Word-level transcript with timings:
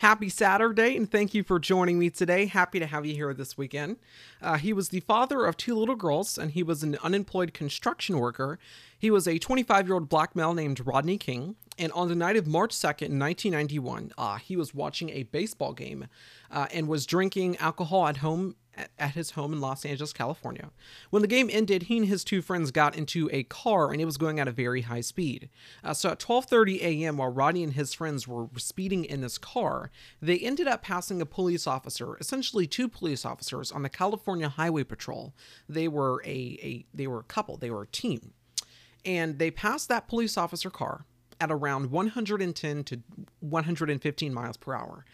Happy 0.00 0.30
Saturday, 0.30 0.96
and 0.96 1.10
thank 1.10 1.34
you 1.34 1.44
for 1.44 1.58
joining 1.58 1.98
me 1.98 2.08
today. 2.08 2.46
Happy 2.46 2.78
to 2.78 2.86
have 2.86 3.04
you 3.04 3.12
here 3.12 3.34
this 3.34 3.58
weekend. 3.58 3.98
Uh, 4.40 4.56
he 4.56 4.72
was 4.72 4.88
the 4.88 5.00
father 5.00 5.44
of 5.44 5.58
two 5.58 5.76
little 5.76 5.94
girls, 5.94 6.38
and 6.38 6.52
he 6.52 6.62
was 6.62 6.82
an 6.82 6.96
unemployed 7.02 7.52
construction 7.52 8.18
worker. 8.18 8.58
He 8.98 9.10
was 9.10 9.28
a 9.28 9.38
25 9.38 9.86
year 9.86 9.92
old 9.96 10.08
black 10.08 10.34
male 10.34 10.54
named 10.54 10.80
Rodney 10.86 11.18
King, 11.18 11.56
and 11.78 11.92
on 11.92 12.08
the 12.08 12.14
night 12.14 12.38
of 12.38 12.46
March 12.46 12.70
2nd, 12.70 13.20
1991, 13.20 14.12
uh, 14.16 14.36
he 14.36 14.56
was 14.56 14.74
watching 14.74 15.10
a 15.10 15.24
baseball 15.24 15.74
game 15.74 16.06
uh, 16.50 16.66
and 16.72 16.88
was 16.88 17.04
drinking 17.04 17.58
alcohol 17.58 18.06
at 18.08 18.16
home 18.16 18.56
at 18.98 19.14
his 19.14 19.32
home 19.32 19.52
in 19.52 19.60
Los 19.60 19.84
Angeles, 19.84 20.12
California. 20.12 20.70
When 21.10 21.22
the 21.22 21.28
game 21.28 21.48
ended, 21.52 21.84
he 21.84 21.98
and 21.98 22.06
his 22.06 22.24
two 22.24 22.42
friends 22.42 22.70
got 22.70 22.96
into 22.96 23.28
a 23.32 23.42
car 23.44 23.92
and 23.92 24.00
it 24.00 24.04
was 24.04 24.16
going 24.16 24.38
at 24.38 24.48
a 24.48 24.52
very 24.52 24.82
high 24.82 25.00
speed. 25.00 25.48
Uh, 25.82 25.94
so 25.94 26.10
at 26.10 26.18
12:30 26.18 26.80
a.m., 26.80 27.16
while 27.16 27.32
Rodney 27.32 27.62
and 27.62 27.74
his 27.74 27.94
friends 27.94 28.26
were 28.26 28.48
speeding 28.56 29.04
in 29.04 29.20
this 29.20 29.38
car, 29.38 29.90
they 30.20 30.38
ended 30.38 30.66
up 30.66 30.82
passing 30.82 31.20
a 31.20 31.26
police 31.26 31.66
officer, 31.66 32.16
essentially 32.18 32.66
two 32.66 32.88
police 32.88 33.24
officers 33.24 33.70
on 33.72 33.82
the 33.82 33.88
California 33.88 34.48
Highway 34.48 34.84
Patrol. 34.84 35.32
They 35.68 35.88
were 35.88 36.22
a, 36.24 36.58
a 36.62 36.86
they 36.94 37.06
were 37.06 37.20
a 37.20 37.24
couple, 37.24 37.56
they 37.56 37.70
were 37.70 37.82
a 37.82 37.88
team. 37.88 38.32
And 39.04 39.38
they 39.38 39.50
passed 39.50 39.88
that 39.88 40.08
police 40.08 40.36
officer 40.36 40.70
car 40.70 41.06
at 41.40 41.50
around 41.50 41.90
110 41.90 42.84
to 42.84 43.00
115 43.40 44.34
miles 44.34 44.56
per 44.56 44.74
hour. 44.74 45.04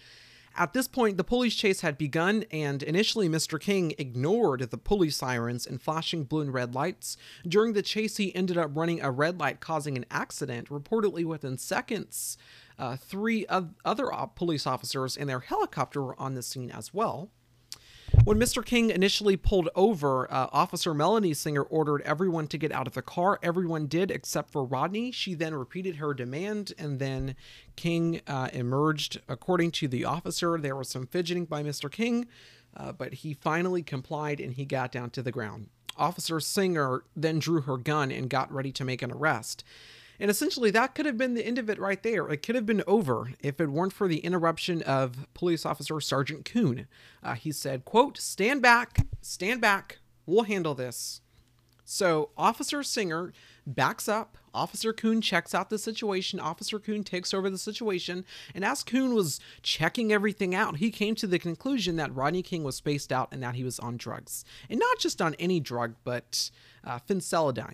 At 0.59 0.73
this 0.73 0.88
point, 0.88 1.19
the 1.19 1.24
police 1.24 1.55
chase 1.55 1.83
had 1.83 1.98
begun, 1.98 2.45
and 2.51 2.83
initially, 2.83 3.28
Mr. 3.28 3.60
King 3.60 3.92
ignored 3.98 4.60
the 4.70 4.78
police 4.78 5.16
sirens 5.16 5.66
and 5.66 5.83
flashing 5.83 6.24
blue 6.24 6.41
and 6.41 6.55
red 6.55 6.74
lights. 6.74 7.19
During 7.47 7.74
the 7.74 7.83
chase, 7.83 8.16
he 8.16 8.34
ended 8.34 8.56
up 8.56 8.70
running 8.74 9.02
a 9.02 9.11
red 9.11 9.38
light, 9.38 9.61
causing 9.61 9.98
an 9.98 10.06
accident. 10.11 10.70
Reportedly, 10.70 11.27
within 11.27 11.59
seconds, 11.59 12.38
uh, 12.78 12.97
three 12.97 13.47
other 13.48 14.11
police 14.34 14.66
officers 14.66 15.16
and 15.16 15.28
their 15.28 15.41
helicopter 15.41 16.02
were 16.02 16.20
on 16.20 16.34
the 16.34 16.42
scene 16.42 16.70
as 16.70 16.95
well. 16.95 17.30
When 18.25 18.39
Mr. 18.39 18.64
King 18.64 18.91
initially 18.91 19.36
pulled 19.36 19.69
over, 19.75 20.31
uh, 20.33 20.48
Officer 20.53 20.94
Melanie 20.94 21.34
Singer 21.34 21.62
ordered 21.62 22.03
everyone 22.03 22.47
to 22.48 22.58
get 22.58 22.72
out 22.72 22.86
of 22.86 22.94
the 22.94 23.03
car. 23.03 23.39
Everyone 23.42 23.86
did 23.86 24.11
except 24.11 24.50
for 24.50 24.64
Rodney. 24.64 25.11
She 25.11 25.34
then 25.34 25.55
repeated 25.55 25.97
her 25.97 26.14
demand, 26.14 26.72
and 26.78 26.98
then 26.98 27.34
King 27.75 28.20
uh, 28.27 28.48
emerged. 28.53 29.20
According 29.28 29.72
to 29.72 29.89
the 29.89 30.05
officer, 30.05 30.58
there 30.58 30.77
was 30.77 30.89
some 30.89 31.06
fidgeting 31.06 31.47
by 31.47 31.62
Mr. 31.62 31.91
King, 31.91 32.27
uh, 32.77 32.92
but 32.92 33.14
he 33.14 33.34
finally 33.34 33.83
complied 33.83 34.41
and 34.41 34.55
he 34.55 34.64
got 34.64 34.92
down 34.92 35.11
to 35.11 35.22
the 35.22 35.33
ground. 35.33 35.69
Officer 35.97 36.41
Singer 36.41 37.05
then 37.16 37.38
drew 37.38 37.62
her 37.62 37.77
gun 37.77 38.11
and 38.11 38.28
got 38.28 38.53
ready 38.53 38.70
to 38.72 38.84
make 38.84 39.03
an 39.03 39.11
arrest. 39.11 39.64
And 40.19 40.31
essentially, 40.31 40.70
that 40.70 40.95
could 40.95 41.06
have 41.06 41.19
been 41.19 41.34
the 41.34 41.47
end 41.47 41.59
of 41.59 41.69
it 41.69 41.78
right 41.78 42.03
there. 42.03 42.28
It 42.28 42.39
could 42.39 42.55
have 42.55 42.67
been 42.67 42.83
over 42.86 43.33
if 43.41 43.61
it 43.61 43.69
weren't 43.69 43.92
for 43.92 44.09
the 44.09 44.19
interruption 44.19 44.83
of 44.83 45.27
police 45.34 45.67
officer 45.67 46.00
Sergeant 46.00 46.45
Koon. 46.45 46.86
Uh, 47.22 47.34
he 47.34 47.53
said, 47.53 47.84
quote, 47.84 48.19
stand 48.19 48.62
back, 48.62 49.06
stand 49.20 49.61
back, 49.61 49.98
we'll 50.27 50.44
handle 50.44 50.75
this. 50.75 51.20
So 51.84 52.31
Officer 52.37 52.83
Singer 52.83 53.33
backs 53.67 54.09
up. 54.09 54.37
Officer 54.53 54.92
Koon 54.92 55.20
checks 55.20 55.55
out 55.55 55.70
the 55.70 55.78
situation. 55.78 56.41
Officer 56.41 56.81
Koon 56.81 57.05
takes 57.05 57.33
over 57.33 57.48
the 57.48 57.59
situation. 57.59 58.25
And 58.55 58.64
as 58.64 58.83
Koon 58.83 59.14
was 59.14 59.39
checking 59.62 60.12
everything 60.12 60.55
out, 60.55 60.78
he 60.78 60.91
came 60.91 61.14
to 61.17 61.27
the 61.27 61.39
conclusion 61.39 61.97
that 61.97 62.14
Rodney 62.14 62.42
King 62.42 62.64
was 62.64 62.75
spaced 62.75 63.12
out 63.12 63.28
and 63.31 63.42
that 63.42 63.55
he 63.55 63.62
was 63.62 63.78
on 63.78 63.97
drugs. 63.98 64.44
And 64.69 64.81
not 64.81 64.98
just 64.98 65.22
on 65.22 65.34
any 65.34 65.61
drug, 65.61 65.94
but 66.05 66.50
uh, 66.84 66.98
uh, 67.06 67.69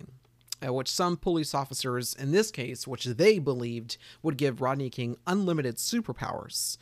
which 0.69 0.89
some 0.89 1.17
police 1.17 1.53
officers, 1.53 2.13
in 2.13 2.31
this 2.31 2.51
case, 2.51 2.87
which 2.87 3.05
they 3.05 3.39
believed 3.39 3.97
would 4.21 4.37
give 4.37 4.61
Rodney 4.61 4.89
King 4.89 5.17
unlimited 5.27 5.77
superpowers. 5.77 6.77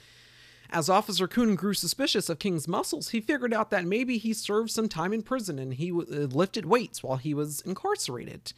As 0.74 0.90
Officer 0.90 1.28
Koon 1.28 1.56
grew 1.56 1.74
suspicious 1.74 2.30
of 2.30 2.40
King's 2.40 2.68
muscles, 2.68 3.10
he 3.10 3.20
figured 3.20 3.54
out 3.54 3.72
that 3.72 3.84
maybe 3.84 4.18
he 4.18 4.34
served 4.34 4.72
some 4.72 4.88
time 4.88 5.12
in 5.12 5.22
prison 5.22 5.60
and 5.60 5.74
he 5.74 5.92
uh, 5.92 5.96
lifted 6.00 6.66
weights 6.66 7.04
while 7.04 7.18
he 7.18 7.34
was 7.34 7.60
incarcerated. 7.62 8.54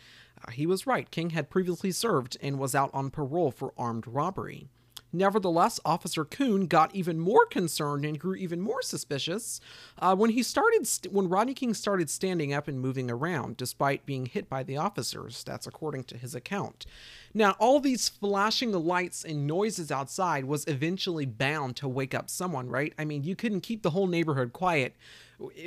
Uh, 0.47 0.51
he 0.51 0.67
was 0.67 0.85
right, 0.85 1.09
King 1.09 1.31
had 1.31 1.49
previously 1.49 1.91
served 1.91 2.37
and 2.39 2.59
was 2.59 2.75
out 2.75 2.91
on 2.93 3.09
parole 3.09 3.49
for 3.49 3.73
armed 3.77 4.07
robbery. 4.07 4.69
Nevertheless, 5.15 5.79
Officer 5.85 6.25
Koon 6.25 6.65
got 6.65 6.93
even 6.95 7.19
more 7.19 7.45
concerned 7.45 8.03
and 8.03 8.19
grew 8.19 8.33
even 8.33 8.59
more 8.59 8.81
suspicious 8.81 9.61
uh, 9.99 10.15
when 10.15 10.31
he 10.31 10.41
started 10.41 10.87
st- 10.87 11.13
when 11.13 11.29
Rodney 11.29 11.53
King 11.53 11.75
started 11.75 12.09
standing 12.09 12.51
up 12.51 12.67
and 12.67 12.79
moving 12.79 13.11
around, 13.11 13.55
despite 13.55 14.07
being 14.07 14.25
hit 14.25 14.49
by 14.49 14.63
the 14.63 14.77
officers. 14.77 15.43
That's 15.43 15.67
according 15.67 16.05
to 16.05 16.17
his 16.17 16.33
account. 16.33 16.87
Now, 17.31 17.51
all 17.59 17.79
these 17.79 18.09
flashing 18.09 18.71
lights 18.71 19.23
and 19.23 19.45
noises 19.45 19.91
outside 19.91 20.45
was 20.45 20.65
eventually 20.67 21.27
bound 21.27 21.75
to 21.77 21.87
wake 21.87 22.15
up 22.15 22.29
someone, 22.29 22.67
right? 22.69 22.93
I 22.97 23.05
mean, 23.05 23.23
you 23.23 23.35
couldn't 23.35 23.61
keep 23.61 23.83
the 23.83 23.91
whole 23.91 24.07
neighborhood 24.07 24.51
quiet 24.51 24.95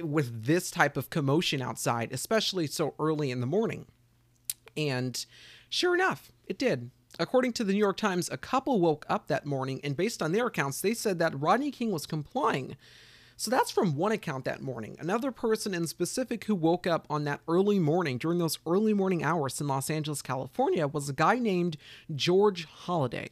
with 0.02 0.44
this 0.44 0.70
type 0.72 0.96
of 0.96 1.10
commotion 1.10 1.62
outside, 1.62 2.12
especially 2.12 2.66
so 2.66 2.94
early 2.98 3.30
in 3.30 3.40
the 3.40 3.46
morning. 3.46 3.86
And 4.76 5.24
sure 5.68 5.94
enough, 5.94 6.32
it 6.46 6.58
did. 6.58 6.90
According 7.18 7.54
to 7.54 7.64
the 7.64 7.72
New 7.72 7.78
York 7.78 7.96
Times, 7.96 8.28
a 8.30 8.36
couple 8.36 8.80
woke 8.80 9.06
up 9.08 9.28
that 9.28 9.46
morning, 9.46 9.80
and 9.82 9.96
based 9.96 10.22
on 10.22 10.32
their 10.32 10.48
accounts, 10.48 10.80
they 10.80 10.92
said 10.92 11.18
that 11.18 11.40
Rodney 11.40 11.70
King 11.70 11.90
was 11.90 12.06
complying. 12.06 12.76
So 13.38 13.50
that's 13.50 13.70
from 13.70 13.96
one 13.96 14.12
account 14.12 14.44
that 14.44 14.62
morning. 14.62 14.96
Another 14.98 15.30
person 15.30 15.74
in 15.74 15.86
specific 15.86 16.44
who 16.44 16.54
woke 16.54 16.86
up 16.86 17.06
on 17.08 17.24
that 17.24 17.40
early 17.48 17.78
morning, 17.78 18.18
during 18.18 18.38
those 18.38 18.58
early 18.66 18.94
morning 18.94 19.22
hours 19.22 19.60
in 19.60 19.66
Los 19.66 19.90
Angeles, 19.90 20.22
California, 20.22 20.86
was 20.86 21.08
a 21.08 21.14
guy 21.14 21.38
named 21.38 21.76
George 22.14 22.64
Holliday. 22.64 23.28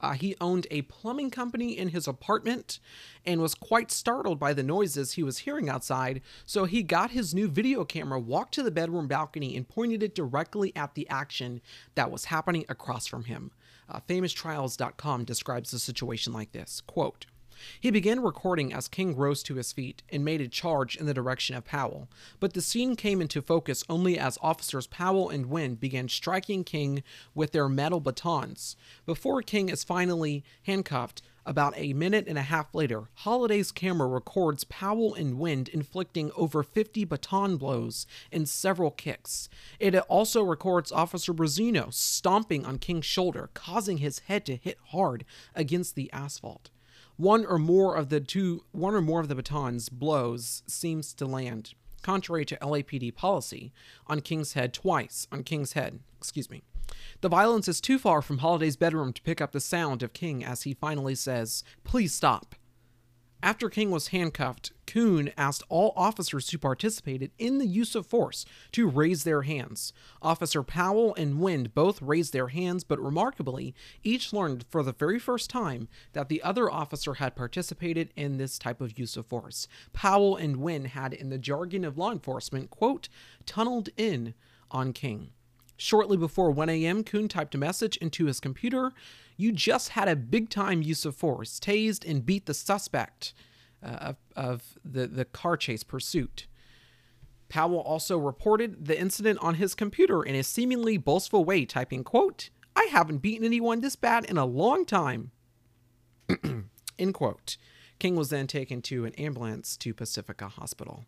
Uh, 0.00 0.12
he 0.12 0.36
owned 0.40 0.66
a 0.70 0.82
plumbing 0.82 1.30
company 1.30 1.76
in 1.76 1.88
his 1.88 2.08
apartment 2.08 2.78
and 3.24 3.40
was 3.40 3.54
quite 3.54 3.90
startled 3.90 4.38
by 4.38 4.52
the 4.52 4.62
noises 4.62 5.12
he 5.12 5.22
was 5.22 5.38
hearing 5.38 5.68
outside, 5.68 6.20
so 6.46 6.64
he 6.64 6.82
got 6.82 7.10
his 7.10 7.34
new 7.34 7.48
video 7.48 7.84
camera, 7.84 8.18
walked 8.18 8.54
to 8.54 8.62
the 8.62 8.70
bedroom 8.70 9.06
balcony, 9.06 9.56
and 9.56 9.68
pointed 9.68 10.02
it 10.02 10.14
directly 10.14 10.74
at 10.74 10.94
the 10.94 11.08
action 11.08 11.60
that 11.94 12.10
was 12.10 12.26
happening 12.26 12.64
across 12.68 13.06
from 13.06 13.24
him. 13.24 13.50
Uh, 13.88 14.00
FamousTrials.com 14.08 15.24
describes 15.24 15.70
the 15.70 15.78
situation 15.78 16.32
like 16.32 16.52
this 16.52 16.80
quote, 16.80 17.26
he 17.80 17.90
began 17.90 18.20
recording 18.20 18.72
as 18.72 18.88
King 18.88 19.16
rose 19.16 19.42
to 19.44 19.54
his 19.54 19.72
feet 19.72 20.02
and 20.10 20.24
made 20.24 20.40
a 20.40 20.48
charge 20.48 20.96
in 20.96 21.06
the 21.06 21.14
direction 21.14 21.56
of 21.56 21.64
Powell, 21.64 22.08
but 22.38 22.54
the 22.54 22.60
scene 22.60 22.96
came 22.96 23.20
into 23.20 23.42
focus 23.42 23.84
only 23.88 24.18
as 24.18 24.38
officers 24.42 24.86
Powell 24.86 25.28
and 25.28 25.46
Wind 25.46 25.80
began 25.80 26.08
striking 26.08 26.64
King 26.64 27.02
with 27.34 27.52
their 27.52 27.68
metal 27.68 28.00
batons. 28.00 28.76
Before 29.06 29.42
King 29.42 29.68
is 29.68 29.84
finally 29.84 30.44
handcuffed, 30.62 31.22
about 31.46 31.74
a 31.76 31.92
minute 31.94 32.26
and 32.28 32.38
a 32.38 32.42
half 32.42 32.74
later, 32.74 33.08
Holliday's 33.14 33.72
camera 33.72 34.06
records 34.06 34.64
Powell 34.64 35.14
and 35.14 35.38
Wind 35.38 35.68
inflicting 35.68 36.30
over 36.36 36.62
50 36.62 37.04
baton 37.04 37.56
blows 37.56 38.06
and 38.30 38.48
several 38.48 38.90
kicks. 38.90 39.48
It 39.78 39.96
also 39.96 40.42
records 40.42 40.92
Officer 40.92 41.32
Briseno 41.32 41.92
stomping 41.92 42.66
on 42.66 42.78
King's 42.78 43.06
shoulder, 43.06 43.50
causing 43.54 43.98
his 43.98 44.20
head 44.20 44.44
to 44.46 44.56
hit 44.56 44.78
hard 44.88 45.24
against 45.54 45.94
the 45.94 46.12
asphalt 46.12 46.70
one 47.20 47.44
or 47.44 47.58
more 47.58 47.96
of 47.96 48.08
the 48.08 48.18
two 48.18 48.64
one 48.72 48.94
or 48.94 49.02
more 49.02 49.20
of 49.20 49.28
the 49.28 49.34
batons 49.34 49.90
blows 49.90 50.62
seems 50.66 51.12
to 51.12 51.26
land 51.26 51.74
contrary 52.00 52.46
to 52.46 52.56
LAPD 52.56 53.14
policy 53.14 53.74
on 54.06 54.20
King's 54.20 54.54
Head 54.54 54.72
twice 54.72 55.26
on 55.30 55.44
King's 55.44 55.74
Head 55.74 56.00
excuse 56.16 56.48
me. 56.48 56.62
The 57.20 57.28
violence 57.28 57.68
is 57.68 57.80
too 57.80 57.98
far 57.98 58.22
from 58.22 58.38
Holliday's 58.38 58.76
bedroom 58.76 59.12
to 59.12 59.22
pick 59.22 59.42
up 59.42 59.52
the 59.52 59.60
sound 59.60 60.02
of 60.02 60.14
King 60.14 60.42
as 60.42 60.62
he 60.62 60.72
finally 60.72 61.14
says 61.14 61.62
please 61.84 62.14
stop 62.14 62.54
after 63.42 63.68
King 63.70 63.90
was 63.90 64.08
handcuffed, 64.08 64.72
Koon 64.86 65.30
asked 65.36 65.62
all 65.68 65.92
officers 65.96 66.50
who 66.50 66.58
participated 66.58 67.30
in 67.38 67.58
the 67.58 67.66
use 67.66 67.94
of 67.94 68.06
force 68.06 68.44
to 68.72 68.88
raise 68.88 69.24
their 69.24 69.42
hands. 69.42 69.92
Officer 70.20 70.62
Powell 70.62 71.14
and 71.14 71.38
Wind 71.38 71.74
both 71.74 72.02
raised 72.02 72.32
their 72.32 72.48
hands, 72.48 72.82
but 72.82 72.98
remarkably, 72.98 73.74
each 74.02 74.32
learned 74.32 74.64
for 74.68 74.82
the 74.82 74.92
very 74.92 75.18
first 75.18 75.48
time 75.48 75.88
that 76.12 76.28
the 76.28 76.42
other 76.42 76.70
officer 76.70 77.14
had 77.14 77.36
participated 77.36 78.12
in 78.16 78.36
this 78.36 78.58
type 78.58 78.80
of 78.80 78.98
use 78.98 79.16
of 79.16 79.26
force. 79.26 79.68
Powell 79.92 80.36
and 80.36 80.56
Wind 80.56 80.88
had, 80.88 81.12
in 81.12 81.30
the 81.30 81.38
jargon 81.38 81.84
of 81.84 81.96
law 81.96 82.10
enforcement, 82.10 82.70
quote, 82.70 83.08
tunneled 83.46 83.90
in 83.96 84.34
on 84.70 84.92
King. 84.92 85.30
Shortly 85.76 86.18
before 86.18 86.50
1 86.50 86.68
a.m., 86.68 87.02
Koon 87.02 87.26
typed 87.26 87.54
a 87.54 87.58
message 87.58 87.96
into 87.98 88.26
his 88.26 88.38
computer. 88.38 88.92
You 89.40 89.52
just 89.52 89.90
had 89.90 90.06
a 90.06 90.16
big 90.16 90.50
time 90.50 90.82
use 90.82 91.06
of 91.06 91.16
force, 91.16 91.58
tased 91.58 92.08
and 92.08 92.26
beat 92.26 92.44
the 92.44 92.52
suspect 92.52 93.32
uh, 93.82 93.86
of, 93.86 94.16
of 94.36 94.78
the, 94.84 95.06
the 95.06 95.24
car 95.24 95.56
chase 95.56 95.82
pursuit. 95.82 96.46
Powell 97.48 97.80
also 97.80 98.18
reported 98.18 98.84
the 98.84 99.00
incident 99.00 99.38
on 99.40 99.54
his 99.54 99.74
computer 99.74 100.22
in 100.22 100.34
a 100.34 100.42
seemingly 100.42 100.98
boastful 100.98 101.42
way, 101.42 101.64
typing, 101.64 102.04
quote, 102.04 102.50
I 102.76 102.88
haven't 102.92 103.22
beaten 103.22 103.46
anyone 103.46 103.80
this 103.80 103.96
bad 103.96 104.26
in 104.26 104.36
a 104.36 104.44
long 104.44 104.84
time. 104.84 105.30
End 106.98 107.14
quote. 107.14 107.56
King 107.98 108.16
was 108.16 108.28
then 108.28 108.46
taken 108.46 108.82
to 108.82 109.06
an 109.06 109.14
ambulance 109.14 109.78
to 109.78 109.94
Pacifica 109.94 110.48
Hospital 110.48 111.06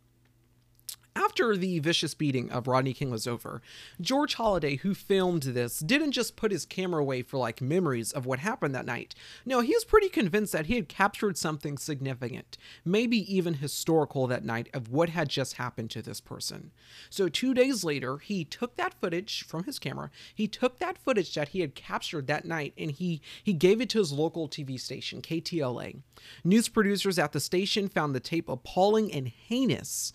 after 1.14 1.56
the 1.56 1.78
vicious 1.78 2.14
beating 2.14 2.50
of 2.50 2.66
Rodney 2.66 2.92
King 2.92 3.10
was 3.10 3.26
over, 3.26 3.62
George 4.00 4.34
Holliday, 4.34 4.76
who 4.76 4.94
filmed 4.94 5.42
this, 5.42 5.78
didn't 5.78 6.12
just 6.12 6.36
put 6.36 6.52
his 6.52 6.66
camera 6.66 7.00
away 7.00 7.22
for 7.22 7.38
like 7.38 7.60
memories 7.60 8.12
of 8.12 8.26
what 8.26 8.38
happened 8.38 8.74
that 8.74 8.86
night. 8.86 9.14
No, 9.44 9.60
he 9.60 9.74
was 9.74 9.84
pretty 9.84 10.08
convinced 10.08 10.52
that 10.52 10.66
he 10.66 10.74
had 10.76 10.88
captured 10.88 11.36
something 11.38 11.78
significant, 11.78 12.58
maybe 12.84 13.18
even 13.34 13.54
historical 13.54 14.26
that 14.26 14.44
night 14.44 14.68
of 14.74 14.90
what 14.90 15.10
had 15.10 15.28
just 15.28 15.54
happened 15.54 15.90
to 15.90 16.02
this 16.02 16.20
person. 16.20 16.70
So, 17.10 17.28
two 17.28 17.54
days 17.54 17.84
later, 17.84 18.18
he 18.18 18.44
took 18.44 18.76
that 18.76 18.94
footage 19.00 19.44
from 19.44 19.64
his 19.64 19.78
camera, 19.78 20.10
he 20.34 20.48
took 20.48 20.78
that 20.78 20.98
footage 20.98 21.34
that 21.34 21.48
he 21.48 21.60
had 21.60 21.74
captured 21.74 22.26
that 22.26 22.44
night, 22.44 22.74
and 22.76 22.90
he, 22.90 23.20
he 23.42 23.52
gave 23.52 23.80
it 23.80 23.88
to 23.90 23.98
his 23.98 24.12
local 24.12 24.48
TV 24.48 24.78
station, 24.78 25.22
KTLA. 25.22 26.00
News 26.44 26.68
producers 26.68 27.18
at 27.18 27.32
the 27.32 27.40
station 27.40 27.88
found 27.88 28.14
the 28.14 28.20
tape 28.20 28.48
appalling 28.48 29.12
and 29.12 29.28
heinous 29.28 30.12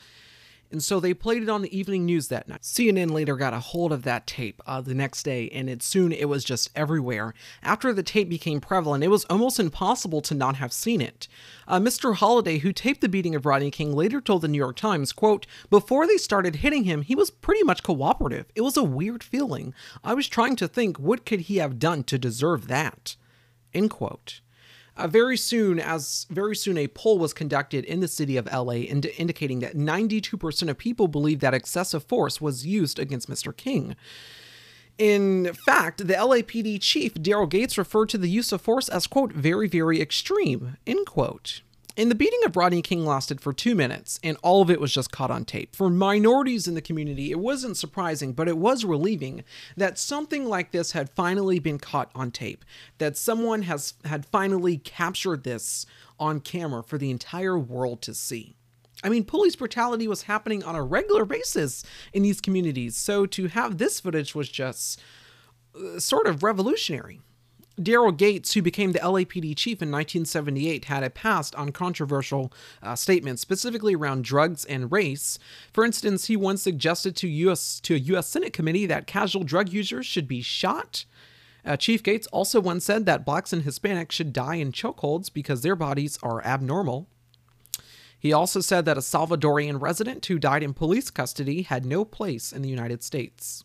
and 0.72 0.84
so 0.84 1.00
they 1.00 1.14
played 1.14 1.44
it 1.44 1.50
on 1.50 1.62
the 1.62 1.78
evening 1.78 2.06
news 2.06 2.28
that 2.28 2.48
night. 2.48 2.62
CNN 2.62 3.12
later 3.12 3.36
got 3.36 3.54
a 3.54 3.60
hold 3.60 3.92
of 3.92 4.04
that 4.04 4.28
tape 4.28 4.62
uh, 4.66 4.82
the 4.82 4.94
next 4.94 5.24
day, 5.24 5.50
and 5.50 5.70
it 5.70 5.82
soon 5.82 6.12
it 6.12 6.28
was 6.28 6.44
just 6.44 6.70
everywhere. 6.76 7.34
After 7.64 7.94
the 7.94 8.04
tape 8.04 8.30
became 8.30 8.60
prevalent, 8.60 9.04
it 9.04 9.10
was 9.10 9.26
almost 9.26 9.60
impossible 9.60 10.22
to 10.22 10.36
not 10.36 10.58
have 10.58 10.74
seen 10.74 11.02
it. 11.02 11.28
Uh, 11.68 11.80
Mr. 11.80 12.16
Holliday, 12.16 12.60
who 12.60 12.74
taped 12.74 13.02
the 13.02 13.10
beating 13.10 13.36
of 13.36 13.46
Rodney 13.46 13.72
King, 13.72 13.94
later 13.94 14.20
told 14.20 14.42
the 14.42 14.48
New 14.48 14.58
York 14.58 14.76
Times, 14.76 15.14
quote, 15.14 15.48
Before 15.70 16.06
they 16.06 16.18
started 16.18 16.58
hitting 16.58 16.84
him, 16.84 17.02
he 17.02 17.16
was 17.16 17.30
pretty 17.30 17.64
much 17.64 17.84
cooperative. 17.84 18.48
It 18.56 18.62
was 18.62 18.78
a 18.78 18.84
weird 18.84 19.24
feeling. 19.24 19.74
I 20.04 20.14
was 20.14 20.28
trying 20.28 20.56
to 20.58 20.68
think, 20.68 20.98
what 20.98 21.26
could 21.26 21.42
he 21.42 21.58
have 21.58 21.80
done 21.80 22.04
to 22.06 22.18
deserve 22.18 22.68
that? 22.68 23.16
End 23.74 23.90
quote. 23.90 24.42
Uh, 24.98 25.08
very 25.08 25.38
soon, 25.38 25.80
as 25.80 26.26
very 26.32 26.56
soon, 26.56 26.78
a 26.78 26.88
poll 26.88 27.20
was 27.20 27.32
conducted 27.32 27.86
in 27.86 28.00
the 28.00 28.08
city 28.08 28.36
of 28.36 28.48
LA 28.52 28.74
ind- 28.74 29.06
indicating 29.18 29.60
that 29.60 29.76
92% 29.76 30.70
of 30.70 30.78
people 30.78 31.08
believe 31.08 31.40
that 31.40 31.54
excessive 31.54 32.04
force 32.04 32.42
was 32.42 32.66
used 32.66 32.98
against 32.98 33.30
Mr. 33.30 33.56
King. 33.56 33.96
In 34.98 35.54
fact, 35.54 36.08
the 36.08 36.16
LAPD 36.16 36.82
chief, 36.82 37.14
Daryl 37.14 37.48
Gates, 37.48 37.78
referred 37.78 38.10
to 38.10 38.18
the 38.18 38.30
use 38.30 38.52
of 38.52 38.62
force 38.62 38.90
as, 38.90 39.06
quote, 39.06 39.32
very, 39.32 39.68
very 39.68 40.02
extreme, 40.02 40.78
end 40.88 41.06
quote. 41.06 41.62
And 42.00 42.12
the 42.12 42.16
beating 42.16 42.42
of 42.46 42.56
Rodney 42.56 42.84
King 42.84 43.08
lasted 43.08 43.42
for 43.42 43.52
two 43.52 43.74
minutes, 43.74 44.20
and 44.24 44.38
all 44.44 44.62
of 44.62 44.70
it 44.70 44.80
was 44.80 44.94
just 44.94 45.12
caught 45.12 45.32
on 45.32 45.46
tape. 45.46 45.76
For 45.76 45.90
minorities 45.90 46.68
in 46.68 46.76
the 46.76 46.82
community, 46.82 47.32
it 47.32 47.40
wasn't 47.40 47.76
surprising, 47.76 48.34
but 48.34 48.48
it 48.48 48.60
was 48.60 48.86
relieving 48.86 49.44
that 49.76 49.98
something 49.98 50.46
like 50.46 50.70
this 50.70 50.92
had 50.92 51.10
finally 51.10 51.58
been 51.58 51.80
caught 51.80 52.12
on 52.14 52.30
tape, 52.30 52.64
that 53.00 53.18
someone 53.18 53.64
has 53.64 53.96
had 54.06 54.28
finally 54.28 54.78
captured 54.78 55.44
this 55.44 55.88
on 56.20 56.40
camera 56.40 56.84
for 56.84 57.00
the 57.00 57.10
entire 57.10 57.58
world 57.58 58.04
to 58.04 58.14
see. 58.14 58.56
I 59.04 59.10
mean, 59.10 59.24
police 59.24 59.56
brutality 59.56 60.08
was 60.08 60.24
happening 60.24 60.64
on 60.64 60.76
a 60.76 60.84
regular 60.84 61.26
basis 61.26 61.84
in 62.14 62.22
these 62.22 62.42
communities, 62.42 62.96
so 62.96 63.26
to 63.26 63.48
have 63.48 63.80
this 63.80 64.00
footage 64.00 64.36
was 64.36 64.50
just 64.50 65.02
uh, 65.76 66.00
sort 66.00 66.28
of 66.28 66.44
revolutionary. 66.44 67.22
Daryl 67.80 68.16
Gates, 68.16 68.54
who 68.54 68.62
became 68.64 68.92
the 68.92 69.00
LAPD 69.00 69.56
chief 69.56 69.82
in 69.84 69.92
1978, 69.92 70.86
had 70.86 71.04
a 71.04 71.12
past 71.12 71.54
on 71.56 71.72
controversial 71.72 72.52
uh, 72.82 72.96
statements, 72.96 73.42
specifically 73.42 73.94
around 73.94 74.24
drugs 74.24 74.66
and 74.66 74.92
race. 74.92 75.38
For 75.74 75.86
instance, 75.86 76.26
he 76.26 76.36
once 76.36 76.64
suggested 76.64 77.16
to 77.18 77.28
US 77.28 77.80
to 77.82 77.94
a 77.94 78.00
U.S. 78.00 78.28
Senate 78.28 78.54
committee 78.54 78.88
that 78.88 79.06
casual 79.06 79.44
drug 79.44 79.70
users 79.70 80.08
should 80.08 80.28
be 80.28 80.42
shot. 80.42 81.06
Uh, 81.64 81.78
chief 81.78 82.02
Gates 82.02 82.28
also 82.28 82.60
once 82.60 82.86
said 82.86 83.06
that 83.06 83.26
blacks 83.26 83.54
and 83.54 83.64
Hispanics 83.64 84.14
should 84.14 84.34
die 84.34 84.56
in 84.56 84.72
chokeholds 84.72 85.32
because 85.32 85.62
their 85.62 85.76
bodies 85.76 86.18
are 86.24 86.44
abnormal. 86.44 87.08
He 88.20 88.34
also 88.34 88.62
said 88.62 88.86
that 88.86 88.98
a 88.98 89.02
Salvadorian 89.02 89.80
resident 89.80 90.26
who 90.26 90.40
died 90.40 90.64
in 90.64 90.74
police 90.74 91.12
custody 91.12 91.62
had 91.62 91.86
no 91.86 92.04
place 92.04 92.52
in 92.52 92.64
the 92.64 92.70
United 92.70 93.04
States. 93.04 93.64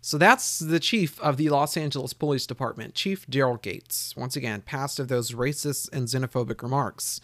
So 0.00 0.16
that's 0.16 0.58
the 0.58 0.80
chief 0.80 1.20
of 1.20 1.36
the 1.36 1.48
Los 1.48 1.76
Angeles 1.76 2.12
Police 2.12 2.46
Department, 2.46 2.94
Chief 2.94 3.26
Daryl 3.26 3.60
Gates, 3.60 4.14
once 4.16 4.36
again, 4.36 4.62
past 4.62 4.98
of 4.98 5.08
those 5.08 5.32
racist 5.32 5.92
and 5.92 6.06
xenophobic 6.06 6.62
remarks. 6.62 7.20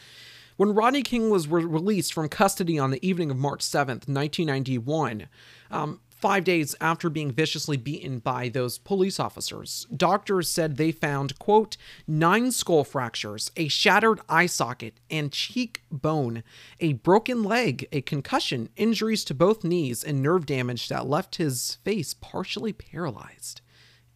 When 0.56 0.74
Rodney 0.74 1.02
King 1.02 1.30
was 1.30 1.48
re- 1.48 1.64
released 1.64 2.12
from 2.12 2.28
custody 2.28 2.78
on 2.78 2.90
the 2.90 3.04
evening 3.06 3.30
of 3.30 3.36
March 3.36 3.60
7th, 3.60 4.08
1991, 4.08 5.28
um, 5.70 6.00
five 6.24 6.42
days 6.42 6.74
after 6.80 7.10
being 7.10 7.30
viciously 7.30 7.76
beaten 7.76 8.18
by 8.18 8.48
those 8.48 8.78
police 8.78 9.20
officers. 9.20 9.86
Doctors 9.94 10.48
said 10.48 10.78
they 10.78 10.90
found, 10.90 11.38
quote, 11.38 11.76
nine 12.06 12.50
skull 12.50 12.82
fractures, 12.82 13.50
a 13.58 13.68
shattered 13.68 14.22
eye 14.26 14.46
socket 14.46 14.94
and 15.10 15.30
cheek 15.30 15.82
bone, 15.90 16.42
a 16.80 16.94
broken 16.94 17.42
leg, 17.42 17.86
a 17.92 18.00
concussion, 18.00 18.70
injuries 18.74 19.22
to 19.22 19.34
both 19.34 19.64
knees, 19.64 20.02
and 20.02 20.22
nerve 20.22 20.46
damage 20.46 20.88
that 20.88 21.06
left 21.06 21.36
his 21.36 21.74
face 21.84 22.14
partially 22.14 22.72
paralyzed, 22.72 23.60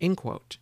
end 0.00 0.16
quote. 0.16 0.56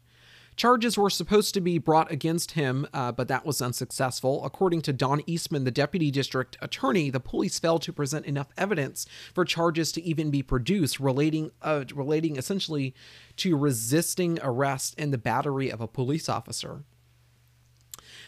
Charges 0.56 0.96
were 0.96 1.10
supposed 1.10 1.52
to 1.52 1.60
be 1.60 1.76
brought 1.76 2.10
against 2.10 2.52
him, 2.52 2.86
uh, 2.94 3.12
but 3.12 3.28
that 3.28 3.44
was 3.44 3.60
unsuccessful. 3.60 4.42
According 4.42 4.80
to 4.82 4.92
Don 4.92 5.22
Eastman, 5.26 5.64
the 5.64 5.70
deputy 5.70 6.10
district 6.10 6.56
attorney, 6.62 7.10
the 7.10 7.20
police 7.20 7.58
failed 7.58 7.82
to 7.82 7.92
present 7.92 8.24
enough 8.24 8.48
evidence 8.56 9.06
for 9.34 9.44
charges 9.44 9.92
to 9.92 10.02
even 10.02 10.30
be 10.30 10.42
produced, 10.42 10.98
relating 10.98 11.50
uh, 11.60 11.84
relating 11.94 12.36
essentially 12.36 12.94
to 13.36 13.54
resisting 13.54 14.38
arrest 14.42 14.94
and 14.96 15.12
the 15.12 15.18
battery 15.18 15.70
of 15.70 15.82
a 15.82 15.88
police 15.88 16.26
officer. 16.26 16.84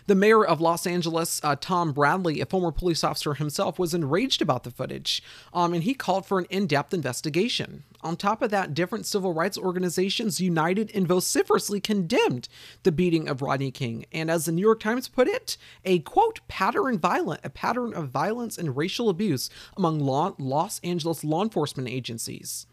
The 0.07 0.15
mayor 0.15 0.45
of 0.45 0.61
Los 0.61 0.87
Angeles, 0.87 1.41
uh, 1.43 1.57
Tom 1.59 1.93
Bradley, 1.93 2.41
a 2.41 2.47
former 2.47 2.73
police 2.73 3.05
officer 3.05 3.35
himself, 3.35 3.79
was 3.79 3.95
enraged 3.95 4.43
about 4.43 4.65
the 4.65 4.71
footage, 4.71 5.23
um, 5.53 5.73
and 5.73 5.83
he 5.83 5.95
called 5.95 6.27
for 6.27 6.39
an 6.39 6.47
in 6.51 6.67
depth 6.67 6.93
investigation. 6.93 7.85
On 8.01 8.17
top 8.17 8.43
of 8.43 8.51
that, 8.51 8.75
different 8.75 9.07
civil 9.07 9.35
rights 9.35 9.59
organizations 9.59 10.41
united 10.41 10.91
and 10.95 11.07
vociferously 11.07 11.81
condemned 11.81 12.49
the 12.85 12.93
beating 12.93 13.29
of 13.29 13.43
Rodney 13.43 13.73
King, 13.73 14.07
and 14.13 14.31
as 14.31 14.45
the 14.45 14.53
New 14.53 14.63
York 14.63 14.81
Times 14.81 15.09
put 15.09 15.27
it, 15.27 15.57
a 15.85 15.99
quote 16.01 16.41
pattern 16.47 16.99
violent 16.99 17.41
a 17.43 17.51
pattern 17.51 17.93
of 17.95 18.09
violence 18.09 18.57
and 18.57 18.77
racial 18.77 19.09
abuse 19.09 19.51
among 19.77 19.99
law, 19.99 20.35
Los 20.39 20.79
Angeles 20.81 21.25
law 21.25 21.43
enforcement 21.43 21.89
agencies. 21.89 22.67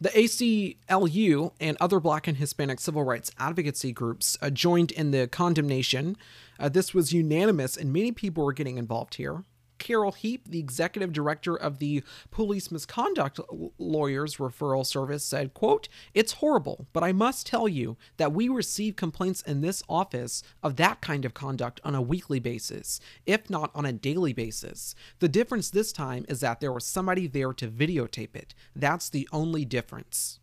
The 0.00 0.10
ACLU 0.10 1.52
and 1.60 1.76
other 1.80 2.00
Black 2.00 2.26
and 2.26 2.36
Hispanic 2.36 2.80
civil 2.80 3.04
rights 3.04 3.30
advocacy 3.38 3.92
groups 3.92 4.36
uh, 4.42 4.50
joined 4.50 4.90
in 4.90 5.12
the 5.12 5.28
condemnation. 5.28 6.16
Uh, 6.58 6.68
this 6.68 6.92
was 6.92 7.12
unanimous, 7.12 7.76
and 7.76 7.92
many 7.92 8.10
people 8.10 8.44
were 8.44 8.52
getting 8.52 8.76
involved 8.76 9.14
here. 9.14 9.44
Carol 9.78 10.12
Heap, 10.12 10.48
the 10.48 10.58
executive 10.58 11.12
director 11.12 11.56
of 11.56 11.78
the 11.78 12.02
Police 12.30 12.70
Misconduct 12.70 13.40
Lawyers 13.78 14.36
Referral 14.36 14.86
Service, 14.86 15.24
said, 15.24 15.54
quote, 15.54 15.88
It's 16.14 16.34
horrible, 16.34 16.86
but 16.92 17.04
I 17.04 17.12
must 17.12 17.46
tell 17.46 17.68
you 17.68 17.96
that 18.16 18.32
we 18.32 18.48
receive 18.48 18.96
complaints 18.96 19.42
in 19.42 19.60
this 19.60 19.82
office 19.88 20.42
of 20.62 20.76
that 20.76 21.00
kind 21.00 21.24
of 21.24 21.34
conduct 21.34 21.80
on 21.84 21.94
a 21.94 22.02
weekly 22.02 22.40
basis, 22.40 23.00
if 23.26 23.50
not 23.50 23.70
on 23.74 23.84
a 23.84 23.92
daily 23.92 24.32
basis. 24.32 24.94
The 25.18 25.28
difference 25.28 25.70
this 25.70 25.92
time 25.92 26.24
is 26.28 26.40
that 26.40 26.60
there 26.60 26.72
was 26.72 26.86
somebody 26.86 27.26
there 27.26 27.52
to 27.52 27.68
videotape 27.68 28.34
it. 28.34 28.54
That's 28.74 29.08
the 29.08 29.28
only 29.32 29.64
difference. 29.64 30.40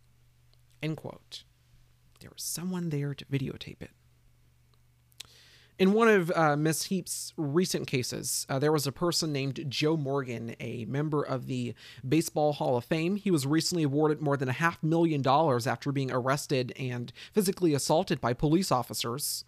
End 0.82 0.96
quote. 0.96 1.44
There 2.20 2.30
was 2.32 2.42
someone 2.42 2.90
there 2.90 3.14
to 3.14 3.24
videotape 3.26 3.82
it. 3.82 3.90
In 5.82 5.94
one 5.94 6.06
of 6.06 6.30
uh, 6.36 6.54
Miss 6.54 6.84
Heap's 6.84 7.32
recent 7.36 7.88
cases, 7.88 8.46
uh, 8.48 8.60
there 8.60 8.70
was 8.70 8.86
a 8.86 8.92
person 8.92 9.32
named 9.32 9.64
Joe 9.68 9.96
Morgan, 9.96 10.54
a 10.60 10.84
member 10.84 11.24
of 11.24 11.48
the 11.48 11.74
Baseball 12.08 12.52
Hall 12.52 12.76
of 12.76 12.84
Fame. 12.84 13.16
He 13.16 13.32
was 13.32 13.48
recently 13.48 13.82
awarded 13.82 14.20
more 14.20 14.36
than 14.36 14.48
a 14.48 14.52
half 14.52 14.80
million 14.80 15.22
dollars 15.22 15.66
after 15.66 15.90
being 15.90 16.12
arrested 16.12 16.72
and 16.78 17.12
physically 17.32 17.74
assaulted 17.74 18.20
by 18.20 18.32
police 18.32 18.70
officers 18.70 19.44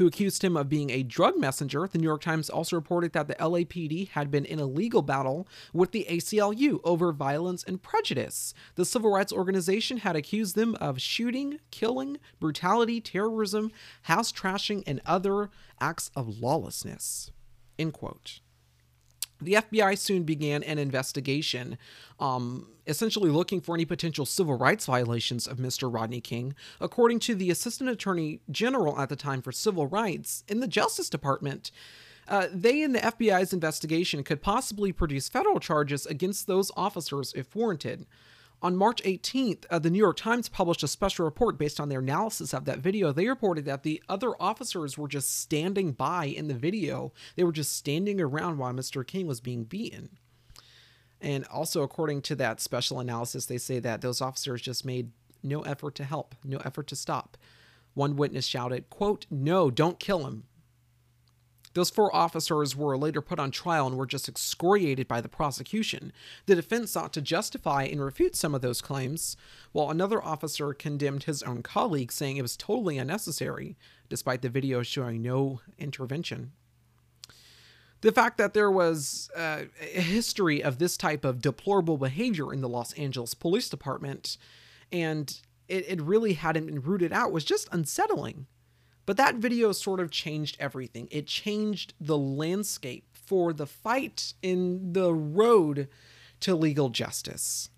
who 0.00 0.06
accused 0.06 0.42
him 0.42 0.56
of 0.56 0.66
being 0.66 0.88
a 0.88 1.02
drug 1.02 1.36
messenger. 1.36 1.86
The 1.86 1.98
New 1.98 2.06
York 2.06 2.22
Times 2.22 2.48
also 2.48 2.74
reported 2.74 3.12
that 3.12 3.28
the 3.28 3.34
LAPD 3.34 4.08
had 4.08 4.30
been 4.30 4.46
in 4.46 4.58
a 4.58 4.64
legal 4.64 5.02
battle 5.02 5.46
with 5.74 5.92
the 5.92 6.06
ACLU 6.08 6.80
over 6.84 7.12
violence 7.12 7.62
and 7.62 7.82
prejudice. 7.82 8.54
The 8.76 8.86
civil 8.86 9.12
rights 9.12 9.30
organization 9.30 9.98
had 9.98 10.16
accused 10.16 10.56
them 10.56 10.74
of 10.76 11.02
shooting, 11.02 11.58
killing, 11.70 12.16
brutality, 12.40 13.02
terrorism, 13.02 13.72
house 14.04 14.32
trashing, 14.32 14.84
and 14.86 15.02
other 15.04 15.50
acts 15.82 16.10
of 16.16 16.40
lawlessness. 16.40 17.30
End 17.78 17.92
quote. 17.92 18.40
The 19.40 19.54
FBI 19.54 19.96
soon 19.98 20.24
began 20.24 20.62
an 20.62 20.78
investigation, 20.78 21.78
um, 22.18 22.68
essentially 22.86 23.30
looking 23.30 23.60
for 23.60 23.74
any 23.74 23.84
potential 23.84 24.26
civil 24.26 24.56
rights 24.56 24.86
violations 24.86 25.46
of 25.46 25.58
Mr. 25.58 25.92
Rodney 25.92 26.20
King. 26.20 26.54
According 26.80 27.20
to 27.20 27.34
the 27.34 27.50
Assistant 27.50 27.88
Attorney 27.90 28.40
General 28.50 28.98
at 28.98 29.08
the 29.08 29.16
time 29.16 29.42
for 29.42 29.52
Civil 29.52 29.86
Rights 29.86 30.44
in 30.48 30.60
the 30.60 30.68
Justice 30.68 31.08
Department, 31.08 31.70
uh, 32.28 32.46
they 32.52 32.82
in 32.82 32.92
the 32.92 33.00
FBI's 33.00 33.52
investigation 33.52 34.22
could 34.22 34.40
possibly 34.42 34.92
produce 34.92 35.28
federal 35.28 35.58
charges 35.58 36.06
against 36.06 36.46
those 36.46 36.70
officers 36.76 37.32
if 37.34 37.54
warranted. 37.56 38.06
On 38.62 38.76
March 38.76 39.02
18th, 39.04 39.64
uh, 39.70 39.78
the 39.78 39.88
New 39.88 39.98
York 39.98 40.18
Times 40.18 40.50
published 40.50 40.82
a 40.82 40.88
special 40.88 41.24
report 41.24 41.56
based 41.56 41.80
on 41.80 41.88
their 41.88 42.00
analysis 42.00 42.52
of 42.52 42.66
that 42.66 42.80
video. 42.80 43.10
They 43.10 43.26
reported 43.26 43.64
that 43.64 43.84
the 43.84 44.02
other 44.06 44.32
officers 44.38 44.98
were 44.98 45.08
just 45.08 45.40
standing 45.40 45.92
by 45.92 46.26
in 46.26 46.48
the 46.48 46.54
video, 46.54 47.12
they 47.36 47.44
were 47.44 47.52
just 47.52 47.74
standing 47.74 48.20
around 48.20 48.58
while 48.58 48.72
Mr. 48.74 49.06
King 49.06 49.26
was 49.26 49.40
being 49.40 49.64
beaten. 49.64 50.10
And 51.22 51.46
also, 51.46 51.82
according 51.82 52.22
to 52.22 52.34
that 52.36 52.60
special 52.60 53.00
analysis, 53.00 53.46
they 53.46 53.58
say 53.58 53.78
that 53.78 54.02
those 54.02 54.20
officers 54.20 54.60
just 54.60 54.84
made 54.84 55.10
no 55.42 55.62
effort 55.62 55.94
to 55.96 56.04
help, 56.04 56.34
no 56.44 56.58
effort 56.58 56.86
to 56.88 56.96
stop. 56.96 57.38
One 57.94 58.16
witness 58.16 58.46
shouted, 58.46 58.90
quote, 58.90 59.26
No, 59.30 59.70
don't 59.70 59.98
kill 59.98 60.26
him. 60.26 60.44
Those 61.74 61.90
four 61.90 62.14
officers 62.14 62.74
were 62.74 62.98
later 62.98 63.20
put 63.20 63.38
on 63.38 63.50
trial 63.50 63.86
and 63.86 63.96
were 63.96 64.06
just 64.06 64.28
excoriated 64.28 65.06
by 65.06 65.20
the 65.20 65.28
prosecution. 65.28 66.12
The 66.46 66.56
defense 66.56 66.90
sought 66.90 67.12
to 67.12 67.22
justify 67.22 67.84
and 67.84 68.02
refute 68.02 68.34
some 68.34 68.54
of 68.54 68.60
those 68.60 68.80
claims, 68.80 69.36
while 69.72 69.90
another 69.90 70.22
officer 70.22 70.72
condemned 70.74 71.24
his 71.24 71.42
own 71.42 71.62
colleague, 71.62 72.10
saying 72.10 72.36
it 72.36 72.42
was 72.42 72.56
totally 72.56 72.98
unnecessary, 72.98 73.76
despite 74.08 74.42
the 74.42 74.48
video 74.48 74.82
showing 74.82 75.22
no 75.22 75.60
intervention. 75.78 76.52
The 78.00 78.12
fact 78.12 78.38
that 78.38 78.54
there 78.54 78.70
was 78.70 79.30
uh, 79.36 79.64
a 79.80 80.00
history 80.00 80.62
of 80.62 80.78
this 80.78 80.96
type 80.96 81.24
of 81.24 81.42
deplorable 81.42 81.98
behavior 81.98 82.52
in 82.52 82.62
the 82.62 82.68
Los 82.68 82.92
Angeles 82.94 83.34
Police 83.34 83.68
Department 83.68 84.38
and 84.92 85.40
it, 85.68 85.84
it 85.88 86.00
really 86.00 86.34
hadn't 86.34 86.66
been 86.66 86.82
rooted 86.82 87.12
out 87.12 87.32
was 87.32 87.44
just 87.44 87.68
unsettling. 87.72 88.46
But 89.10 89.16
that 89.16 89.34
video 89.38 89.72
sort 89.72 89.98
of 89.98 90.12
changed 90.12 90.56
everything. 90.60 91.08
It 91.10 91.26
changed 91.26 91.94
the 92.00 92.16
landscape 92.16 93.08
for 93.12 93.52
the 93.52 93.66
fight 93.66 94.34
in 94.40 94.92
the 94.92 95.12
road 95.12 95.88
to 96.38 96.54
legal 96.54 96.90
justice. 96.90 97.70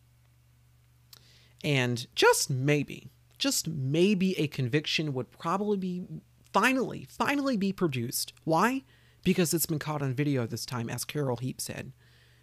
And 1.64 2.06
just 2.14 2.50
maybe, 2.50 3.08
just 3.38 3.66
maybe 3.66 4.38
a 4.38 4.46
conviction 4.46 5.14
would 5.14 5.30
probably 5.30 5.78
be 5.78 6.04
finally, 6.52 7.06
finally 7.08 7.56
be 7.56 7.72
produced. 7.72 8.34
Why? 8.44 8.82
Because 9.24 9.54
it's 9.54 9.64
been 9.64 9.78
caught 9.78 10.02
on 10.02 10.12
video 10.12 10.46
this 10.46 10.66
time, 10.66 10.90
as 10.90 11.06
Carol 11.06 11.38
Heap 11.38 11.62
said 11.62 11.92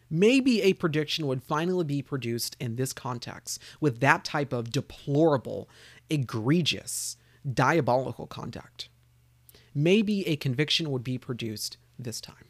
maybe 0.10 0.64
a 0.64 0.74
prediction 0.74 1.28
would 1.28 1.44
finally 1.44 1.84
be 1.84 2.02
produced 2.02 2.58
in 2.60 2.78
this 2.78 2.94
context 2.94 3.62
with 3.80 4.00
that 4.00 4.26
type 4.26 4.52
of 4.52 4.72
deplorable, 4.72 5.70
egregious, 6.10 7.16
diabolical 7.54 8.28
conduct. 8.28 8.90
Maybe 9.74 10.28
a 10.28 10.36
conviction 10.36 10.92
would 10.92 11.04
be 11.04 11.18
produced 11.18 11.78
this 11.98 12.20
time. 12.20 12.46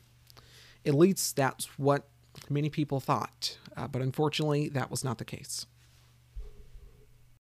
At 0.86 0.96
least 0.96 1.36
that's 1.36 1.66
what 1.78 2.08
many 2.50 2.70
people 2.70 3.00
thought, 3.00 3.58
uh, 3.76 3.88
but 3.88 4.02
unfortunately, 4.02 4.70
that 4.70 4.90
was 4.90 5.04
not 5.04 5.18
the 5.18 5.26
case. 5.26 5.66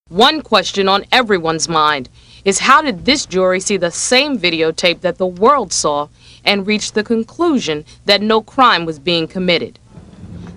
One 0.10 0.42
question 0.42 0.90
on 0.90 1.06
everyone's 1.12 1.70
mind 1.70 2.10
is 2.44 2.60
how 2.60 2.82
did 2.82 3.06
this 3.06 3.28
jury 3.28 3.60
see 3.60 3.78
the 3.78 3.92
same 3.92 4.40
videotape 4.40 5.02
that 5.02 5.20
the 5.20 5.28
world 5.28 5.72
saw 5.72 6.08
and 6.44 6.66
reach 6.66 6.94
the 6.94 7.04
conclusion 7.04 7.86
that 8.06 8.22
no 8.22 8.42
crime 8.42 8.86
was 8.86 8.98
being 8.98 9.28
committed? 9.28 9.78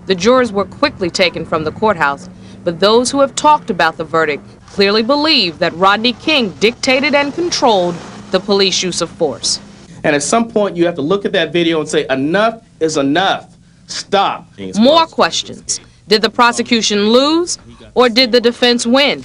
The 0.07 0.15
jurors 0.15 0.51
were 0.51 0.65
quickly 0.65 1.11
taken 1.11 1.45
from 1.45 1.65
the 1.65 1.71
courthouse, 1.71 2.29
but 2.63 2.79
those 2.79 3.11
who 3.11 3.19
have 3.19 3.35
talked 3.35 3.69
about 3.69 3.97
the 3.97 4.03
verdict 4.03 4.45
clearly 4.67 5.03
believe 5.03 5.59
that 5.59 5.73
Rodney 5.73 6.13
King 6.13 6.49
dictated 6.59 7.13
and 7.13 7.33
controlled 7.33 7.95
the 8.31 8.39
police 8.39 8.81
use 8.81 9.01
of 9.01 9.09
force. 9.09 9.59
And 10.03 10.15
at 10.15 10.23
some 10.23 10.49
point, 10.49 10.75
you 10.75 10.85
have 10.85 10.95
to 10.95 11.01
look 11.01 11.25
at 11.25 11.31
that 11.33 11.53
video 11.53 11.79
and 11.79 11.87
say, 11.87 12.05
enough 12.09 12.65
is 12.79 12.97
enough. 12.97 13.55
Stop. 13.87 14.47
More 14.77 15.05
questions. 15.05 15.79
Did 16.07 16.21
the 16.21 16.29
prosecution 16.29 17.09
lose 17.09 17.57
or 17.95 18.09
did 18.09 18.31
the 18.31 18.41
defense 18.41 18.85
win? 18.85 19.23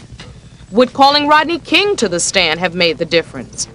Would 0.71 0.93
calling 0.93 1.27
Rodney 1.27 1.59
King 1.59 1.97
to 1.97 2.09
the 2.09 2.21
stand 2.21 2.61
have 2.61 2.75
made 2.75 2.99
the 2.99 3.05
difference? 3.05 3.67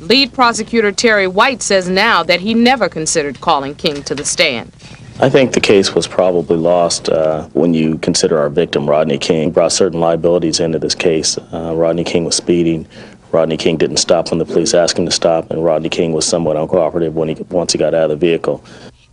Lead 0.00 0.32
prosecutor 0.32 0.90
Terry 0.90 1.28
White 1.28 1.62
says 1.62 1.88
now 1.88 2.22
that 2.24 2.40
he 2.40 2.54
never 2.54 2.88
considered 2.88 3.40
calling 3.40 3.74
King 3.74 4.02
to 4.04 4.14
the 4.14 4.24
stand. 4.24 4.72
I 5.20 5.28
think 5.28 5.52
the 5.52 5.60
case 5.60 5.94
was 5.94 6.08
probably 6.08 6.56
lost 6.56 7.08
uh, 7.08 7.46
when 7.52 7.74
you 7.74 7.98
consider 7.98 8.38
our 8.38 8.48
victim, 8.48 8.88
Rodney 8.88 9.18
King, 9.18 9.50
brought 9.50 9.70
certain 9.72 10.00
liabilities 10.00 10.58
into 10.58 10.78
this 10.78 10.94
case. 10.94 11.38
Uh, 11.52 11.74
Rodney 11.76 12.02
King 12.02 12.24
was 12.24 12.34
speeding. 12.34 12.88
Rodney 13.30 13.56
King 13.56 13.76
didn't 13.76 13.98
stop 13.98 14.30
when 14.30 14.38
the 14.38 14.44
police 14.44 14.74
asked 14.74 14.98
him 14.98 15.06
to 15.06 15.12
stop, 15.12 15.50
and 15.50 15.64
Rodney 15.64 15.90
King 15.90 16.12
was 16.12 16.26
somewhat 16.26 16.56
uncooperative 16.56 17.12
when 17.12 17.28
he 17.28 17.34
once 17.50 17.72
he 17.72 17.78
got 17.78 17.94
out 17.94 18.10
of 18.10 18.20
the 18.20 18.26
vehicle. 18.26 18.64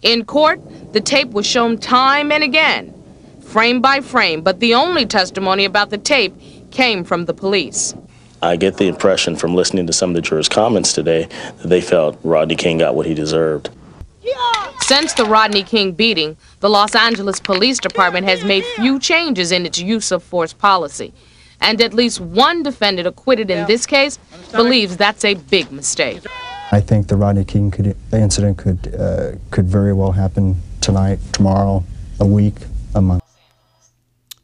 In 0.02 0.26
court, 0.26 0.62
the 0.94 1.02
tape 1.02 1.32
was 1.32 1.46
shown 1.46 1.78
time 1.78 2.32
and 2.32 2.44
again, 2.44 2.94
frame 3.42 3.82
by 3.82 4.00
frame, 4.00 4.42
but 4.42 4.60
the 4.62 4.74
only 4.74 5.06
testimony 5.06 5.66
about 5.66 5.90
the 5.90 5.98
tape 5.98 6.34
came 6.72 7.04
from 7.04 7.26
the 7.26 7.34
police. 7.34 7.94
I 8.42 8.56
get 8.56 8.78
the 8.78 8.88
impression 8.88 9.36
from 9.36 9.54
listening 9.54 9.86
to 9.88 9.94
some 9.94 10.12
of 10.12 10.16
the 10.16 10.22
jurors' 10.22 10.48
comments 10.48 10.94
today 10.94 11.28
that 11.58 11.68
they 11.68 11.82
felt 11.82 12.18
Rodney 12.24 12.56
King 12.56 12.78
got 12.78 12.96
what 12.96 13.06
he 13.06 13.14
deserved. 13.14 13.70
Since 14.82 15.14
the 15.14 15.26
Rodney 15.26 15.64
King 15.64 15.92
beating, 15.92 16.36
the 16.62 16.70
Los 16.70 16.96
Angeles 16.96 17.40
Police 17.40 17.80
Department 17.80 18.28
has 18.28 18.44
made 18.44 18.64
few 18.76 19.00
changes 19.00 19.52
in 19.52 19.66
its 19.66 19.80
use 19.80 20.12
of 20.12 20.24
force 20.24 20.54
policy. 20.54 21.14
And 21.62 21.82
at 21.82 21.94
least 21.94 22.20
one 22.20 22.64
defendant 22.64 23.08
acquitted 23.08 23.52
in 23.52 23.68
this 23.68 23.86
case 23.86 24.18
believes 24.52 24.98
that's 24.98 25.26
a 25.26 25.36
big 25.36 25.72
mistake. 25.72 26.22
I 26.72 26.80
think 26.82 27.08
the 27.08 27.16
Rodney 27.18 27.46
King 27.46 27.72
could, 27.72 27.96
incident 28.14 28.58
could, 28.58 28.96
uh, 28.96 29.32
could 29.52 29.66
very 29.66 29.94
well 29.94 30.12
happen 30.12 30.56
tonight, 30.82 31.20
tomorrow, 31.34 31.84
a 32.20 32.26
week, 32.26 32.56
a 32.96 33.02
month. 33.02 33.24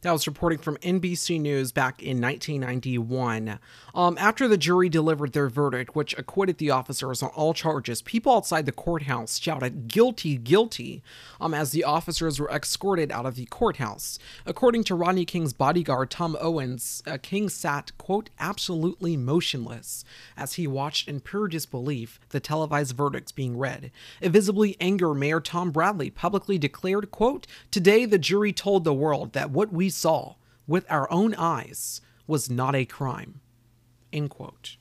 That 0.06 0.12
was 0.12 0.28
reporting 0.28 0.60
from 0.60 0.78
NBC 0.78 1.42
News 1.42 1.72
back 1.72 2.00
in 2.04 2.22
1991. 2.22 3.58
Um, 3.96 4.16
after 4.20 4.48
the 4.48 4.56
jury 4.56 4.88
delivered 4.88 5.34
their 5.34 5.50
verdict, 5.50 5.96
which 5.96 6.16
acquitted 6.16 6.60
the 6.60 6.70
officers 6.70 7.24
on 7.24 7.30
all 7.30 7.56
charges, 7.56 8.04
people 8.04 8.32
outside 8.32 8.68
the 8.68 8.72
courthouse 8.72 9.40
shouted, 9.40 9.88
Guilty, 9.88 10.38
guilty, 10.38 11.02
um, 11.42 11.56
as 11.56 11.72
the 11.72 11.84
officers 11.84 12.40
were 12.40 12.52
escorted 12.52 13.12
out 13.12 13.26
of 13.26 13.34
the 13.34 13.48
courthouse. 13.48 14.20
According 14.46 14.84
to 14.84 14.94
Rodney 14.94 15.26
King's 15.26 15.54
bodyguard, 15.54 16.12
Tom 16.12 16.38
Owens, 16.40 17.02
uh, 17.08 17.18
King 17.20 17.50
sat, 17.50 17.92
quote, 17.98 18.30
absolutely 18.38 19.18
motionless 19.18 20.06
as 20.38 20.54
he 20.54 20.68
watched 20.68 21.08
in 21.08 21.20
pure 21.20 21.48
disbelief 21.48 22.20
the 22.30 22.40
televised 22.40 22.96
verdicts 22.96 23.32
being 23.32 23.58
read. 23.58 23.90
Visibly 24.22 24.78
angry 24.80 25.16
Mayor 25.16 25.40
Tom 25.40 25.72
Bradley 25.72 26.12
publicly 26.12 26.60
declared, 26.60 27.10
quote, 27.10 27.48
Today 27.72 28.06
the 28.06 28.20
jury 28.20 28.54
told 28.54 28.84
the 28.84 28.94
world 28.94 29.34
that 29.34 29.50
what 29.50 29.74
we 29.74 29.90
saw 29.96 30.36
with 30.68 30.86
our 30.90 31.12
own 31.12 31.34
eyes 31.36 32.02
was 32.28 32.50
not 32.50 32.76
a 32.76 32.86
crime. 32.86 33.42
End 34.12 34.30
quote. 34.30 34.78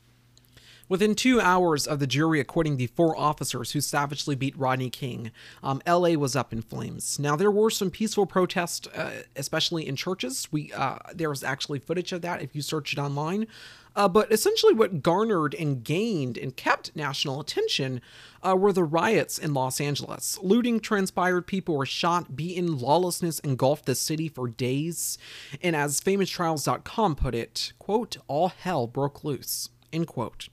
Within 0.86 1.14
two 1.14 1.40
hours 1.40 1.86
of 1.86 1.98
the 1.98 2.06
jury 2.06 2.40
acquitting 2.40 2.76
the 2.76 2.88
four 2.88 3.16
officers 3.16 3.72
who 3.72 3.80
savagely 3.80 4.34
beat 4.34 4.56
Rodney 4.56 4.90
King, 4.90 5.30
um, 5.62 5.80
LA 5.86 6.10
was 6.10 6.36
up 6.36 6.52
in 6.52 6.60
flames. 6.60 7.18
Now 7.18 7.36
there 7.36 7.50
were 7.50 7.70
some 7.70 7.90
peaceful 7.90 8.26
protests, 8.26 8.86
uh, 8.88 9.22
especially 9.34 9.88
in 9.88 9.96
churches. 9.96 10.46
We 10.52 10.72
uh, 10.72 10.98
there 11.14 11.30
was 11.30 11.42
actually 11.42 11.78
footage 11.78 12.12
of 12.12 12.20
that 12.22 12.42
if 12.42 12.54
you 12.54 12.60
search 12.60 12.92
it 12.92 12.98
online. 12.98 13.46
Uh, 13.96 14.08
but 14.08 14.30
essentially, 14.32 14.74
what 14.74 15.02
garnered 15.02 15.54
and 15.54 15.84
gained 15.84 16.36
and 16.36 16.56
kept 16.56 16.94
national 16.96 17.40
attention 17.40 18.00
uh, 18.42 18.56
were 18.56 18.72
the 18.72 18.84
riots 18.84 19.38
in 19.38 19.54
Los 19.54 19.80
Angeles. 19.80 20.38
Looting 20.42 20.80
transpired, 20.80 21.46
people 21.46 21.76
were 21.76 21.86
shot, 21.86 22.36
beaten, 22.36 22.78
lawlessness 22.78 23.38
engulfed 23.40 23.86
the 23.86 23.94
city 23.94 24.28
for 24.28 24.48
days. 24.48 25.16
And 25.62 25.76
as 25.76 26.00
FamousTrials.com 26.00 27.16
put 27.16 27.34
it, 27.34 27.72
quote, 27.78 28.16
all 28.26 28.48
hell 28.48 28.86
broke 28.86 29.24
loose, 29.24 29.70
end 29.92 30.08
quote. 30.08 30.48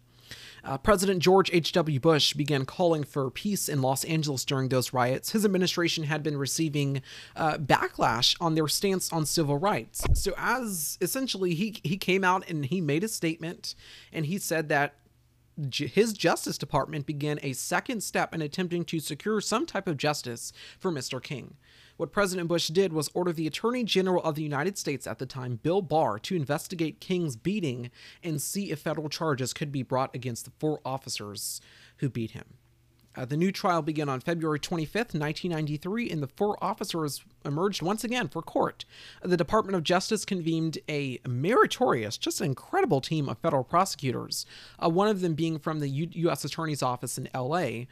Uh, 0.64 0.78
President 0.78 1.20
George 1.20 1.50
H.W. 1.54 2.00
Bush 2.00 2.34
began 2.34 2.66
calling 2.66 3.04
for 3.04 3.30
peace 3.30 3.68
in 3.68 3.82
Los 3.82 4.04
Angeles 4.04 4.46
during 4.46 4.70
those 4.70 4.94
riots. 4.94 5.32
His 5.32 5.46
administration 5.46 6.06
had 6.06 6.24
been 6.24 6.38
receiving 6.38 7.02
uh, 7.36 7.58
backlash 7.58 8.36
on 8.40 8.56
their 8.56 8.68
stance 8.68 9.12
on 9.12 9.26
civil 9.26 9.58
rights. 9.58 10.04
So, 10.14 10.34
as 10.38 10.98
essentially 11.02 11.54
he, 11.56 11.78
he 11.84 11.98
came 11.98 12.24
out 12.24 12.48
and 12.50 12.66
he 12.66 12.82
made 12.82 13.04
a 13.04 13.08
statement 13.08 13.76
and 14.14 14.26
he 14.26 14.38
said 14.38 14.70
that 14.70 14.96
his 15.70 16.14
Justice 16.14 16.58
Department 16.58 17.06
began 17.06 17.40
a 17.42 17.54
second 17.54 18.02
step 18.02 18.34
in 18.34 18.42
attempting 18.42 18.86
to 18.86 19.00
secure 19.00 19.42
some 19.42 19.66
type 19.66 19.88
of 19.88 19.98
justice 19.98 20.52
for 20.80 20.92
Mr. 20.92 21.22
King. 21.22 21.56
What 21.98 22.12
President 22.12 22.48
Bush 22.48 22.70
did 22.70 22.94
was 22.94 23.10
order 23.14 23.32
the 23.32 23.46
Attorney 23.48 23.84
General 23.84 24.24
of 24.24 24.36
the 24.36 24.44
United 24.44 24.78
States 24.78 25.06
at 25.06 25.20
the 25.20 25.26
time, 25.26 25.60
Bill 25.62 25.82
Barr, 25.82 26.18
to 26.20 26.36
investigate 26.36 27.00
King's 27.00 27.36
beating 27.36 27.92
and 28.24 28.42
see 28.42 28.72
if 28.72 28.80
federal 28.80 29.10
charges 29.10 29.54
could 29.54 29.72
be 29.72 29.84
brought 29.84 30.16
against 30.16 30.46
the 30.46 30.52
four 30.60 30.80
officers 30.84 31.62
who 31.98 32.10
beat 32.10 32.32
him. 32.32 32.56
Uh, 33.16 33.26
the 33.26 33.36
new 33.36 33.52
trial 33.52 33.82
began 33.82 34.08
on 34.08 34.22
February 34.22 34.60
25th, 34.60 35.14
1993, 35.14 36.10
and 36.10 36.24
the 36.24 36.28
four 36.28 36.58
officers 36.64 37.24
emerged 37.44 37.82
once 37.82 38.04
again 38.04 38.30
for 38.30 38.42
court. 38.42 38.86
The 39.22 39.36
Department 39.36 39.76
of 39.76 39.84
Justice 39.84 40.24
convened 40.24 40.78
a 40.88 41.20
meritorious, 41.28 42.18
just 42.18 42.40
incredible 42.40 43.02
team 43.02 43.28
of 43.28 43.38
federal 43.40 43.66
prosecutors, 43.66 44.46
uh, 44.82 44.90
one 44.90 45.10
of 45.10 45.22
them 45.22 45.34
being 45.34 45.60
from 45.60 45.80
the 45.80 45.90
U- 45.90 46.10
U.S. 46.12 46.46
Attorney's 46.46 46.82
Office 46.82 47.18
in 47.18 47.28
L.A. 47.34 47.88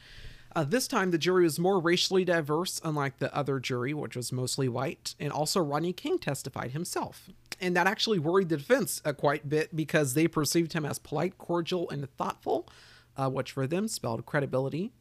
Uh, 0.56 0.64
this 0.64 0.88
time, 0.88 1.12
the 1.12 1.18
jury 1.18 1.44
was 1.44 1.60
more 1.60 1.80
racially 1.80 2.26
diverse, 2.26 2.82
unlike 2.84 3.20
the 3.20 3.34
other 3.36 3.60
jury, 3.60 3.94
which 3.94 4.16
was 4.16 4.32
mostly 4.32 4.68
white, 4.68 5.16
and 5.20 5.32
also 5.32 5.60
Rodney 5.60 5.94
King 5.94 6.18
testified 6.18 6.72
himself. 6.72 7.30
And 7.62 7.76
that 7.76 7.88
actually 7.88 8.20
worried 8.20 8.50
the 8.50 8.58
defense 8.58 9.02
a 9.06 9.14
quite 9.14 9.50
bit 9.50 9.76
because 9.76 10.14
they 10.14 10.28
perceived 10.28 10.74
him 10.74 10.86
as 10.86 10.98
polite, 10.98 11.38
cordial, 11.38 11.90
and 11.90 12.10
thoughtful, 12.18 12.68
uh, 13.16 13.30
which 13.30 13.52
for 13.52 13.68
them 13.68 13.88
spelled 13.88 14.26
credibility. 14.26 14.92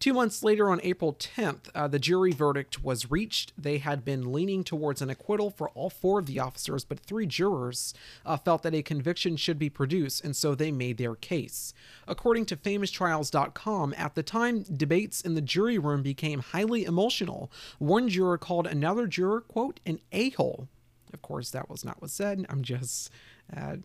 Two 0.00 0.14
months 0.14 0.42
later, 0.42 0.70
on 0.70 0.80
April 0.82 1.12
10th, 1.12 1.68
uh, 1.74 1.86
the 1.86 1.98
jury 1.98 2.32
verdict 2.32 2.82
was 2.82 3.10
reached. 3.10 3.52
They 3.58 3.76
had 3.76 4.02
been 4.02 4.32
leaning 4.32 4.64
towards 4.64 5.02
an 5.02 5.10
acquittal 5.10 5.50
for 5.50 5.68
all 5.70 5.90
four 5.90 6.18
of 6.20 6.24
the 6.24 6.38
officers, 6.38 6.86
but 6.86 6.98
three 6.98 7.26
jurors 7.26 7.92
uh, 8.24 8.38
felt 8.38 8.62
that 8.62 8.74
a 8.74 8.80
conviction 8.80 9.36
should 9.36 9.58
be 9.58 9.68
produced, 9.68 10.24
and 10.24 10.34
so 10.34 10.54
they 10.54 10.72
made 10.72 10.96
their 10.96 11.14
case. 11.14 11.74
According 12.08 12.46
to 12.46 12.56
FamousTrials.com, 12.56 13.94
at 13.98 14.14
the 14.14 14.22
time, 14.22 14.62
debates 14.62 15.20
in 15.20 15.34
the 15.34 15.42
jury 15.42 15.76
room 15.76 16.02
became 16.02 16.40
highly 16.40 16.86
emotional. 16.86 17.52
One 17.78 18.08
juror 18.08 18.38
called 18.38 18.66
another 18.66 19.06
juror, 19.06 19.42
quote, 19.42 19.80
an 19.84 20.00
a 20.12 20.30
hole. 20.30 20.68
Of 21.12 21.20
course, 21.20 21.50
that 21.50 21.68
was 21.68 21.84
not 21.84 22.00
what 22.00 22.08
said. 22.08 22.46
I'm 22.48 22.62
just. 22.62 23.10
Uh... 23.54 23.76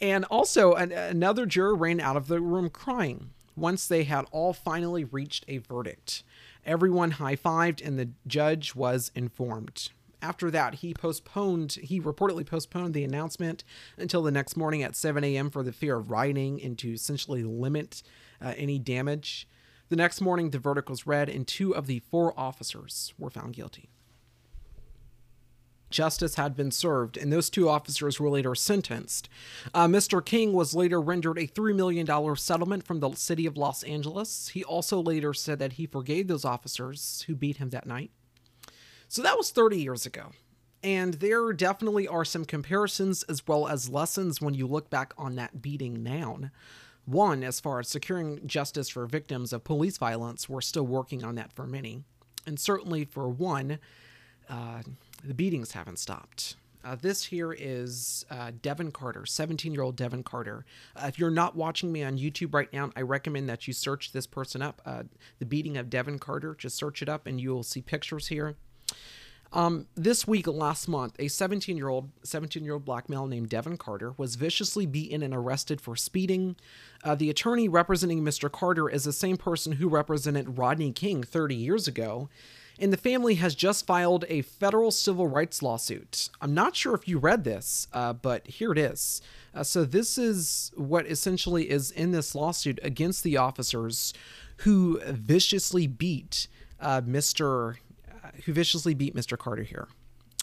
and 0.00 0.24
also, 0.24 0.72
an- 0.72 0.92
another 0.92 1.44
juror 1.44 1.74
ran 1.74 2.00
out 2.00 2.16
of 2.16 2.26
the 2.26 2.40
room 2.40 2.70
crying 2.70 3.32
once 3.56 3.86
they 3.86 4.04
had 4.04 4.26
all 4.30 4.52
finally 4.52 5.04
reached 5.04 5.44
a 5.48 5.58
verdict. 5.58 6.22
Everyone 6.64 7.12
high 7.12 7.36
fived, 7.36 7.84
and 7.84 7.98
the 7.98 8.10
judge 8.26 8.74
was 8.74 9.10
informed. 9.14 9.90
After 10.22 10.50
that, 10.50 10.76
he 10.76 10.92
postponed, 10.92 11.72
he 11.82 12.00
reportedly 12.00 12.44
postponed 12.44 12.92
the 12.92 13.04
announcement 13.04 13.64
until 13.96 14.22
the 14.22 14.30
next 14.30 14.56
morning 14.56 14.82
at 14.82 14.94
7 14.94 15.24
a.m. 15.24 15.50
for 15.50 15.62
the 15.62 15.72
fear 15.72 15.96
of 15.96 16.10
rioting 16.10 16.62
and 16.62 16.78
to 16.78 16.92
essentially 16.92 17.42
limit 17.42 18.02
uh, 18.42 18.52
any 18.56 18.78
damage. 18.78 19.48
The 19.88 19.96
next 19.96 20.20
morning, 20.20 20.50
the 20.50 20.58
verdict 20.58 20.90
was 20.90 21.06
read, 21.06 21.28
and 21.28 21.46
two 21.46 21.74
of 21.74 21.86
the 21.86 22.00
four 22.00 22.38
officers 22.38 23.14
were 23.18 23.30
found 23.30 23.54
guilty 23.54 23.88
justice 25.90 26.36
had 26.36 26.56
been 26.56 26.70
served, 26.70 27.16
and 27.16 27.32
those 27.32 27.50
two 27.50 27.68
officers 27.68 28.18
were 28.18 28.30
later 28.30 28.54
sentenced. 28.54 29.28
Uh, 29.74 29.86
Mr. 29.86 30.24
King 30.24 30.52
was 30.52 30.74
later 30.74 31.00
rendered 31.00 31.38
a 31.38 31.46
$3 31.46 31.74
million 31.74 32.36
settlement 32.36 32.86
from 32.86 33.00
the 33.00 33.12
city 33.14 33.46
of 33.46 33.56
Los 33.56 33.82
Angeles. 33.82 34.48
He 34.48 34.64
also 34.64 35.00
later 35.00 35.34
said 35.34 35.58
that 35.58 35.74
he 35.74 35.86
forgave 35.86 36.28
those 36.28 36.44
officers 36.44 37.24
who 37.26 37.34
beat 37.34 37.58
him 37.58 37.70
that 37.70 37.86
night. 37.86 38.10
So 39.08 39.22
that 39.22 39.36
was 39.36 39.50
30 39.50 39.80
years 39.80 40.06
ago. 40.06 40.30
And 40.82 41.14
there 41.14 41.52
definitely 41.52 42.08
are 42.08 42.24
some 42.24 42.44
comparisons 42.44 43.22
as 43.24 43.46
well 43.46 43.68
as 43.68 43.90
lessons 43.90 44.40
when 44.40 44.54
you 44.54 44.66
look 44.66 44.88
back 44.88 45.12
on 45.18 45.36
that 45.36 45.60
beating 45.60 46.02
now. 46.02 46.38
One, 47.04 47.42
as 47.42 47.60
far 47.60 47.80
as 47.80 47.88
securing 47.88 48.46
justice 48.46 48.88
for 48.88 49.04
victims 49.06 49.52
of 49.52 49.64
police 49.64 49.98
violence, 49.98 50.48
we're 50.48 50.60
still 50.60 50.86
working 50.86 51.24
on 51.24 51.34
that 51.34 51.52
for 51.52 51.66
many. 51.66 52.04
And 52.46 52.58
certainly 52.58 53.04
for 53.04 53.28
one, 53.28 53.78
uh, 54.50 54.82
the 55.24 55.34
beatings 55.34 55.72
haven't 55.72 55.98
stopped. 55.98 56.56
Uh, 56.82 56.96
this 57.00 57.24
here 57.24 57.52
is 57.52 58.24
uh, 58.30 58.52
Devin 58.62 58.90
Carter, 58.90 59.26
17 59.26 59.72
year 59.72 59.82
old 59.82 59.96
Devin 59.96 60.22
Carter. 60.22 60.64
Uh, 60.96 61.06
if 61.06 61.18
you're 61.18 61.30
not 61.30 61.54
watching 61.54 61.92
me 61.92 62.02
on 62.02 62.18
YouTube 62.18 62.54
right 62.54 62.72
now, 62.72 62.90
I 62.96 63.02
recommend 63.02 63.48
that 63.48 63.66
you 63.66 63.74
search 63.74 64.12
this 64.12 64.26
person 64.26 64.62
up. 64.62 64.80
Uh, 64.86 65.02
the 65.38 65.46
beating 65.46 65.76
of 65.76 65.90
Devin 65.90 66.18
Carter, 66.18 66.54
just 66.54 66.76
search 66.76 67.02
it 67.02 67.08
up 67.08 67.26
and 67.26 67.40
you'll 67.40 67.62
see 67.62 67.82
pictures 67.82 68.28
here. 68.28 68.56
Um, 69.52 69.88
this 69.96 70.28
week, 70.28 70.46
last 70.46 70.86
month, 70.86 71.16
a 71.18 71.26
17 71.28 71.76
year 71.76 71.88
old 71.88 72.10
17 72.22 72.64
year 72.64 72.74
old 72.74 72.84
black 72.84 73.08
male 73.08 73.26
named 73.26 73.48
Devin 73.48 73.76
Carter 73.76 74.14
was 74.16 74.36
viciously 74.36 74.86
beaten 74.86 75.22
and 75.22 75.34
arrested 75.34 75.80
for 75.80 75.96
speeding. 75.96 76.56
Uh, 77.02 77.14
the 77.14 77.28
attorney 77.28 77.68
representing 77.68 78.22
Mr. 78.22 78.50
Carter 78.50 78.88
is 78.88 79.04
the 79.04 79.12
same 79.12 79.36
person 79.36 79.72
who 79.72 79.88
represented 79.88 80.56
Rodney 80.56 80.92
King 80.92 81.24
30 81.24 81.56
years 81.56 81.88
ago 81.88 82.28
and 82.80 82.92
the 82.92 82.96
family 82.96 83.34
has 83.36 83.54
just 83.54 83.86
filed 83.86 84.24
a 84.28 84.42
federal 84.42 84.90
civil 84.90 85.28
rights 85.28 85.62
lawsuit. 85.62 86.30
I'm 86.40 86.54
not 86.54 86.74
sure 86.74 86.94
if 86.94 87.06
you 87.06 87.18
read 87.18 87.44
this, 87.44 87.86
uh, 87.92 88.14
but 88.14 88.46
here 88.46 88.72
it 88.72 88.78
is. 88.78 89.20
Uh, 89.54 89.62
so, 89.62 89.84
this 89.84 90.16
is 90.16 90.72
what 90.76 91.06
essentially 91.06 91.70
is 91.70 91.90
in 91.90 92.12
this 92.12 92.34
lawsuit 92.34 92.80
against 92.82 93.22
the 93.22 93.36
officers 93.36 94.14
who 94.58 95.00
viciously 95.04 95.86
beat 95.86 96.46
uh, 96.80 97.00
Mr. 97.02 97.76
Uh, 98.08 98.28
who 98.44 98.52
viciously 98.52 98.94
beat 98.94 99.14
Mr. 99.14 99.36
Carter 99.36 99.62
here. 99.62 99.88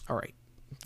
All 0.08 0.16
right. 0.16 0.34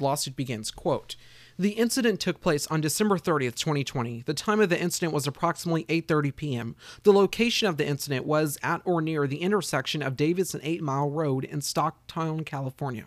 Lawsuit 0.00 0.37
begins, 0.37 0.71
quote, 0.71 1.16
the 1.59 1.71
incident 1.71 2.21
took 2.21 2.40
place 2.40 2.66
on 2.68 2.80
December 2.80 3.18
30th, 3.18 3.56
2020. 3.56 4.23
The 4.26 4.35
time 4.35 4.61
of 4.61 4.68
the 4.68 4.80
incident 4.80 5.12
was 5.12 5.26
approximately 5.26 5.85
8:30 5.85 6.37
p.m. 6.37 6.76
The 7.02 7.12
location 7.12 7.68
of 7.68 7.76
the 7.76 7.87
incident 7.87 8.26
was 8.26 8.59
at 8.62 8.82
or 8.85 9.00
near 9.00 9.26
the 9.26 9.42
intersection 9.42 10.02
of 10.02 10.16
Davis 10.16 10.54
and 10.54 10.62
8 10.64 10.82
Mile 10.82 11.11
Road 11.11 11.44
in 11.44 11.61
Stockton, 11.61 12.44
California. 12.44 13.07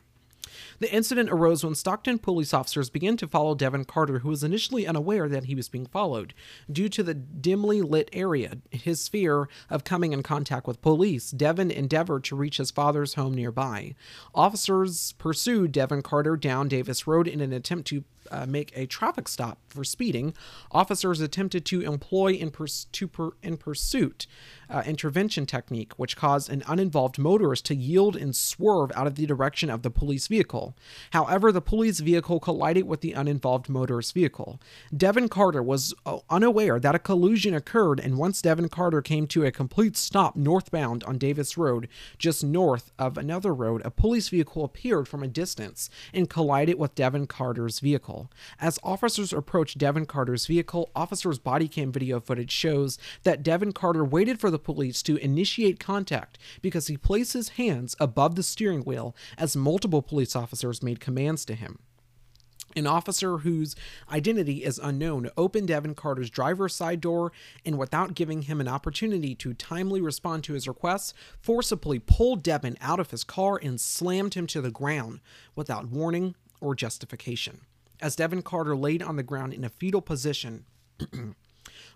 The 0.80 0.94
incident 0.94 1.30
arose 1.30 1.64
when 1.64 1.76
Stockton 1.76 2.20
police 2.20 2.54
officers 2.54 2.90
began 2.90 3.18
to 3.18 3.28
follow 3.28 3.56
Devin 3.56 3.86
Carter, 3.86 4.20
who 4.20 4.30
was 4.30 4.44
initially 4.44 4.88
unaware 4.88 5.28
that 5.28 5.46
he 5.46 5.56
was 5.56 5.70
being 5.70 5.86
followed. 5.86 6.34
Due 6.72 6.90
to 6.90 7.04
the 7.04 7.14
dimly 7.14 7.82
lit 7.82 8.10
area, 8.14 8.58
his 8.72 9.08
fear 9.08 9.50
of 9.70 9.84
coming 9.84 10.14
in 10.14 10.24
contact 10.24 10.68
with 10.68 10.82
police, 10.82 11.32
Devin 11.32 11.72
endeavored 11.72 12.24
to 12.26 12.36
reach 12.36 12.58
his 12.58 12.72
father's 12.72 13.16
home 13.16 13.34
nearby. 13.34 13.96
Officers 14.34 15.14
pursued 15.14 15.72
Devin 15.72 16.02
Carter 16.02 16.38
down 16.38 16.68
Davis 16.68 17.08
Road 17.08 17.28
in 17.28 17.42
an 17.42 17.54
attempt 17.54 17.88
to 17.88 18.04
uh, 18.32 18.46
make 18.46 18.76
a 18.76 18.86
traffic 18.86 19.28
stop 19.28 19.60
for 19.68 19.84
speeding, 19.84 20.34
officers 20.72 21.22
attempted 21.22 21.66
to 21.66 21.82
employ 21.82 22.34
in, 22.34 22.52
pers- 22.52 22.86
to 22.92 23.08
per- 23.08 23.32
in 23.44 23.58
pursuit 23.58 24.28
uh, 24.70 24.84
intervention 24.86 25.46
technique, 25.46 25.94
which 25.98 26.18
caused 26.18 26.50
an 26.50 26.64
uninvolved 26.68 27.20
motorist 27.20 27.66
to 27.66 27.76
yield 27.76 28.16
and 28.16 28.36
swerve 28.36 28.92
out 28.96 29.08
of 29.08 29.16
the 29.16 29.26
direction 29.26 29.70
of 29.70 29.82
the 29.82 29.92
police 29.92 30.28
vehicle. 30.28 30.76
However, 31.12 31.52
the 31.52 31.62
police 31.62 32.00
vehicle 32.00 32.40
collided 32.40 32.88
with 32.88 33.02
the 33.02 33.14
uninvolved 33.14 33.70
motorist 33.70 34.14
vehicle. 34.14 34.60
Devin 34.96 35.30
Carter 35.30 35.62
was 35.62 35.94
uh, 36.06 36.20
unaware 36.30 36.80
that 36.80 36.96
a 36.96 37.00
collision 37.00 37.54
occurred, 37.54 38.00
and 38.00 38.18
once 38.18 38.42
Devin 38.42 38.70
Carter 38.70 39.02
came 39.02 39.28
to 39.28 39.46
a 39.46 39.52
complete 39.52 39.98
stop 39.98 40.36
northbound 40.36 41.04
on 41.04 41.18
Davis 41.18 41.58
Road, 41.58 41.88
just 42.18 42.44
north 42.44 42.92
of 42.98 43.18
another 43.18 43.54
road, 43.54 43.82
a 43.86 43.92
police 43.92 44.30
vehicle 44.30 44.64
appeared 44.64 45.08
from 45.08 45.24
a 45.24 45.28
distance 45.28 45.90
and 46.14 46.30
collided 46.30 46.80
with 46.80 46.96
Devin 46.96 47.28
Carter's 47.28 47.80
vehicle 47.80 48.15
vehicle. 48.16 48.32
As 48.60 48.80
officers 48.84 49.34
approach 49.34 49.78
Devin 49.78 50.06
Carter's 50.06 50.46
vehicle, 50.46 50.90
officers' 50.96 51.40
body 51.40 51.68
cam 51.68 51.92
video 51.92 52.20
footage 52.20 52.52
shows 52.52 52.98
that 53.24 53.44
Devin 53.44 53.74
Carter 53.74 54.06
waited 54.06 54.40
for 54.40 54.50
the 54.50 54.60
police 54.60 55.02
to 55.04 55.18
initiate 55.18 55.80
contact 55.80 56.38
because 56.62 56.88
he 56.88 56.98
placed 56.98 57.34
his 57.34 57.50
hands 57.50 57.96
above 58.00 58.36
the 58.36 58.44
steering 58.44 58.82
wheel 58.82 59.16
as 59.38 59.56
multiple 59.56 60.02
police 60.02 60.36
officers 60.36 60.84
made 60.84 61.00
commands 61.00 61.46
to 61.46 61.56
him. 61.56 61.80
An 62.78 62.88
officer 62.88 63.38
whose 63.38 63.74
identity 64.12 64.66
is 64.66 64.82
unknown 64.84 65.30
opened 65.38 65.70
Devin 65.70 65.96
Carter's 65.96 66.30
driver's 66.30 66.76
side 66.76 67.00
door 67.00 67.32
and, 67.66 67.78
without 67.78 68.16
giving 68.16 68.44
him 68.44 68.60
an 68.60 68.68
opportunity 68.68 69.34
to 69.36 69.54
timely 69.54 70.02
respond 70.02 70.44
to 70.44 70.54
his 70.54 70.68
requests, 70.68 71.14
forcibly 71.40 72.00
pulled 72.00 72.44
Devin 72.44 72.78
out 72.82 73.00
of 73.00 73.12
his 73.12 73.24
car 73.24 73.58
and 73.64 73.80
slammed 73.80 74.34
him 74.34 74.46
to 74.48 74.60
the 74.60 74.72
ground 74.72 75.22
without 75.56 75.88
warning 75.88 76.36
or 76.60 76.76
justification. 76.76 77.62
As 78.02 78.16
Devin 78.16 78.42
Carter 78.42 78.76
laid 78.76 79.02
on 79.02 79.16
the 79.16 79.24
ground 79.24 79.54
in 79.54 79.64
a 79.64 79.70
fetal 79.70 80.02
position, 80.02 80.66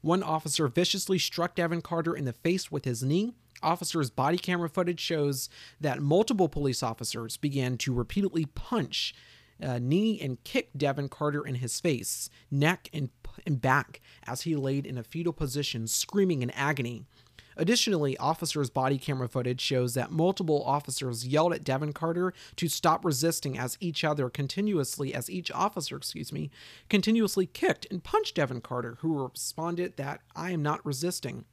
one 0.02 0.24
officer 0.24 0.68
viciously 0.68 1.20
struck 1.20 1.56
Devin 1.56 1.82
Carter 1.82 2.16
in 2.16 2.26
the 2.26 2.34
face 2.34 2.72
with 2.72 2.86
his 2.86 3.04
knee. 3.04 3.34
Officers' 3.62 4.10
body 4.10 4.38
camera 4.38 4.70
footage 4.70 5.00
shows 5.00 5.50
that 5.82 6.02
multiple 6.02 6.48
police 6.48 6.82
officers 6.82 7.36
began 7.36 7.78
to 7.80 7.94
repeatedly 7.94 8.46
punch, 8.46 9.14
uh, 9.62 9.80
knee, 9.80 10.20
and 10.22 10.42
kick 10.46 10.70
Devin 10.78 11.10
Carter 11.10 11.46
in 11.46 11.56
his 11.56 11.80
face, 11.82 12.30
neck, 12.50 12.90
and, 12.94 13.10
and 13.46 13.62
back 13.62 14.00
as 14.26 14.44
he 14.44 14.56
laid 14.56 14.86
in 14.86 14.98
a 14.98 15.04
fetal 15.04 15.34
position, 15.34 15.88
screaming 15.88 16.42
in 16.42 16.50
agony. 16.52 17.06
Additionally, 17.60 18.17
officers' 18.19 18.69
body 18.69 18.98
camera 18.98 19.28
footage 19.28 19.60
shows 19.60 19.93
that 19.93 20.12
multiple 20.12 20.63
officers 20.63 21.28
yelled 21.28 21.52
at 21.52 21.65
Devin 21.65 21.91
Carter 21.91 22.34
to 22.56 22.69
stop 22.69 23.04
resisting 23.04 23.58
as 23.58 23.78
each 23.82 24.06
other 24.06 24.30
continuously, 24.30 25.13
as 25.13 25.30
each 25.30 25.52
officer, 25.52 25.98
excuse 25.98 26.32
me, 26.32 26.50
continuously 26.89 27.45
kicked 27.45 27.86
and 27.91 28.02
punched 28.02 28.36
Devin 28.36 28.62
Carter, 28.62 28.98
who 29.02 29.28
responded 29.28 29.98
that 29.98 30.22
I 30.34 30.52
am 30.52 30.63
not 30.63 30.86
resisting. 30.86 31.43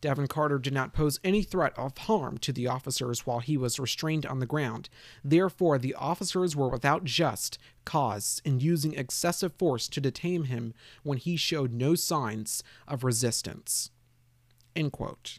Devin 0.00 0.26
Carter 0.26 0.58
did 0.58 0.72
not 0.74 0.92
pose 0.92 1.20
any 1.22 1.44
threat 1.44 1.78
of 1.78 1.96
harm 1.96 2.36
to 2.38 2.52
the 2.52 2.66
officers 2.66 3.24
while 3.24 3.38
he 3.38 3.56
was 3.56 3.78
restrained 3.78 4.26
on 4.26 4.40
the 4.40 4.46
ground. 4.46 4.88
Therefore, 5.22 5.78
the 5.78 5.94
officers 5.94 6.56
were 6.56 6.68
without 6.68 7.04
just 7.04 7.56
cause 7.84 8.42
in 8.44 8.58
using 8.58 8.94
excessive 8.94 9.52
force 9.54 9.86
to 9.90 10.00
detain 10.00 10.44
him 10.44 10.74
when 11.04 11.18
he 11.18 11.36
showed 11.36 11.72
no 11.72 11.94
signs 11.94 12.64
of 12.88 13.04
resistance. 13.04 13.92
End 14.76 14.92
quote. 14.92 15.38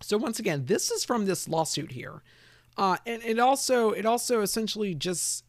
So 0.00 0.16
once 0.16 0.38
again, 0.38 0.64
this 0.66 0.90
is 0.90 1.04
from 1.04 1.26
this 1.26 1.48
lawsuit 1.48 1.92
here, 1.92 2.22
uh, 2.76 2.96
and 3.06 3.22
it 3.22 3.38
also 3.38 3.90
it 3.90 4.06
also 4.06 4.40
essentially 4.40 4.94
just 4.94 5.44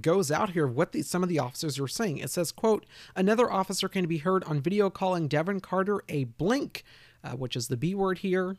goes 0.00 0.32
out 0.32 0.50
here 0.50 0.66
what 0.66 0.90
the, 0.90 1.02
some 1.02 1.22
of 1.22 1.28
the 1.28 1.38
officers 1.38 1.78
are 1.78 1.86
saying. 1.86 2.18
It 2.18 2.30
says, 2.30 2.50
"quote 2.50 2.84
Another 3.14 3.50
officer 3.50 3.88
can 3.88 4.06
be 4.06 4.18
heard 4.18 4.42
on 4.44 4.60
video 4.60 4.90
calling 4.90 5.28
Devin 5.28 5.60
Carter 5.60 6.02
a 6.08 6.24
blink, 6.24 6.82
uh, 7.22 7.32
which 7.32 7.54
is 7.54 7.68
the 7.68 7.76
B 7.76 7.94
word 7.94 8.18
here." 8.18 8.56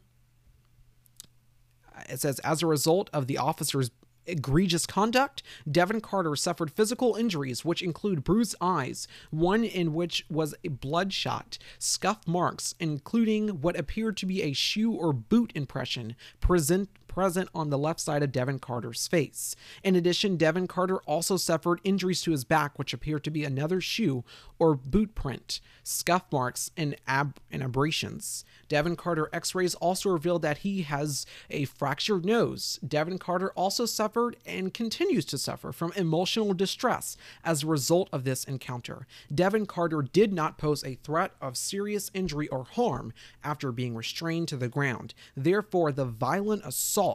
It 2.08 2.21
says, 2.21 2.39
as 2.39 2.62
a 2.62 2.67
result 2.67 3.10
of 3.12 3.27
the 3.27 3.38
officers 3.38 3.91
egregious 4.28 4.86
conduct, 4.86 5.42
Devin 5.70 6.02
Carter 6.02 6.36
suffered 6.36 6.72
physical 6.72 7.16
injuries, 7.16 7.66
which 7.66 7.82
include 7.82 8.24
bruised 8.24 8.56
eyes, 8.62 9.08
one 9.32 9.63
in 9.63 9.94
which 9.94 10.26
was 10.30 10.54
a 10.63 10.70
bloodshot, 10.70 11.58
scuff 11.80 12.28
marks, 12.28 12.76
including 12.80 13.62
what 13.62 13.80
appeared 13.80 14.18
to 14.18 14.26
be 14.26 14.42
a 14.44 14.54
shoe 14.54 14.92
or 14.92 15.13
boot 15.13 15.52
impression 15.56 16.16
present 16.40 16.90
present 17.17 17.49
on 17.56 17.71
the 17.71 17.80
left 17.80 17.99
side 17.99 18.21
of 18.21 18.32
Devin 18.32 18.60
Carter's 18.60 19.08
face. 19.08 19.56
In 19.84 19.95
addition, 19.95 20.38
Devin 20.38 20.67
Carter 20.67 20.97
also 21.08 21.36
suffered 21.36 21.82
injuries 21.84 22.21
to 22.21 22.30
his 22.30 22.43
back, 22.43 22.77
which 22.77 22.93
appear 22.93 23.19
to 23.19 23.32
be 23.32 23.43
another 23.43 23.82
shoe 23.82 24.23
or 24.60 24.75
boot 24.75 25.15
print, 25.15 25.60
scuff 25.82 26.25
marks, 26.32 26.69
and, 26.77 26.95
ab- 27.08 27.39
and 27.51 27.63
abrasions. 27.63 28.45
Devin 28.67 28.95
Carter 28.95 29.30
x 29.34 29.56
rays 29.56 29.73
also 29.75 30.10
revealed 30.10 30.43
that 30.43 30.60
he 30.60 30.84
has 30.84 31.25
a 31.49 31.65
fractured 31.65 32.23
nose. 32.23 32.80
Devin 32.88 33.17
Carter 33.17 33.49
also 33.51 33.88
suffered 33.88 34.36
and 34.45 34.73
continues 34.73 35.25
to 35.25 35.39
suffer 35.39 35.71
from 35.71 35.93
emotional 35.95 36.53
distress 36.53 37.17
as 37.43 37.63
a 37.63 37.67
result 37.67 38.10
of 38.12 38.25
this 38.25 38.43
encounter. 38.43 39.08
Devin 39.34 39.65
Carter 39.65 40.03
did 40.03 40.34
not 40.34 40.60
pose 40.60 40.84
a 40.84 40.95
threat 40.95 41.32
of 41.41 41.58
serious 41.58 42.12
injury 42.13 42.47
or 42.49 42.63
harm 42.63 43.12
after 43.43 43.71
being 43.71 43.95
restrained 43.95 44.47
to 44.49 44.58
the 44.58 44.67
ground. 44.67 45.15
Therefore, 45.36 45.91
the 45.91 46.06
violent 46.06 46.63
assault 46.65 47.07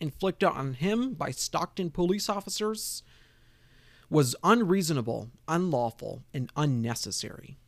inflicted 0.00 0.48
on 0.48 0.74
him 0.74 1.14
by 1.14 1.30
Stockton 1.30 1.90
police 1.90 2.28
officers 2.28 3.02
was 4.08 4.34
unreasonable, 4.42 5.30
unlawful, 5.46 6.22
and 6.34 6.50
unnecessary. 6.56 7.58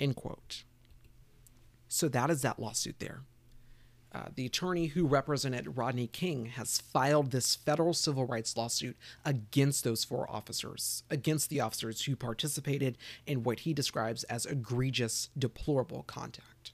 End 0.00 0.16
quote. 0.16 0.64
So 1.86 2.08
that 2.08 2.30
is 2.30 2.42
that 2.42 2.58
lawsuit 2.58 2.98
there. 2.98 3.20
Uh, 4.14 4.24
the 4.34 4.44
attorney 4.44 4.86
who 4.86 5.06
represented 5.06 5.78
Rodney 5.78 6.06
King 6.06 6.46
has 6.46 6.78
filed 6.78 7.30
this 7.30 7.54
federal 7.54 7.94
civil 7.94 8.26
rights 8.26 8.56
lawsuit 8.56 8.96
against 9.24 9.84
those 9.84 10.04
four 10.04 10.30
officers, 10.30 11.02
against 11.08 11.48
the 11.48 11.60
officers 11.60 12.04
who 12.04 12.14
participated 12.14 12.98
in 13.26 13.42
what 13.42 13.60
he 13.60 13.72
describes 13.72 14.24
as 14.24 14.44
egregious, 14.44 15.30
deplorable 15.38 16.02
conduct. 16.02 16.71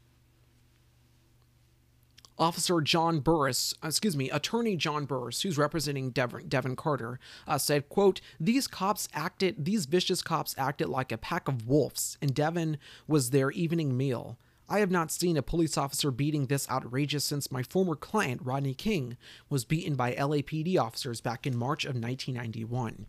Officer 2.39 2.81
John 2.81 3.21
Burris, 3.21 3.75
excuse 3.83 4.17
me, 4.17 4.31
Attorney 4.31 4.77
John 4.77 5.07
Burris, 5.07 5.43
who's 5.43 5.59
representing 5.59 6.11
Devin, 6.11 6.49
Devin 6.49 6.77
Carter, 6.77 7.19
uh, 7.47 7.59
said, 7.59 7.89
"quote 7.89 8.21
These 8.39 8.69
cops 8.69 9.09
acted, 9.13 9.65
these 9.65 9.87
vicious 9.87 10.23
cops 10.23 10.55
acted 10.57 10.89
like 10.89 11.11
a 11.11 11.19
pack 11.19 11.49
of 11.49 11.67
wolves, 11.67 12.17
and 12.23 12.35
Devin 12.35 12.79
was 13.07 13.31
their 13.31 13.51
evening 13.51 13.97
meal. 13.97 14.39
I 14.69 14.81
have 14.81 14.91
not 14.91 15.11
seen 15.11 15.37
a 15.37 15.43
police 15.43 15.79
officer 15.79 16.11
beating 16.11 16.47
this 16.47 16.69
outrageous 16.69 17.25
since 17.25 17.51
my 17.51 17.63
former 17.63 17.97
client 17.97 18.43
Rodney 18.45 18.75
King 18.75 19.17
was 19.49 19.65
beaten 19.65 19.97
by 19.97 20.15
LAPD 20.15 20.77
officers 20.79 21.21
back 21.21 21.47
in 21.47 21.57
March 21.57 21.85
of 21.85 21.97
1991." 21.97 23.07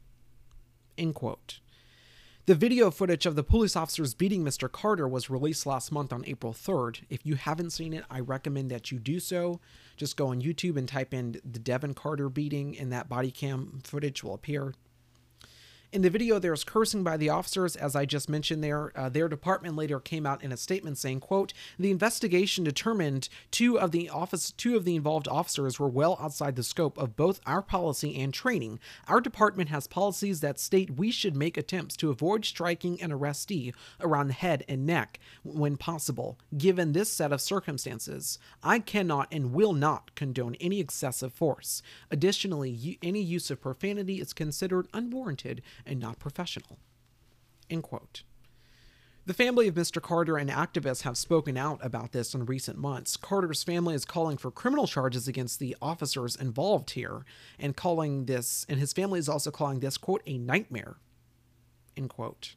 End 0.98 1.16
quote. 1.16 1.60
The 2.50 2.56
video 2.56 2.90
footage 2.90 3.28
of 3.28 3.36
the 3.36 3.44
police 3.44 3.76
officers 3.76 4.16
beating 4.16 4.44
Mr. 4.44 4.72
Carter 4.72 5.08
was 5.08 5.30
released 5.30 5.68
last 5.68 5.92
month 5.92 6.12
on 6.12 6.26
April 6.26 6.52
3rd. 6.52 7.02
If 7.08 7.24
you 7.24 7.36
haven't 7.36 7.70
seen 7.70 7.94
it, 7.94 8.04
I 8.10 8.22
recommend 8.22 8.72
that 8.72 8.92
you 8.92 8.98
do 8.98 9.20
so. 9.20 9.60
Just 9.98 10.18
go 10.18 10.30
on 10.30 10.42
YouTube 10.42 10.76
and 10.76 10.90
type 10.90 11.14
in 11.14 11.40
the 11.46 11.60
Devin 11.60 11.94
Carter 11.94 12.28
beating, 12.28 12.76
and 12.76 12.92
that 12.92 13.08
body 13.08 13.30
cam 13.30 13.82
footage 13.84 14.24
will 14.24 14.34
appear. 14.34 14.74
In 15.92 16.04
the 16.04 16.12
video, 16.12 16.38
there's 16.38 16.64
cursing 16.64 17.04
by 17.04 17.18
the 17.18 17.30
officers, 17.30 17.76
as 17.76 17.96
I 17.96 18.06
just 18.06 18.30
mentioned 18.30 18.64
there. 18.64 18.92
Uh, 18.96 19.10
their 19.10 19.28
department 19.28 19.76
later 19.76 20.00
came 20.00 20.24
out 20.24 20.44
in 20.44 20.52
a 20.52 20.58
statement 20.58 21.00
saying, 21.00 21.22
quote, 21.22 21.52
the 21.80 21.90
investigation 21.90 22.64
determined 22.64 23.28
two 23.50 23.80
of 23.80 23.90
the 23.90 24.08
office 24.08 24.52
two 24.52 24.76
of 24.76 24.86
the 24.86 24.96
involved 24.96 25.28
officers 25.28 25.80
were 25.80 25.88
well 25.88 26.16
outside 26.22 26.56
the 26.56 26.62
scope 26.62 26.96
of 27.00 27.16
both 27.16 27.42
our 27.48 27.64
policy 27.64 28.22
and 28.22 28.36
training. 28.36 28.80
Our 29.08 29.20
department 29.20 29.70
has 29.70 29.88
policies 29.88 30.42
that 30.42 30.60
state 30.60 30.92
we 30.92 31.10
should 31.10 31.36
make 31.36 31.58
attempts 31.58 31.98
to 31.98 32.12
avoid 32.12 32.46
striking 32.46 33.02
an 33.02 33.10
arrestee 33.10 33.74
around 34.00 34.28
the 34.28 34.34
head 34.34 34.64
and 34.68 34.86
neck 34.86 35.20
when 35.44 35.76
possible. 35.76 36.38
Given 36.56 36.92
this 36.92 37.12
set 37.12 37.32
of 37.32 37.42
circumstances, 37.42 38.38
I 38.62 38.78
cannot 38.78 39.28
and 39.32 39.54
will 39.54 39.74
not 39.74 40.14
condone 40.14 40.54
any 40.62 40.80
excessive 40.80 41.34
force. 41.34 41.82
Additionally, 42.12 43.00
any 43.02 43.24
use 43.24 43.50
of 43.50 43.60
profanity 43.60 44.22
is 44.22 44.34
considered 44.34 44.88
unwarranted 44.94 45.64
and 45.86 46.00
not 46.00 46.20
professional. 46.20 46.80
End 47.70 47.84
quote. 47.84 48.24
The 49.26 49.34
family 49.34 49.68
of 49.68 49.76
Mr. 49.76 50.02
Carter 50.02 50.38
and 50.38 50.50
activists 50.50 51.04
have 51.04 51.16
spoken 51.16 51.56
out 51.56 51.80
about 51.86 52.14
this 52.14 52.34
in 52.34 52.46
recent 52.46 52.80
months. 52.80 53.16
Carter's 53.16 53.62
family 53.62 53.94
is 53.94 54.04
calling 54.04 54.38
for 54.38 54.50
criminal 54.50 54.88
charges 54.88 55.28
against 55.28 55.60
the 55.60 55.78
officers 55.82 56.36
involved 56.36 56.92
here 56.92 57.26
and 57.60 57.76
calling 57.76 58.26
this, 58.26 58.66
and 58.68 58.80
his 58.80 58.92
family 58.92 59.20
is 59.20 59.30
also 59.30 59.52
calling 59.52 59.82
this, 59.82 60.00
quote, 60.00 60.24
a 60.26 60.40
nightmare, 60.40 60.96
end 61.96 62.10
quote. 62.10 62.56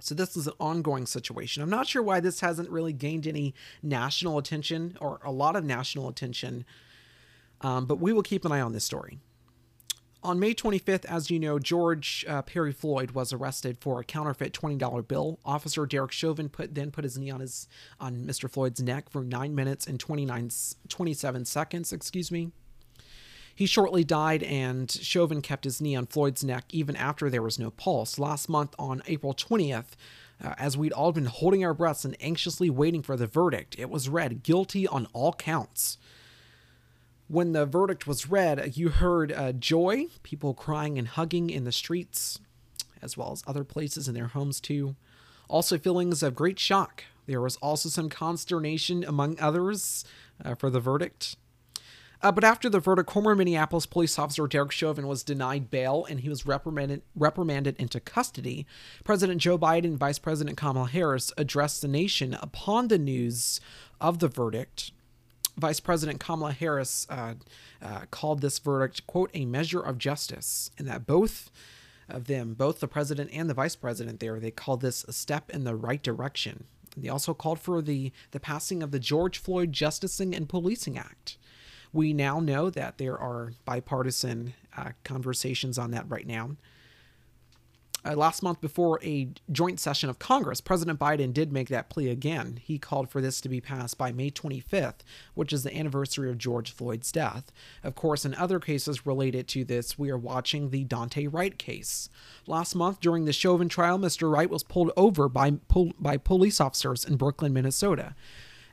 So 0.00 0.14
this 0.14 0.36
is 0.36 0.46
an 0.46 0.54
ongoing 0.58 1.06
situation. 1.06 1.62
I'm 1.62 1.70
not 1.70 1.86
sure 1.86 2.02
why 2.02 2.18
this 2.18 2.40
hasn't 2.40 2.68
really 2.68 2.92
gained 2.92 3.26
any 3.26 3.54
national 3.82 4.38
attention 4.38 4.96
or 5.00 5.20
a 5.24 5.30
lot 5.30 5.54
of 5.54 5.64
national 5.64 6.08
attention, 6.08 6.64
um, 7.60 7.86
but 7.86 8.00
we 8.00 8.12
will 8.12 8.22
keep 8.22 8.44
an 8.44 8.52
eye 8.52 8.60
on 8.60 8.72
this 8.72 8.84
story. 8.84 9.20
On 10.26 10.40
May 10.40 10.54
25th, 10.54 11.04
as 11.04 11.30
you 11.30 11.38
know, 11.38 11.60
George 11.60 12.24
uh, 12.26 12.42
Perry 12.42 12.72
Floyd 12.72 13.12
was 13.12 13.32
arrested 13.32 13.78
for 13.78 14.00
a 14.00 14.04
counterfeit 14.04 14.52
$20 14.52 15.06
bill. 15.06 15.38
Officer 15.44 15.86
Derek 15.86 16.10
Chauvin 16.10 16.48
put 16.48 16.74
then 16.74 16.90
put 16.90 17.04
his 17.04 17.16
knee 17.16 17.30
on 17.30 17.38
his 17.38 17.68
on 18.00 18.26
Mr. 18.26 18.50
Floyd's 18.50 18.82
neck 18.82 19.08
for 19.08 19.22
9 19.22 19.54
minutes 19.54 19.86
and 19.86 20.00
29 20.00 20.50
27 20.88 21.44
seconds, 21.44 21.92
excuse 21.92 22.32
me. 22.32 22.50
He 23.54 23.66
shortly 23.66 24.02
died, 24.02 24.42
and 24.42 24.90
Chauvin 24.90 25.42
kept 25.42 25.62
his 25.62 25.80
knee 25.80 25.94
on 25.94 26.06
Floyd's 26.06 26.42
neck 26.42 26.64
even 26.70 26.96
after 26.96 27.30
there 27.30 27.40
was 27.40 27.60
no 27.60 27.70
pulse. 27.70 28.18
Last 28.18 28.48
month, 28.48 28.74
on 28.80 29.02
April 29.06 29.32
20th, 29.32 29.94
uh, 30.42 30.54
as 30.58 30.76
we'd 30.76 30.92
all 30.92 31.12
been 31.12 31.26
holding 31.26 31.64
our 31.64 31.72
breaths 31.72 32.04
and 32.04 32.16
anxiously 32.20 32.68
waiting 32.68 33.00
for 33.00 33.16
the 33.16 33.28
verdict, 33.28 33.76
it 33.78 33.88
was 33.88 34.08
read 34.08 34.42
guilty 34.42 34.88
on 34.88 35.06
all 35.12 35.34
counts 35.34 35.98
when 37.28 37.52
the 37.52 37.66
verdict 37.66 38.06
was 38.06 38.30
read, 38.30 38.76
you 38.76 38.88
heard 38.90 39.32
uh, 39.32 39.52
joy, 39.52 40.06
people 40.22 40.54
crying 40.54 40.98
and 40.98 41.08
hugging 41.08 41.50
in 41.50 41.64
the 41.64 41.72
streets, 41.72 42.38
as 43.02 43.16
well 43.16 43.32
as 43.32 43.42
other 43.46 43.64
places 43.64 44.08
in 44.08 44.14
their 44.14 44.28
homes 44.28 44.60
too. 44.60 44.94
Also, 45.48 45.78
feelings 45.78 46.22
of 46.22 46.34
great 46.34 46.58
shock. 46.58 47.04
There 47.26 47.40
was 47.40 47.56
also 47.56 47.88
some 47.88 48.08
consternation 48.08 49.04
among 49.04 49.38
others 49.40 50.04
uh, 50.44 50.54
for 50.54 50.70
the 50.70 50.80
verdict. 50.80 51.36
Uh, 52.22 52.32
but 52.32 52.44
after 52.44 52.70
the 52.70 52.80
verdict, 52.80 53.12
former 53.12 53.34
Minneapolis 53.34 53.86
police 53.86 54.18
officer 54.18 54.46
Derek 54.46 54.72
Chauvin 54.72 55.06
was 55.06 55.22
denied 55.22 55.70
bail 55.70 56.06
and 56.08 56.20
he 56.20 56.28
was 56.28 56.46
reprimanded, 56.46 57.02
reprimanded 57.14 57.76
into 57.78 58.00
custody. 58.00 58.66
President 59.04 59.40
Joe 59.40 59.58
Biden 59.58 59.84
and 59.84 59.98
Vice 59.98 60.18
President 60.18 60.56
Kamala 60.56 60.88
Harris 60.88 61.32
addressed 61.36 61.82
the 61.82 61.88
nation 61.88 62.34
upon 62.40 62.88
the 62.88 62.98
news 62.98 63.60
of 64.00 64.20
the 64.20 64.28
verdict. 64.28 64.92
Vice 65.58 65.80
President 65.80 66.20
Kamala 66.20 66.52
Harris 66.52 67.06
uh, 67.08 67.34
uh, 67.80 68.00
called 68.10 68.40
this 68.40 68.58
verdict, 68.58 69.06
quote, 69.06 69.30
a 69.32 69.46
measure 69.46 69.80
of 69.80 69.98
justice, 69.98 70.70
and 70.78 70.86
that 70.86 71.06
both 71.06 71.50
of 72.08 72.26
them, 72.26 72.54
both 72.54 72.80
the 72.80 72.88
president 72.88 73.30
and 73.32 73.48
the 73.48 73.54
vice 73.54 73.74
president 73.74 74.20
there, 74.20 74.38
they 74.38 74.50
called 74.50 74.80
this 74.80 75.04
a 75.04 75.12
step 75.12 75.50
in 75.50 75.64
the 75.64 75.74
right 75.74 76.02
direction. 76.02 76.64
They 76.96 77.08
also 77.08 77.34
called 77.34 77.58
for 77.58 77.82
the, 77.82 78.12
the 78.30 78.40
passing 78.40 78.82
of 78.82 78.90
the 78.90 78.98
George 79.00 79.38
Floyd 79.38 79.72
Justice 79.72 80.20
in 80.20 80.46
Policing 80.46 80.98
Act. 80.98 81.36
We 81.92 82.12
now 82.12 82.40
know 82.40 82.70
that 82.70 82.98
there 82.98 83.18
are 83.18 83.52
bipartisan 83.64 84.54
uh, 84.76 84.90
conversations 85.04 85.78
on 85.78 85.90
that 85.92 86.08
right 86.08 86.26
now. 86.26 86.56
Uh, 88.06 88.14
last 88.14 88.40
month, 88.40 88.60
before 88.60 89.00
a 89.02 89.28
joint 89.50 89.80
session 89.80 90.08
of 90.08 90.20
Congress, 90.20 90.60
President 90.60 90.98
Biden 90.98 91.32
did 91.32 91.52
make 91.52 91.68
that 91.68 91.90
plea 91.90 92.08
again. 92.08 92.60
He 92.62 92.78
called 92.78 93.10
for 93.10 93.20
this 93.20 93.40
to 93.40 93.48
be 93.48 93.60
passed 93.60 93.98
by 93.98 94.12
May 94.12 94.30
25th, 94.30 95.00
which 95.34 95.52
is 95.52 95.64
the 95.64 95.76
anniversary 95.76 96.30
of 96.30 96.38
George 96.38 96.70
Floyd's 96.70 97.10
death. 97.10 97.50
Of 97.82 97.96
course, 97.96 98.24
in 98.24 98.34
other 98.34 98.60
cases 98.60 99.06
related 99.06 99.48
to 99.48 99.64
this, 99.64 99.98
we 99.98 100.10
are 100.10 100.18
watching 100.18 100.70
the 100.70 100.84
Daunte 100.84 101.28
Wright 101.32 101.58
case. 101.58 102.08
Last 102.46 102.76
month, 102.76 103.00
during 103.00 103.24
the 103.24 103.32
Chauvin 103.32 103.68
trial, 103.68 103.98
Mr. 103.98 104.30
Wright 104.30 104.50
was 104.50 104.62
pulled 104.62 104.92
over 104.96 105.28
by, 105.28 105.54
by 105.98 106.16
police 106.16 106.60
officers 106.60 107.04
in 107.04 107.16
Brooklyn, 107.16 107.52
Minnesota. 107.52 108.14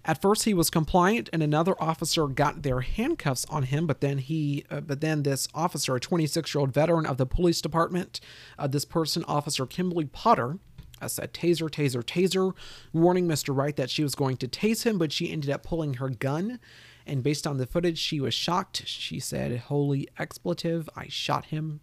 At 0.06 0.22
first, 0.22 0.44
he 0.44 0.54
was 0.54 0.70
compliant, 0.70 1.30
and 1.32 1.42
another 1.42 1.82
officer 1.82 2.28
got 2.28 2.62
their 2.62 2.82
handcuffs 2.82 3.46
on 3.46 3.64
him. 3.64 3.88
But 3.88 4.02
then 4.02 4.18
he, 4.18 4.66
uh, 4.70 4.82
but 4.82 5.00
then 5.00 5.24
this 5.24 5.48
officer, 5.54 5.96
a 5.96 6.00
26-year-old 6.00 6.74
veteran 6.74 7.06
of 7.06 7.18
the 7.18 7.26
police 7.26 7.62
department, 7.62 8.20
uh, 8.60 8.68
this 8.68 8.84
person, 8.84 9.24
Officer 9.26 9.66
Kimberly 9.66 10.06
Potter, 10.06 10.60
uh, 11.02 11.08
said 11.08 11.34
taser, 11.34 11.70
taser, 11.70 12.04
taser, 12.04 12.54
warning 12.92 13.28
Mr. 13.28 13.56
Wright 13.56 13.76
that 13.78 13.90
she 13.90 14.04
was 14.04 14.16
going 14.16 14.38
to 14.38 14.48
tase 14.48 14.84
him, 14.84 14.98
but 14.98 15.14
she 15.14 15.32
ended 15.32 15.50
up 15.50 15.64
pulling 15.64 15.96
her 15.96 16.10
gun. 16.10 16.60
And 17.06 17.24
based 17.24 17.48
on 17.48 17.58
the 17.58 17.66
footage, 17.66 17.98
she 17.98 18.20
was 18.20 18.34
shocked. 18.34 18.84
She 18.86 19.20
said, 19.20 19.58
"Holy 19.58 20.08
expletive! 20.18 20.90
I 20.96 21.08
shot 21.10 21.46
him." 21.46 21.82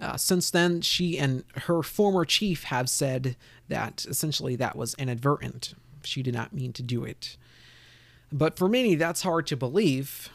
Uh, 0.00 0.16
since 0.16 0.50
then, 0.50 0.80
she 0.80 1.18
and 1.18 1.44
her 1.62 1.82
former 1.82 2.24
chief 2.24 2.64
have 2.64 2.90
said 2.90 3.36
that 3.68 4.04
essentially 4.06 4.56
that 4.56 4.76
was 4.76 4.94
inadvertent. 4.94 5.74
She 6.06 6.22
did 6.22 6.34
not 6.34 6.52
mean 6.52 6.72
to 6.74 6.82
do 6.82 7.04
it. 7.04 7.36
But 8.32 8.56
for 8.56 8.68
many, 8.68 8.94
that's 8.94 9.22
hard 9.22 9.46
to 9.48 9.56
believe. 9.56 10.30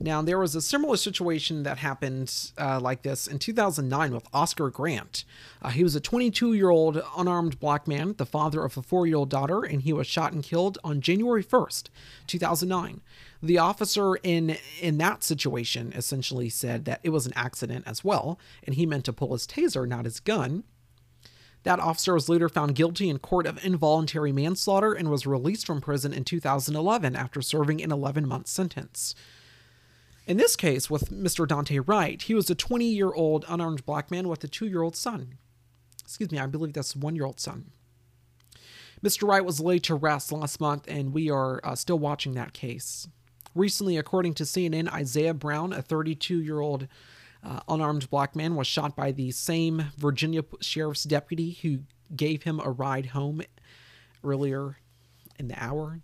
Now, 0.00 0.22
there 0.22 0.38
was 0.38 0.54
a 0.54 0.62
similar 0.62 0.96
situation 0.96 1.64
that 1.64 1.78
happened 1.78 2.52
uh, 2.56 2.78
like 2.78 3.02
this 3.02 3.26
in 3.26 3.40
2009 3.40 4.14
with 4.14 4.28
Oscar 4.32 4.70
Grant. 4.70 5.24
Uh, 5.60 5.70
he 5.70 5.82
was 5.82 5.96
a 5.96 6.00
22 6.00 6.52
year 6.52 6.70
old 6.70 7.02
unarmed 7.16 7.58
black 7.58 7.88
man, 7.88 8.14
the 8.16 8.26
father 8.26 8.64
of 8.64 8.76
a 8.76 8.82
four 8.82 9.06
year 9.08 9.16
old 9.16 9.28
daughter, 9.28 9.64
and 9.64 9.82
he 9.82 9.92
was 9.92 10.06
shot 10.06 10.32
and 10.32 10.44
killed 10.44 10.78
on 10.84 11.00
January 11.00 11.42
1st, 11.42 11.88
2009. 12.28 13.00
The 13.42 13.58
officer 13.58 14.16
in 14.16 14.56
in 14.80 14.98
that 14.98 15.24
situation 15.24 15.92
essentially 15.94 16.48
said 16.48 16.84
that 16.84 17.00
it 17.02 17.10
was 17.10 17.26
an 17.26 17.32
accident 17.34 17.84
as 17.86 18.04
well, 18.04 18.38
and 18.64 18.76
he 18.76 18.86
meant 18.86 19.04
to 19.06 19.12
pull 19.12 19.32
his 19.32 19.46
taser, 19.48 19.86
not 19.86 20.04
his 20.04 20.20
gun. 20.20 20.62
That 21.68 21.80
officer 21.80 22.14
was 22.14 22.30
later 22.30 22.48
found 22.48 22.76
guilty 22.76 23.10
in 23.10 23.18
court 23.18 23.46
of 23.46 23.62
involuntary 23.62 24.32
manslaughter 24.32 24.94
and 24.94 25.10
was 25.10 25.26
released 25.26 25.66
from 25.66 25.82
prison 25.82 26.14
in 26.14 26.24
2011 26.24 27.14
after 27.14 27.42
serving 27.42 27.82
an 27.82 27.92
11 27.92 28.26
month 28.26 28.46
sentence. 28.46 29.14
In 30.26 30.38
this 30.38 30.56
case, 30.56 30.88
with 30.88 31.10
Mr. 31.10 31.46
Daunte 31.46 31.86
Wright, 31.86 32.22
he 32.22 32.32
was 32.32 32.48
a 32.48 32.54
20 32.54 32.86
year 32.86 33.12
old 33.12 33.44
unarmed 33.46 33.84
black 33.84 34.10
man 34.10 34.28
with 34.28 34.42
a 34.44 34.48
two 34.48 34.66
year 34.66 34.80
old 34.80 34.96
son. 34.96 35.36
Excuse 36.02 36.30
me, 36.30 36.38
I 36.38 36.46
believe 36.46 36.72
that's 36.72 36.96
one 36.96 37.14
year 37.14 37.26
old 37.26 37.38
son. 37.38 37.70
Mr. 39.04 39.28
Wright 39.28 39.44
was 39.44 39.60
laid 39.60 39.84
to 39.84 39.94
rest 39.94 40.32
last 40.32 40.62
month, 40.62 40.86
and 40.88 41.12
we 41.12 41.28
are 41.28 41.60
uh, 41.62 41.74
still 41.74 41.98
watching 41.98 42.32
that 42.32 42.54
case. 42.54 43.08
Recently, 43.54 43.98
according 43.98 44.32
to 44.36 44.44
CNN, 44.44 44.90
Isaiah 44.90 45.34
Brown, 45.34 45.74
a 45.74 45.82
32 45.82 46.40
year 46.40 46.60
old 46.60 46.88
uh, 47.44 47.60
unarmed 47.68 48.10
black 48.10 48.34
man, 48.34 48.54
was 48.56 48.66
shot 48.66 48.96
by 48.96 49.12
the 49.12 49.30
same 49.30 49.92
Virginia 49.96 50.42
sheriff's 50.60 51.04
deputy 51.04 51.58
who 51.62 51.80
gave 52.14 52.42
him 52.42 52.60
a 52.60 52.70
ride 52.70 53.06
home 53.06 53.42
earlier 54.24 54.78
in 55.38 55.48
the 55.48 55.62
hour. 55.62 56.00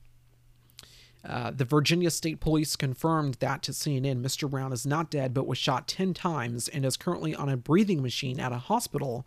Uh, 1.27 1.51
the 1.51 1.65
Virginia 1.65 2.11
State 2.11 2.39
Police 2.39 2.77
confirmed 2.77 3.35
that 3.41 3.63
to 3.63 3.73
CNN. 3.73 4.21
Mr. 4.21 4.49
Brown 4.49 4.73
is 4.73 4.87
not 4.87 5.11
dead, 5.11 5.33
but 5.33 5.47
was 5.47 5.57
shot 5.57 5.89
10 5.89 6.13
times 6.13 6.69
and 6.69 6.85
is 6.85 6.97
currently 6.97 7.35
on 7.35 7.49
a 7.49 7.57
breathing 7.57 8.03
machine 8.03 8.39
at 8.39 8.53
a 8.53 8.59
hospital. 8.59 9.27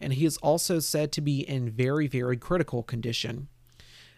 And 0.00 0.14
he 0.14 0.26
is 0.26 0.36
also 0.38 0.80
said 0.80 1.12
to 1.12 1.20
be 1.20 1.48
in 1.48 1.70
very, 1.70 2.08
very 2.08 2.36
critical 2.36 2.82
condition. 2.82 3.48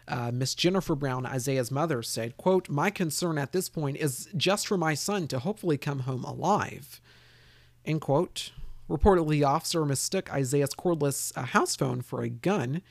Uh, 0.07 0.31
Miss 0.33 0.55
Jennifer 0.55 0.95
Brown, 0.95 1.27
Isaiah's 1.27 1.69
mother, 1.69 2.01
said, 2.01 2.35
quote, 2.35 2.67
My 2.67 2.89
concern 2.89 3.37
at 3.37 3.51
this 3.51 3.69
point 3.69 3.97
is 3.97 4.27
just 4.35 4.65
for 4.65 4.75
my 4.75 4.95
son 4.95 5.27
to 5.27 5.39
hopefully 5.39 5.77
come 5.77 5.99
home 5.99 6.23
alive. 6.23 6.99
End 7.89 8.01
quote. 8.01 8.51
Reportedly, 8.87 9.31
the 9.31 9.45
officer 9.45 9.83
mistook 9.83 10.31
Isaiah's 10.31 10.75
cordless 10.75 11.35
uh, 11.35 11.41
house 11.41 11.75
phone 11.75 12.01
for 12.03 12.21
a 12.21 12.29
gun. 12.29 12.83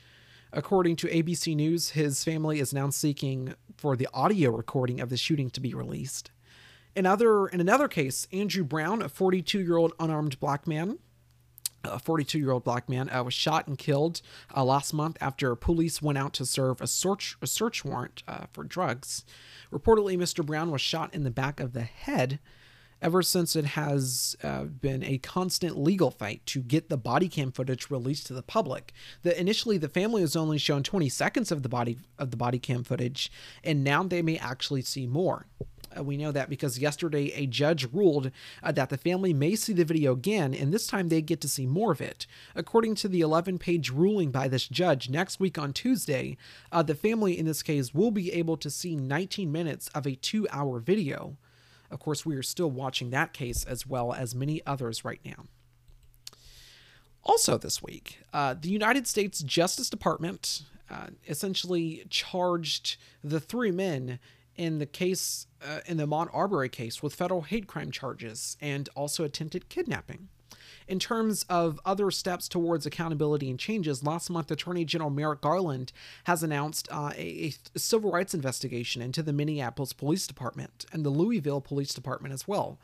According 0.52 0.96
to 0.96 1.06
ABC 1.06 1.54
News, 1.54 1.90
his 1.90 2.24
family 2.24 2.58
is 2.58 2.72
now 2.72 2.90
seeking 2.90 3.54
for 3.76 3.94
the 3.94 4.08
audio 4.12 4.50
recording 4.50 5.00
of 5.00 5.08
the 5.08 5.16
shooting 5.16 5.50
to 5.50 5.60
be 5.60 5.72
released. 5.72 6.32
In 6.96 7.06
other 7.06 7.46
in 7.46 7.60
another 7.60 7.86
case, 7.86 8.26
Andrew 8.32 8.64
Brown, 8.64 9.00
a 9.00 9.08
42-year-old 9.08 9.92
unarmed 10.00 10.40
black 10.40 10.66
man, 10.66 10.98
a 11.84 12.00
42-year-old 12.00 12.64
black 12.64 12.88
man, 12.88 13.08
uh, 13.08 13.22
was 13.22 13.34
shot 13.34 13.68
and 13.68 13.78
killed 13.78 14.20
uh, 14.56 14.64
last 14.64 14.92
month 14.92 15.16
after 15.20 15.54
police 15.54 16.02
went 16.02 16.18
out 16.18 16.32
to 16.32 16.44
serve 16.44 16.80
a 16.80 16.88
search 16.88 17.36
a 17.40 17.46
search 17.46 17.84
warrant 17.84 18.24
uh, 18.26 18.46
for 18.52 18.64
drugs. 18.64 19.24
Reportedly, 19.72 20.18
Mr. 20.18 20.44
Brown 20.44 20.72
was 20.72 20.80
shot 20.80 21.14
in 21.14 21.22
the 21.22 21.30
back 21.30 21.60
of 21.60 21.72
the 21.72 21.82
head 21.82 22.40
ever 23.00 23.22
since 23.22 23.56
it 23.56 23.64
has 23.64 24.36
uh, 24.42 24.64
been 24.64 25.02
a 25.02 25.18
constant 25.18 25.78
legal 25.78 26.10
fight 26.10 26.44
to 26.46 26.60
get 26.60 26.88
the 26.88 26.96
body 26.96 27.28
cam 27.28 27.52
footage 27.52 27.90
released 27.90 28.26
to 28.26 28.34
the 28.34 28.42
public. 28.42 28.92
The 29.22 29.38
initially 29.38 29.78
the 29.78 29.88
family 29.88 30.22
was 30.22 30.36
only 30.36 30.58
shown 30.58 30.82
20 30.82 31.08
seconds 31.08 31.52
of 31.52 31.62
the 31.62 31.68
body 31.68 31.98
of 32.18 32.30
the 32.30 32.36
body 32.36 32.58
cam 32.58 32.84
footage, 32.84 33.30
and 33.62 33.84
now 33.84 34.02
they 34.02 34.22
may 34.22 34.38
actually 34.38 34.82
see 34.82 35.06
more. 35.06 35.46
Uh, 35.96 36.02
we 36.02 36.16
know 36.16 36.32
that 36.32 36.50
because 36.50 36.78
yesterday 36.78 37.32
a 37.34 37.46
judge 37.46 37.86
ruled 37.92 38.30
uh, 38.62 38.72
that 38.72 38.90
the 38.90 38.98
family 38.98 39.32
may 39.32 39.54
see 39.54 39.72
the 39.72 39.84
video 39.84 40.12
again, 40.12 40.54
and 40.54 40.72
this 40.72 40.86
time 40.86 41.08
they 41.08 41.22
get 41.22 41.40
to 41.40 41.48
see 41.48 41.66
more 41.66 41.92
of 41.92 42.00
it. 42.00 42.26
According 42.54 42.94
to 42.96 43.08
the 43.08 43.20
11 43.20 43.58
page 43.58 43.90
ruling 43.90 44.30
by 44.30 44.48
this 44.48 44.68
judge, 44.68 45.08
next 45.08 45.40
week 45.40 45.58
on 45.58 45.72
Tuesday, 45.72 46.36
uh, 46.72 46.82
the 46.82 46.94
family 46.94 47.38
in 47.38 47.46
this 47.46 47.62
case 47.62 47.94
will 47.94 48.10
be 48.10 48.32
able 48.32 48.56
to 48.58 48.70
see 48.70 48.96
19 48.96 49.50
minutes 49.50 49.88
of 49.88 50.06
a 50.06 50.14
two 50.14 50.46
hour 50.50 50.78
video. 50.78 51.36
Of 51.90 52.00
course, 52.00 52.26
we 52.26 52.36
are 52.36 52.42
still 52.42 52.70
watching 52.70 53.10
that 53.10 53.32
case 53.32 53.64
as 53.64 53.86
well 53.86 54.12
as 54.12 54.34
many 54.34 54.64
others 54.66 55.04
right 55.04 55.20
now. 55.24 55.44
Also, 57.24 57.58
this 57.58 57.82
week, 57.82 58.20
uh, 58.32 58.54
the 58.58 58.68
United 58.68 59.06
States 59.06 59.40
Justice 59.40 59.90
Department 59.90 60.62
uh, 60.90 61.08
essentially 61.26 62.04
charged 62.08 62.96
the 63.22 63.40
three 63.40 63.70
men 63.70 64.18
in 64.56 64.78
the 64.78 64.86
case, 64.86 65.46
uh, 65.62 65.80
in 65.86 65.98
the 65.98 66.06
Ahmaud 66.06 66.28
Arbery 66.32 66.68
case, 66.68 67.02
with 67.02 67.14
federal 67.14 67.42
hate 67.42 67.66
crime 67.66 67.90
charges 67.90 68.56
and 68.60 68.88
also 68.94 69.24
attempted 69.24 69.68
kidnapping. 69.68 70.28
In 70.88 70.98
terms 70.98 71.44
of 71.50 71.78
other 71.84 72.10
steps 72.10 72.48
towards 72.48 72.86
accountability 72.86 73.50
and 73.50 73.58
changes, 73.58 74.02
last 74.02 74.30
month 74.30 74.50
Attorney 74.50 74.86
General 74.86 75.10
Merrick 75.10 75.42
Garland 75.42 75.92
has 76.24 76.42
announced 76.42 76.88
uh, 76.90 77.12
a, 77.14 77.52
a, 77.74 77.78
civil 77.78 78.10
rights 78.10 78.32
investigation 78.32 79.02
into 79.02 79.22
the 79.22 79.34
Minneapolis 79.34 79.92
Police 79.92 80.26
Department 80.26 80.86
and 80.90 81.04
the 81.04 81.10
Louisville 81.10 81.60
Police 81.60 81.92
Department 81.92 82.32
as 82.32 82.48
well. 82.48 82.78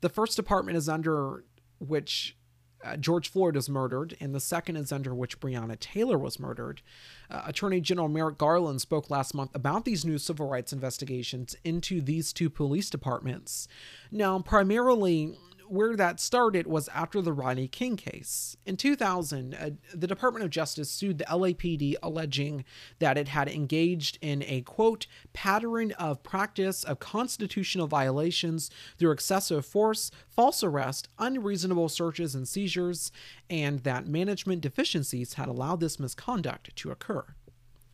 The 0.00 0.08
first 0.08 0.36
department 0.36 0.76
is 0.76 0.88
under 0.88 1.44
which 1.80 2.36
uh, 2.84 2.96
George 2.96 3.28
Floyd 3.28 3.56
was 3.56 3.68
murdered, 3.68 4.16
and 4.20 4.34
the 4.34 4.40
second 4.40 4.76
is 4.76 4.92
under 4.92 5.14
which 5.14 5.40
Breonna 5.40 5.78
Taylor 5.78 6.16
was 6.16 6.38
murdered. 6.38 6.82
Uh, 7.30 7.42
Attorney 7.46 7.80
General 7.80 8.08
Merrick 8.08 8.38
Garland 8.38 8.80
spoke 8.80 9.10
last 9.10 9.34
month 9.34 9.50
about 9.54 9.84
these 9.84 10.04
new 10.04 10.18
civil 10.18 10.48
rights 10.48 10.72
investigations 10.72 11.56
into 11.64 12.00
these 12.00 12.32
two 12.32 12.48
police 12.48 12.88
departments. 12.88 13.68
Now, 14.10 14.38
primarily, 14.38 15.36
where 15.70 15.94
that 15.96 16.18
started 16.18 16.66
was 16.66 16.88
after 16.88 17.22
the 17.22 17.32
Rodney 17.32 17.68
King 17.68 17.96
case. 17.96 18.56
In 18.66 18.76
2000, 18.76 19.54
uh, 19.54 19.70
the 19.94 20.06
Department 20.06 20.44
of 20.44 20.50
Justice 20.50 20.90
sued 20.90 21.18
the 21.18 21.24
LAPD 21.24 21.94
alleging 22.02 22.64
that 22.98 23.16
it 23.16 23.28
had 23.28 23.48
engaged 23.48 24.18
in 24.20 24.42
a 24.46 24.62
quote 24.62 25.06
pattern 25.32 25.92
of 25.92 26.22
practice 26.22 26.82
of 26.82 26.98
constitutional 26.98 27.86
violations 27.86 28.70
through 28.98 29.12
excessive 29.12 29.64
force, 29.64 30.10
false 30.28 30.64
arrest, 30.64 31.08
unreasonable 31.18 31.88
searches 31.88 32.34
and 32.34 32.48
seizures, 32.48 33.12
and 33.48 33.80
that 33.80 34.06
management 34.06 34.60
deficiencies 34.60 35.34
had 35.34 35.48
allowed 35.48 35.80
this 35.80 36.00
misconduct 36.00 36.74
to 36.76 36.90
occur. 36.90 37.24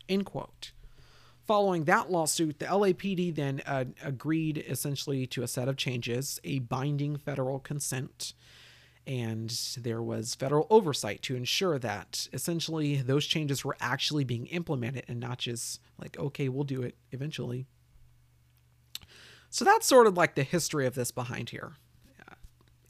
End 0.08 0.24
quote. 0.24 0.72
Following 1.46 1.84
that 1.84 2.10
lawsuit, 2.10 2.58
the 2.58 2.66
LAPD 2.66 3.32
then 3.34 3.62
uh, 3.66 3.84
agreed 4.02 4.64
essentially 4.68 5.28
to 5.28 5.44
a 5.44 5.48
set 5.48 5.68
of 5.68 5.76
changes, 5.76 6.40
a 6.42 6.58
binding 6.58 7.16
federal 7.16 7.60
consent, 7.60 8.34
and 9.06 9.50
there 9.78 10.02
was 10.02 10.34
federal 10.34 10.66
oversight 10.70 11.22
to 11.22 11.36
ensure 11.36 11.78
that 11.78 12.28
essentially 12.32 12.96
those 12.96 13.26
changes 13.26 13.64
were 13.64 13.76
actually 13.80 14.24
being 14.24 14.46
implemented 14.46 15.04
and 15.06 15.20
not 15.20 15.38
just 15.38 15.80
like, 15.98 16.18
okay, 16.18 16.48
we'll 16.48 16.64
do 16.64 16.82
it 16.82 16.96
eventually. 17.12 17.66
So 19.48 19.64
that's 19.64 19.86
sort 19.86 20.08
of 20.08 20.16
like 20.16 20.34
the 20.34 20.42
history 20.42 20.84
of 20.84 20.96
this 20.96 21.12
behind 21.12 21.50
here 21.50 21.74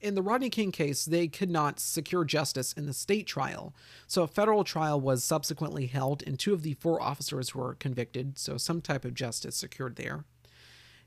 in 0.07 0.14
the 0.14 0.23
Rodney 0.23 0.51
King 0.51 0.71
case, 0.71 1.05
they 1.05 1.27
could 1.27 1.51
not 1.51 1.81
secure 1.81 2.25
justice 2.25 2.73
in 2.73 2.87
the 2.87 2.92
state 2.92 3.27
trial, 3.27 3.75
so 4.07 4.23
a 4.23 4.29
federal 4.29 4.62
trial 4.62 5.01
was 5.01 5.25
subsequently 5.25 5.87
held, 5.87 6.23
and 6.25 6.38
two 6.38 6.55
of 6.55 6.62
the 6.62 6.75
four 6.75 7.03
officers 7.03 7.55
were 7.55 7.75
convicted, 7.75 8.38
so 8.38 8.57
some 8.57 8.81
type 8.81 9.05
of 9.05 9.14
justice 9.14 9.57
secured 9.57 9.97
there. 9.97 10.25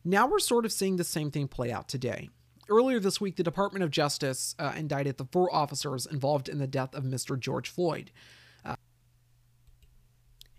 Now 0.04 0.28
we're 0.28 0.40
sort 0.40 0.66
of 0.66 0.74
seeing 0.74 0.98
the 0.98 1.06
same 1.06 1.32
thing 1.32 1.48
play 1.48 1.72
out 1.72 1.88
today. 1.88 2.30
Earlier 2.70 3.00
this 3.00 3.22
week, 3.22 3.38
the 3.38 3.44
Department 3.44 3.84
of 3.84 3.90
Justice 3.90 4.54
uh, 4.60 4.74
indicted 4.76 5.18
the 5.18 5.28
four 5.32 5.54
officers 5.54 6.06
involved 6.06 6.50
in 6.50 6.60
the 6.60 6.68
death 6.68 6.94
of 6.94 7.06
Mr. 7.06 7.40
George 7.40 7.70
Floyd. 7.70 8.12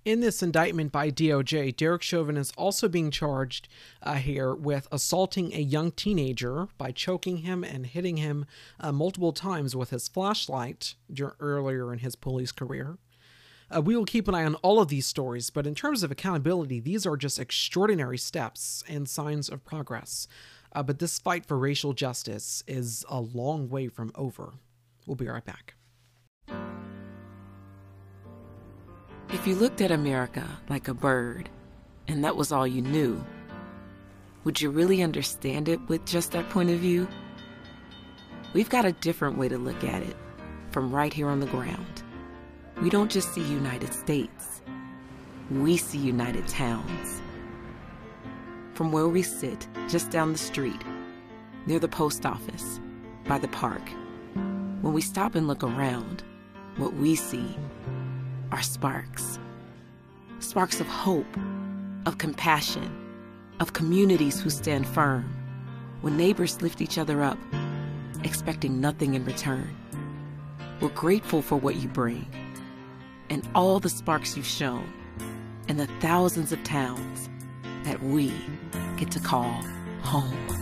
In 0.02 0.20
this 0.20 0.42
indictment 0.42 0.92
by 0.92 1.10
DOJ, 1.10 1.76
Derek 1.76 2.00
Chauvin 2.02 2.38
is 2.38 2.52
also 2.56 2.88
being 2.88 3.10
charged 3.10 3.68
uh, 4.02 4.14
here 4.14 4.54
with 4.54 4.88
assaulting 4.90 5.52
a 5.52 5.60
young 5.60 5.92
teenager 5.92 6.68
by 6.78 6.90
choking 6.90 7.38
him 7.38 7.62
and 7.62 7.84
hitting 7.84 8.16
him 8.16 8.46
uh, 8.80 8.92
multiple 8.92 9.34
times 9.34 9.76
with 9.76 9.90
his 9.90 10.08
flashlight 10.08 10.94
earlier 11.38 11.92
in 11.92 11.98
his 11.98 12.16
police 12.16 12.50
career. 12.50 12.96
Uh, 13.74 13.82
we 13.82 13.94
will 13.94 14.06
keep 14.06 14.26
an 14.26 14.34
eye 14.34 14.44
on 14.44 14.54
all 14.56 14.80
of 14.80 14.88
these 14.88 15.04
stories, 15.04 15.50
but 15.50 15.66
in 15.66 15.74
terms 15.74 16.02
of 16.02 16.10
accountability, 16.10 16.80
these 16.80 17.04
are 17.04 17.16
just 17.16 17.38
extraordinary 17.38 18.18
steps 18.18 18.82
and 18.88 19.06
signs 19.06 19.50
of 19.50 19.64
progress. 19.66 20.26
Uh, 20.72 20.82
but 20.82 20.98
this 20.98 21.18
fight 21.18 21.44
for 21.44 21.58
racial 21.58 21.92
justice 21.92 22.64
is 22.66 23.04
a 23.10 23.20
long 23.20 23.68
way 23.68 23.86
from 23.86 24.12
over. 24.14 24.54
We'll 25.06 25.16
be 25.16 25.28
right 25.28 25.44
back. 25.44 25.74
If 29.32 29.46
you 29.46 29.54
looked 29.54 29.80
at 29.80 29.92
America 29.92 30.44
like 30.68 30.88
a 30.88 30.94
bird, 30.94 31.48
and 32.08 32.24
that 32.24 32.34
was 32.34 32.50
all 32.50 32.66
you 32.66 32.82
knew, 32.82 33.24
would 34.42 34.60
you 34.60 34.70
really 34.70 35.02
understand 35.02 35.68
it 35.68 35.80
with 35.88 36.04
just 36.04 36.32
that 36.32 36.50
point 36.50 36.68
of 36.70 36.80
view? 36.80 37.06
We've 38.54 38.68
got 38.68 38.84
a 38.84 38.92
different 38.92 39.38
way 39.38 39.48
to 39.48 39.56
look 39.56 39.84
at 39.84 40.02
it 40.02 40.16
from 40.72 40.92
right 40.92 41.12
here 41.12 41.28
on 41.28 41.38
the 41.38 41.46
ground. 41.46 42.02
We 42.82 42.90
don't 42.90 43.10
just 43.10 43.32
see 43.32 43.42
United 43.42 43.94
States, 43.94 44.62
we 45.48 45.76
see 45.76 45.98
United 45.98 46.48
Towns. 46.48 47.22
From 48.74 48.90
where 48.90 49.08
we 49.08 49.22
sit, 49.22 49.68
just 49.88 50.10
down 50.10 50.32
the 50.32 50.38
street, 50.38 50.82
near 51.66 51.78
the 51.78 51.86
post 51.86 52.26
office, 52.26 52.80
by 53.26 53.38
the 53.38 53.48
park. 53.48 53.82
When 54.80 54.92
we 54.92 55.00
stop 55.00 55.36
and 55.36 55.46
look 55.46 55.62
around, 55.62 56.24
what 56.78 56.94
we 56.94 57.14
see 57.14 57.56
are 58.52 58.62
sparks. 58.62 59.38
Sparks 60.38 60.80
of 60.80 60.86
hope, 60.86 61.36
of 62.06 62.18
compassion, 62.18 62.90
of 63.60 63.72
communities 63.72 64.40
who 64.40 64.50
stand 64.50 64.86
firm. 64.86 65.36
When 66.00 66.16
neighbors 66.16 66.62
lift 66.62 66.80
each 66.80 66.98
other 66.98 67.22
up, 67.22 67.38
expecting 68.24 68.80
nothing 68.80 69.14
in 69.14 69.24
return. 69.24 69.76
We're 70.80 70.88
grateful 70.88 71.42
for 71.42 71.56
what 71.56 71.76
you 71.76 71.88
bring 71.88 72.26
and 73.28 73.46
all 73.54 73.80
the 73.80 73.88
sparks 73.88 74.36
you've 74.36 74.46
shown 74.46 74.92
and 75.68 75.78
the 75.78 75.86
thousands 76.00 76.52
of 76.52 76.62
towns 76.64 77.28
that 77.84 78.02
we 78.02 78.32
get 78.96 79.10
to 79.12 79.20
call 79.20 79.62
home. 80.02 80.59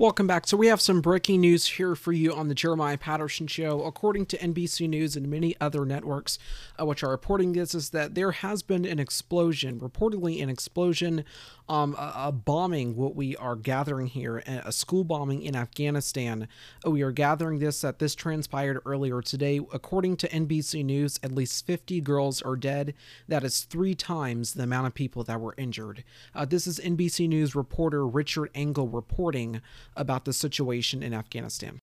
Welcome 0.00 0.28
back. 0.28 0.46
So, 0.46 0.56
we 0.56 0.68
have 0.68 0.80
some 0.80 1.00
breaking 1.00 1.40
news 1.40 1.66
here 1.66 1.96
for 1.96 2.12
you 2.12 2.32
on 2.32 2.46
the 2.46 2.54
Jeremiah 2.54 2.96
Patterson 2.96 3.48
Show. 3.48 3.82
According 3.82 4.26
to 4.26 4.38
NBC 4.38 4.88
News 4.88 5.16
and 5.16 5.26
many 5.26 5.56
other 5.60 5.84
networks 5.84 6.38
which 6.84 7.02
are 7.02 7.10
reporting 7.10 7.52
this, 7.52 7.74
is 7.74 7.90
that 7.90 8.14
there 8.14 8.32
has 8.32 8.62
been 8.62 8.84
an 8.84 8.98
explosion, 8.98 9.80
reportedly 9.80 10.42
an 10.42 10.48
explosion, 10.48 11.24
um, 11.68 11.94
a, 11.98 12.12
a 12.16 12.32
bombing, 12.32 12.96
what 12.96 13.14
we 13.14 13.36
are 13.36 13.56
gathering 13.56 14.06
here, 14.06 14.42
a 14.46 14.72
school 14.72 15.04
bombing 15.04 15.42
in 15.42 15.54
Afghanistan. 15.54 16.48
Uh, 16.86 16.90
we 16.90 17.02
are 17.02 17.12
gathering 17.12 17.58
this 17.58 17.80
that 17.80 17.98
this 17.98 18.14
transpired 18.14 18.80
earlier 18.86 19.20
today. 19.20 19.60
According 19.72 20.16
to 20.18 20.28
NBC 20.28 20.84
News, 20.84 21.18
at 21.22 21.32
least 21.32 21.66
50 21.66 22.00
girls 22.00 22.42
are 22.42 22.56
dead. 22.56 22.94
That 23.26 23.44
is 23.44 23.60
three 23.64 23.94
times 23.94 24.54
the 24.54 24.62
amount 24.64 24.86
of 24.86 24.94
people 24.94 25.24
that 25.24 25.40
were 25.40 25.54
injured. 25.56 26.04
Uh, 26.34 26.44
this 26.44 26.66
is 26.66 26.78
NBC 26.78 27.28
News 27.28 27.54
reporter 27.54 28.06
Richard 28.06 28.50
Engel 28.54 28.88
reporting 28.88 29.60
about 29.96 30.24
the 30.24 30.32
situation 30.32 31.02
in 31.02 31.12
Afghanistan. 31.12 31.80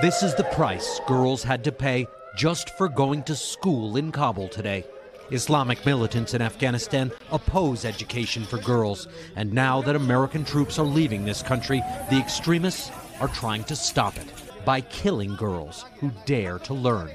This 0.00 0.22
is 0.22 0.34
the 0.34 0.44
price 0.44 1.00
girls 1.06 1.44
had 1.44 1.62
to 1.64 1.72
pay 1.72 2.06
just 2.34 2.70
for 2.76 2.88
going 2.88 3.22
to 3.24 3.36
school 3.36 3.96
in 3.96 4.10
Kabul 4.10 4.48
today. 4.48 4.84
Islamic 5.30 5.84
militants 5.86 6.34
in 6.34 6.42
Afghanistan 6.42 7.10
oppose 7.30 7.84
education 7.84 8.44
for 8.44 8.58
girls, 8.58 9.08
and 9.36 9.52
now 9.52 9.80
that 9.82 9.96
American 9.96 10.44
troops 10.44 10.78
are 10.78 10.84
leaving 10.84 11.24
this 11.24 11.42
country, 11.42 11.82
the 12.10 12.18
extremists 12.18 12.90
are 13.20 13.28
trying 13.28 13.64
to 13.64 13.76
stop 13.76 14.16
it 14.16 14.30
by 14.64 14.80
killing 14.80 15.34
girls 15.36 15.84
who 15.98 16.10
dare 16.26 16.58
to 16.60 16.74
learn. 16.74 17.10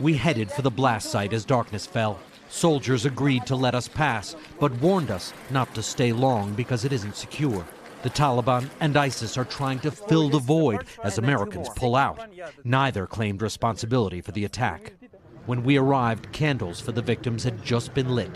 We 0.00 0.14
headed 0.14 0.50
for 0.50 0.62
the 0.62 0.70
blast 0.70 1.10
site 1.10 1.32
as 1.32 1.44
darkness 1.44 1.86
fell. 1.86 2.18
Soldiers 2.48 3.04
agreed 3.04 3.46
to 3.46 3.56
let 3.56 3.74
us 3.74 3.88
pass, 3.88 4.34
but 4.58 4.72
warned 4.80 5.10
us 5.10 5.32
not 5.50 5.72
to 5.74 5.82
stay 5.82 6.12
long 6.12 6.54
because 6.54 6.84
it 6.84 6.92
isn't 6.92 7.16
secure. 7.16 7.64
The 8.02 8.10
Taliban 8.10 8.68
and 8.80 8.96
ISIS 8.96 9.38
are 9.38 9.44
trying 9.44 9.78
to 9.80 9.90
fill 9.92 10.28
the 10.28 10.40
void 10.40 10.84
as 11.04 11.18
Americans 11.18 11.68
pull 11.76 11.94
out. 11.94 12.20
Neither 12.64 13.06
claimed 13.06 13.42
responsibility 13.42 14.20
for 14.20 14.32
the 14.32 14.44
attack. 14.44 14.94
When 15.46 15.62
we 15.62 15.76
arrived, 15.76 16.32
candles 16.32 16.80
for 16.80 16.90
the 16.90 17.02
victims 17.02 17.44
had 17.44 17.64
just 17.64 17.94
been 17.94 18.14
lit. 18.14 18.30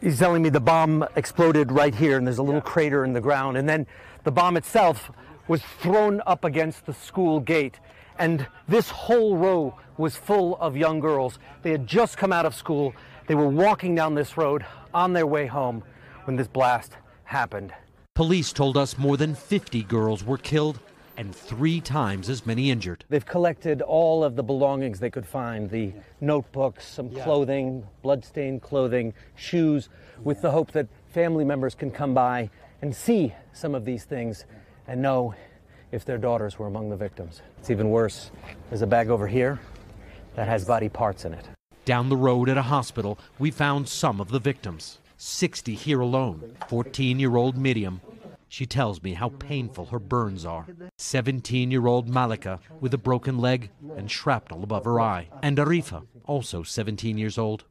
He's 0.00 0.18
telling 0.18 0.42
me 0.42 0.48
the 0.48 0.60
bomb 0.60 1.06
exploded 1.14 1.70
right 1.70 1.94
here, 1.94 2.18
and 2.18 2.26
there's 2.26 2.38
a 2.38 2.42
little 2.42 2.60
crater 2.60 3.04
in 3.04 3.12
the 3.12 3.20
ground. 3.20 3.56
And 3.56 3.68
then 3.68 3.86
the 4.24 4.32
bomb 4.32 4.56
itself 4.56 5.10
was 5.46 5.62
thrown 5.80 6.20
up 6.26 6.44
against 6.44 6.86
the 6.86 6.92
school 6.92 7.38
gate. 7.38 7.78
And 8.18 8.46
this 8.68 8.90
whole 8.90 9.36
row 9.36 9.78
was 9.96 10.16
full 10.16 10.56
of 10.56 10.76
young 10.76 10.98
girls. 10.98 11.38
They 11.62 11.70
had 11.70 11.86
just 11.86 12.16
come 12.16 12.32
out 12.32 12.46
of 12.46 12.54
school. 12.54 12.94
They 13.28 13.34
were 13.34 13.48
walking 13.48 13.94
down 13.94 14.14
this 14.14 14.36
road 14.36 14.66
on 14.92 15.12
their 15.12 15.26
way 15.26 15.46
home 15.46 15.84
when 16.24 16.36
this 16.36 16.48
blast 16.48 16.96
happened. 17.24 17.72
Police 18.14 18.52
told 18.52 18.76
us 18.76 18.96
more 18.96 19.16
than 19.16 19.34
50 19.34 19.82
girls 19.82 20.22
were 20.22 20.38
killed 20.38 20.78
and 21.16 21.34
three 21.34 21.80
times 21.80 22.30
as 22.30 22.46
many 22.46 22.70
injured. 22.70 23.04
They've 23.08 23.26
collected 23.26 23.82
all 23.82 24.22
of 24.22 24.36
the 24.36 24.42
belongings 24.44 25.00
they 25.00 25.10
could 25.10 25.26
find 25.26 25.68
the 25.68 25.92
notebooks, 26.20 26.86
some 26.86 27.10
clothing, 27.10 27.84
bloodstained 28.02 28.62
clothing, 28.62 29.14
shoes, 29.34 29.88
with 30.22 30.42
the 30.42 30.52
hope 30.52 30.70
that 30.72 30.86
family 31.08 31.44
members 31.44 31.74
can 31.74 31.90
come 31.90 32.14
by 32.14 32.50
and 32.82 32.94
see 32.94 33.34
some 33.52 33.74
of 33.74 33.84
these 33.84 34.04
things 34.04 34.44
and 34.86 35.02
know 35.02 35.34
if 35.90 36.04
their 36.04 36.18
daughters 36.18 36.56
were 36.56 36.68
among 36.68 36.90
the 36.90 36.96
victims. 36.96 37.42
It's 37.58 37.70
even 37.70 37.90
worse. 37.90 38.30
There's 38.68 38.82
a 38.82 38.86
bag 38.86 39.08
over 39.08 39.26
here 39.26 39.58
that 40.36 40.46
has 40.46 40.64
body 40.64 40.88
parts 40.88 41.24
in 41.24 41.34
it. 41.34 41.48
Down 41.84 42.10
the 42.10 42.16
road 42.16 42.48
at 42.48 42.56
a 42.56 42.62
hospital, 42.62 43.18
we 43.40 43.50
found 43.50 43.88
some 43.88 44.20
of 44.20 44.28
the 44.28 44.38
victims. 44.38 45.00
60 45.24 45.74
here 45.74 46.00
alone. 46.00 46.54
14 46.68 47.18
year 47.18 47.36
old 47.36 47.56
Miriam. 47.56 48.02
She 48.46 48.66
tells 48.66 49.02
me 49.02 49.14
how 49.14 49.30
painful 49.30 49.86
her 49.86 49.98
burns 49.98 50.44
are. 50.44 50.66
17 50.98 51.70
year 51.70 51.86
old 51.86 52.08
Malika 52.08 52.60
with 52.80 52.92
a 52.92 52.98
broken 52.98 53.38
leg 53.38 53.70
and 53.96 54.10
shrapnel 54.10 54.62
above 54.62 54.84
her 54.84 55.00
eye. 55.00 55.30
And 55.42 55.56
Arifa, 55.56 56.06
also 56.26 56.62
17 56.62 57.16
years 57.16 57.38
old. 57.38 57.64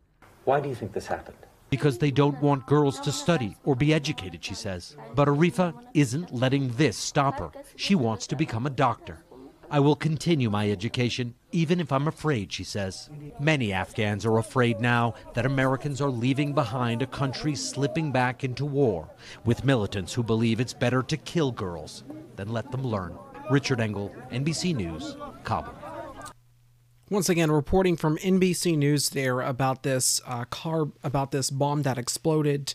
Why 0.46 0.60
do 0.60 0.68
you 0.68 0.76
think 0.76 0.94
this 0.94 1.06
happened? 1.06 1.38
Because 1.70 2.00
they 2.00 2.12
don't 2.12 2.42
want 2.42 2.66
girls 2.66 3.00
to 3.02 3.12
study 3.12 3.56
or 3.64 3.76
be 3.76 3.94
educated, 3.94 4.44
she 4.44 4.56
says. 4.56 4.98
But 5.14 5.28
Arifa 5.28 5.74
isn't 5.94 6.34
letting 6.34 6.70
this 6.70 6.98
stop 6.98 7.40
her. 7.40 7.52
She 7.76 7.94
wants 7.94 8.26
to 8.28 8.36
become 8.36 8.66
a 8.66 8.72
doctor. 8.72 9.24
I 9.70 9.80
will 9.80 9.96
continue 9.96 10.50
my 10.50 10.70
education, 10.70 11.36
even 11.52 11.80
if 11.80 11.92
I'm 11.92 12.08
afraid, 12.08 12.52
she 12.52 12.64
says. 12.64 13.10
Many 13.40 13.74
Afghans 13.74 14.26
are 14.26 14.38
afraid 14.38 14.80
now 14.80 15.16
that 15.34 15.46
Americans 15.46 16.02
are 16.02 16.10
leaving 16.10 16.54
behind 16.54 17.02
a 17.02 17.08
country 17.08 17.56
slipping 17.56 18.12
back 18.12 18.44
into 18.44 18.66
war, 18.66 19.10
with 19.46 19.66
militants 19.66 20.14
who 20.14 20.24
believe 20.24 20.60
it's 20.60 20.74
better 20.74 21.02
to 21.04 21.18
kill 21.18 21.52
girls 21.52 22.04
than 22.36 22.50
let 22.50 22.72
them 22.72 22.86
learn. 22.86 23.18
Richard 23.50 23.80
Engel, 23.80 24.14
NBC 24.32 24.76
News, 24.76 25.18
Kabul. 25.44 25.74
Once 27.10 27.30
again, 27.30 27.52
reporting 27.52 27.98
from 27.98 28.18
NBC 28.18 28.78
News 28.78 29.10
there 29.10 29.42
about 29.42 29.84
this 29.84 30.22
uh, 30.26 30.46
car, 30.46 30.88
about 31.04 31.32
this 31.32 31.52
bomb 31.52 31.84
that 31.84 31.98
exploded 31.98 32.74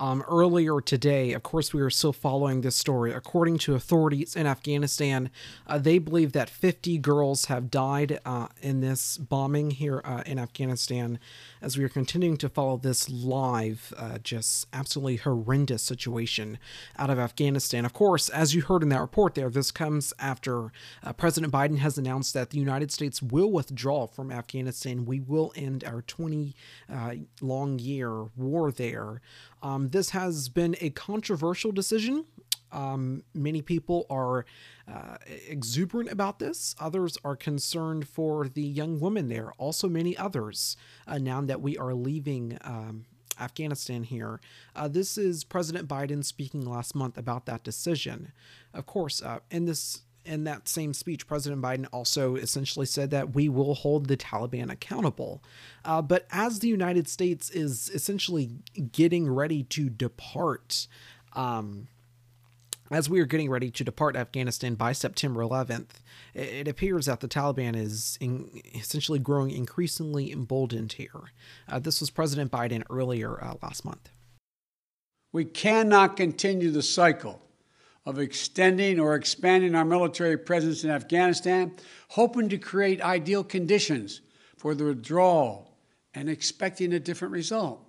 um, 0.00 0.24
earlier 0.28 0.80
today. 0.80 1.32
Of 1.32 1.42
course, 1.42 1.72
we 1.72 1.80
are 1.82 1.90
still 1.90 2.12
following 2.12 2.62
this 2.62 2.74
story. 2.74 3.12
According 3.12 3.58
to 3.58 3.74
authorities 3.74 4.34
in 4.34 4.46
Afghanistan, 4.46 5.30
uh, 5.66 5.78
they 5.78 5.98
believe 5.98 6.32
that 6.32 6.50
50 6.50 6.98
girls 6.98 7.44
have 7.44 7.70
died 7.70 8.18
uh, 8.24 8.48
in 8.62 8.80
this 8.80 9.18
bombing 9.18 9.70
here 9.70 10.00
uh, 10.04 10.22
in 10.26 10.38
Afghanistan. 10.38 11.18
As 11.62 11.76
we 11.76 11.84
are 11.84 11.90
continuing 11.90 12.38
to 12.38 12.48
follow 12.48 12.78
this 12.78 13.10
live, 13.10 13.92
uh, 13.98 14.16
just 14.16 14.66
absolutely 14.72 15.16
horrendous 15.16 15.82
situation 15.82 16.58
out 16.98 17.10
of 17.10 17.18
Afghanistan. 17.18 17.84
Of 17.84 17.92
course, 17.92 18.30
as 18.30 18.54
you 18.54 18.62
heard 18.62 18.82
in 18.82 18.88
that 18.88 19.00
report 19.02 19.34
there, 19.34 19.50
this 19.50 19.70
comes 19.70 20.14
after 20.18 20.72
uh, 21.04 21.12
President 21.12 21.52
Biden 21.52 21.76
has 21.78 21.98
announced 21.98 22.32
that 22.32 22.48
the 22.48 22.58
United 22.58 22.90
States 22.90 23.20
will 23.20 23.52
withdraw 23.52 24.06
from 24.06 24.32
Afghanistan. 24.32 25.04
We 25.04 25.20
will 25.20 25.52
end 25.54 25.84
our 25.84 26.00
20 26.00 26.54
uh, 26.90 27.14
long 27.42 27.78
year 27.78 28.24
war 28.36 28.72
there. 28.72 29.20
Um, 29.62 29.90
this 29.90 30.10
has 30.10 30.48
been 30.48 30.76
a 30.80 30.88
controversial 30.88 31.72
decision. 31.72 32.24
Um, 32.72 33.24
many 33.34 33.62
people 33.62 34.06
are 34.10 34.44
uh, 34.88 35.16
exuberant 35.48 36.10
about 36.10 36.38
this. 36.38 36.74
Others 36.80 37.18
are 37.24 37.36
concerned 37.36 38.08
for 38.08 38.48
the 38.48 38.62
young 38.62 39.00
women 39.00 39.28
there. 39.28 39.52
Also, 39.58 39.88
many 39.88 40.16
others, 40.16 40.76
uh, 41.06 41.18
now 41.18 41.40
that 41.40 41.60
we 41.60 41.76
are 41.76 41.94
leaving 41.94 42.58
um, 42.62 43.06
Afghanistan 43.40 44.04
here. 44.04 44.40
Uh, 44.76 44.88
this 44.88 45.16
is 45.16 45.44
President 45.44 45.88
Biden 45.88 46.24
speaking 46.24 46.64
last 46.64 46.94
month 46.94 47.16
about 47.16 47.46
that 47.46 47.64
decision. 47.64 48.32
Of 48.74 48.86
course, 48.86 49.22
uh, 49.22 49.40
in 49.50 49.64
this 49.64 50.02
in 50.24 50.44
that 50.44 50.68
same 50.68 50.92
speech, 50.92 51.26
President 51.26 51.62
Biden 51.62 51.86
also 51.92 52.36
essentially 52.36 52.84
said 52.84 53.10
that 53.10 53.34
we 53.34 53.48
will 53.48 53.74
hold 53.74 54.06
the 54.06 54.18
Taliban 54.18 54.70
accountable. 54.70 55.42
Uh, 55.82 56.02
but 56.02 56.26
as 56.30 56.58
the 56.58 56.68
United 56.68 57.08
States 57.08 57.48
is 57.50 57.90
essentially 57.94 58.50
getting 58.92 59.28
ready 59.28 59.62
to 59.64 59.88
depart, 59.88 60.86
um, 61.32 61.88
as 62.90 63.08
we 63.08 63.20
are 63.20 63.26
getting 63.26 63.48
ready 63.48 63.70
to 63.70 63.84
depart 63.84 64.16
Afghanistan 64.16 64.74
by 64.74 64.92
September 64.92 65.42
11th, 65.42 66.00
it 66.34 66.66
appears 66.66 67.06
that 67.06 67.20
the 67.20 67.28
Taliban 67.28 67.76
is 67.76 68.18
in, 68.20 68.50
essentially 68.74 69.20
growing 69.20 69.52
increasingly 69.52 70.32
emboldened 70.32 70.94
here. 70.94 71.30
Uh, 71.68 71.78
this 71.78 72.00
was 72.00 72.10
President 72.10 72.50
Biden 72.50 72.82
earlier 72.90 73.42
uh, 73.42 73.54
last 73.62 73.84
month. 73.84 74.10
We 75.32 75.44
cannot 75.44 76.16
continue 76.16 76.72
the 76.72 76.82
cycle 76.82 77.40
of 78.04 78.18
extending 78.18 78.98
or 78.98 79.14
expanding 79.14 79.76
our 79.76 79.84
military 79.84 80.36
presence 80.36 80.82
in 80.82 80.90
Afghanistan, 80.90 81.72
hoping 82.08 82.48
to 82.48 82.58
create 82.58 83.00
ideal 83.02 83.44
conditions 83.44 84.20
for 84.56 84.74
the 84.74 84.84
withdrawal 84.84 85.76
and 86.14 86.28
expecting 86.28 86.92
a 86.92 86.98
different 86.98 87.32
result. 87.32 87.86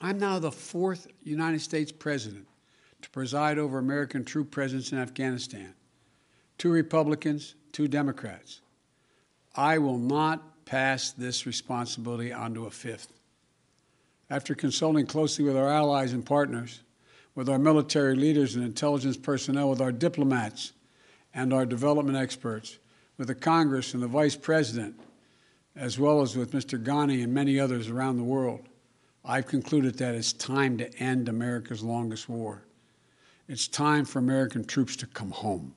I'm 0.00 0.18
now 0.18 0.38
the 0.38 0.52
fourth 0.52 1.08
United 1.24 1.60
States 1.60 1.90
president 1.90 2.46
to 3.02 3.10
preside 3.10 3.58
over 3.58 3.78
American 3.78 4.24
troop 4.24 4.50
presence 4.50 4.92
in 4.92 4.98
Afghanistan. 4.98 5.74
Two 6.58 6.70
Republicans, 6.70 7.54
two 7.72 7.88
Democrats. 7.88 8.60
I 9.54 9.78
will 9.78 9.98
not 9.98 10.64
pass 10.64 11.12
this 11.12 11.46
responsibility 11.46 12.32
onto 12.32 12.66
a 12.66 12.70
fifth. 12.70 13.12
After 14.30 14.54
consulting 14.54 15.06
closely 15.06 15.44
with 15.44 15.56
our 15.56 15.68
allies 15.68 16.12
and 16.12 16.24
partners, 16.24 16.80
with 17.34 17.48
our 17.48 17.58
military 17.58 18.14
leaders 18.14 18.56
and 18.56 18.64
intelligence 18.64 19.16
personnel, 19.16 19.70
with 19.70 19.80
our 19.80 19.92
diplomats 19.92 20.72
and 21.34 21.52
our 21.52 21.66
development 21.66 22.16
experts, 22.16 22.78
with 23.18 23.28
the 23.28 23.34
Congress 23.34 23.94
and 23.94 24.02
the 24.02 24.06
Vice 24.08 24.36
President, 24.36 24.98
as 25.76 25.98
well 25.98 26.22
as 26.22 26.36
with 26.36 26.52
Mr. 26.52 26.82
Ghani 26.82 27.22
and 27.22 27.32
many 27.32 27.58
others 27.58 27.88
around 27.88 28.16
the 28.16 28.24
world, 28.24 28.68
I've 29.24 29.46
concluded 29.46 29.98
that 29.98 30.14
it's 30.14 30.32
time 30.32 30.78
to 30.78 30.92
end 30.98 31.28
America's 31.28 31.82
longest 31.82 32.28
war. 32.28 32.64
It's 33.52 33.68
time 33.68 34.06
for 34.06 34.18
American 34.18 34.64
troops 34.64 34.96
to 34.96 35.06
come 35.06 35.30
home. 35.30 35.74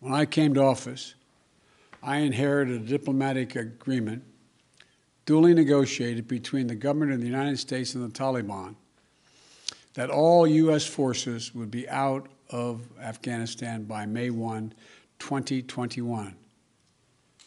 When 0.00 0.14
I 0.14 0.24
came 0.24 0.54
to 0.54 0.62
office, 0.62 1.14
I 2.02 2.20
inherited 2.20 2.80
a 2.80 2.86
diplomatic 2.86 3.56
agreement 3.56 4.24
duly 5.26 5.52
negotiated 5.52 6.26
between 6.26 6.66
the 6.66 6.74
government 6.74 7.12
of 7.12 7.20
the 7.20 7.26
United 7.26 7.58
States 7.58 7.94
and 7.94 8.02
the 8.02 8.18
Taliban 8.18 8.74
that 9.92 10.08
all 10.08 10.46
U.S. 10.46 10.86
forces 10.86 11.54
would 11.54 11.70
be 11.70 11.86
out 11.90 12.26
of 12.48 12.88
Afghanistan 12.98 13.84
by 13.84 14.06
May 14.06 14.30
1, 14.30 14.72
2021, 15.18 16.34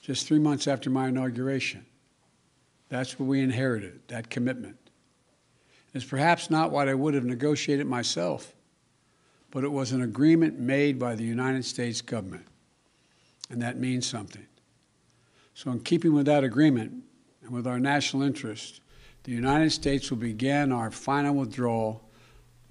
just 0.04 0.28
three 0.28 0.38
months 0.38 0.68
after 0.68 0.92
my 0.92 1.08
inauguration. 1.08 1.84
That's 2.90 3.20
what 3.20 3.26
we 3.26 3.42
inherited, 3.42 4.02
that 4.10 4.30
commitment. 4.30 4.79
It's 5.94 6.06
perhaps 6.06 6.50
not 6.50 6.72
what 6.72 6.88
I 6.88 6.94
would 6.94 7.14
have 7.14 7.26
negotiated 7.26 7.88
myself, 7.88 8.54
but 9.52 9.64
it 9.64 9.72
was 9.72 9.92
an 9.92 10.02
agreement 10.02 10.60
made 10.60 11.00
by 11.00 11.16
the 11.16 11.24
United 11.24 11.66
States 11.66 12.02
government, 12.02 12.46
and 13.50 13.62
that 13.62 13.80
means 13.80 14.06
something. 14.06 14.46
So, 15.56 15.72
in 15.72 15.80
keeping 15.80 16.14
with 16.14 16.28
that 16.28 16.44
agreement 16.44 17.04
and 17.42 17.52
with 17.52 17.68
our 17.68 17.80
national 17.80 18.24
interest, 18.24 18.82
the 19.24 19.32
United 19.32 19.72
States 19.72 20.10
will 20.10 20.18
begin 20.18 20.72
our 20.72 20.92
final 20.92 21.36
withdrawal 21.36 22.10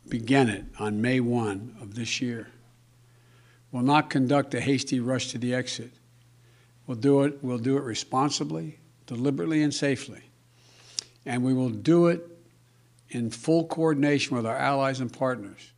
begin 0.09 0.49
it 0.49 0.64
on 0.79 1.01
May 1.01 1.21
1 1.21 1.77
of 1.81 1.95
this 1.95 2.21
year. 2.21 2.49
We'll 3.71 3.83
not 3.83 4.11
conduct 4.11 4.55
a 4.55 4.61
hasty 4.61 5.01
rush 5.01 5.29
to 5.33 5.39
the 5.39 5.55
exit. 5.55 5.93
We'll 6.87 6.97
do 6.97 7.23
it, 7.23 7.39
we'll 7.43 7.59
do 7.59 7.77
it 7.77 7.83
responsibly, 7.83 8.79
deliberately, 9.07 9.62
and 9.62 9.75
safely. 9.75 10.23
And 11.27 11.45
we 11.45 11.53
will 11.53 11.69
do 11.69 12.07
it 12.07 12.27
in 13.11 13.31
full 13.31 13.67
coordination 13.67 14.37
with 14.37 14.47
our 14.47 14.57
allies 14.57 15.01
and 15.01 15.13
partners. 15.13 15.73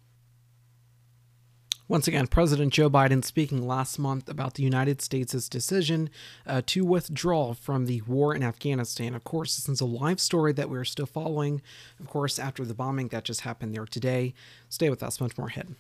Once 1.91 2.07
again, 2.07 2.29
President 2.29 2.73
Joe 2.73 2.89
Biden 2.89 3.25
speaking 3.25 3.67
last 3.67 3.99
month 3.99 4.29
about 4.29 4.55
the 4.55 4.63
United 4.63 5.03
States' 5.03 5.49
decision 5.49 6.09
uh, 6.47 6.63
to 6.67 6.85
withdraw 6.85 7.53
from 7.53 7.87
the 7.87 8.01
war 8.03 8.33
in 8.33 8.45
Afghanistan. 8.45 9.13
Of 9.13 9.25
course, 9.25 9.57
this 9.57 9.69
is 9.69 9.81
a 9.81 9.85
live 9.85 10.21
story 10.21 10.53
that 10.53 10.71
we're 10.71 10.85
still 10.85 11.07
following, 11.07 11.61
of 11.99 12.07
course, 12.07 12.39
after 12.39 12.65
the 12.65 12.75
bombing 12.75 13.09
that 13.09 13.25
just 13.25 13.41
happened 13.41 13.75
there 13.75 13.87
today. 13.87 14.35
Stay 14.69 14.89
with 14.89 15.03
us, 15.03 15.21
much 15.21 15.37
more 15.37 15.49
ahead. 15.49 15.75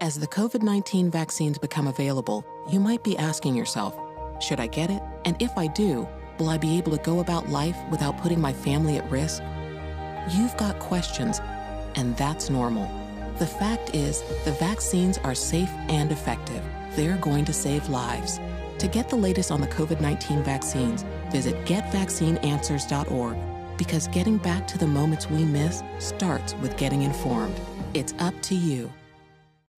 As 0.00 0.18
the 0.18 0.26
COVID 0.26 0.62
19 0.62 1.12
vaccines 1.12 1.58
become 1.58 1.86
available, 1.86 2.44
you 2.72 2.80
might 2.80 3.04
be 3.04 3.16
asking 3.16 3.54
yourself, 3.54 3.96
should 4.40 4.58
I 4.58 4.66
get 4.66 4.90
it? 4.90 5.00
And 5.24 5.40
if 5.40 5.56
I 5.56 5.68
do, 5.68 6.08
will 6.40 6.48
I 6.48 6.58
be 6.58 6.76
able 6.76 6.90
to 6.90 7.02
go 7.04 7.20
about 7.20 7.48
life 7.48 7.78
without 7.88 8.18
putting 8.18 8.40
my 8.40 8.52
family 8.52 8.96
at 8.96 9.08
risk? 9.12 9.44
You've 10.30 10.56
got 10.56 10.78
questions, 10.78 11.40
and 11.94 12.16
that's 12.16 12.50
normal. 12.50 12.90
The 13.38 13.46
fact 13.46 13.94
is, 13.94 14.22
the 14.44 14.52
vaccines 14.52 15.18
are 15.18 15.34
safe 15.34 15.70
and 15.88 16.10
effective. 16.10 16.62
They're 16.92 17.18
going 17.18 17.44
to 17.44 17.52
save 17.52 17.88
lives. 17.88 18.40
To 18.78 18.88
get 18.88 19.08
the 19.08 19.16
latest 19.16 19.50
on 19.50 19.60
the 19.60 19.66
COVID 19.68 20.00
19 20.00 20.42
vaccines, 20.42 21.04
visit 21.30 21.54
getvaccineanswers.org 21.64 23.36
because 23.78 24.08
getting 24.08 24.38
back 24.38 24.66
to 24.68 24.78
the 24.78 24.86
moments 24.86 25.30
we 25.30 25.44
miss 25.44 25.82
starts 25.98 26.54
with 26.54 26.76
getting 26.76 27.02
informed. 27.02 27.58
It's 27.94 28.14
up 28.18 28.34
to 28.42 28.54
you. 28.54 28.90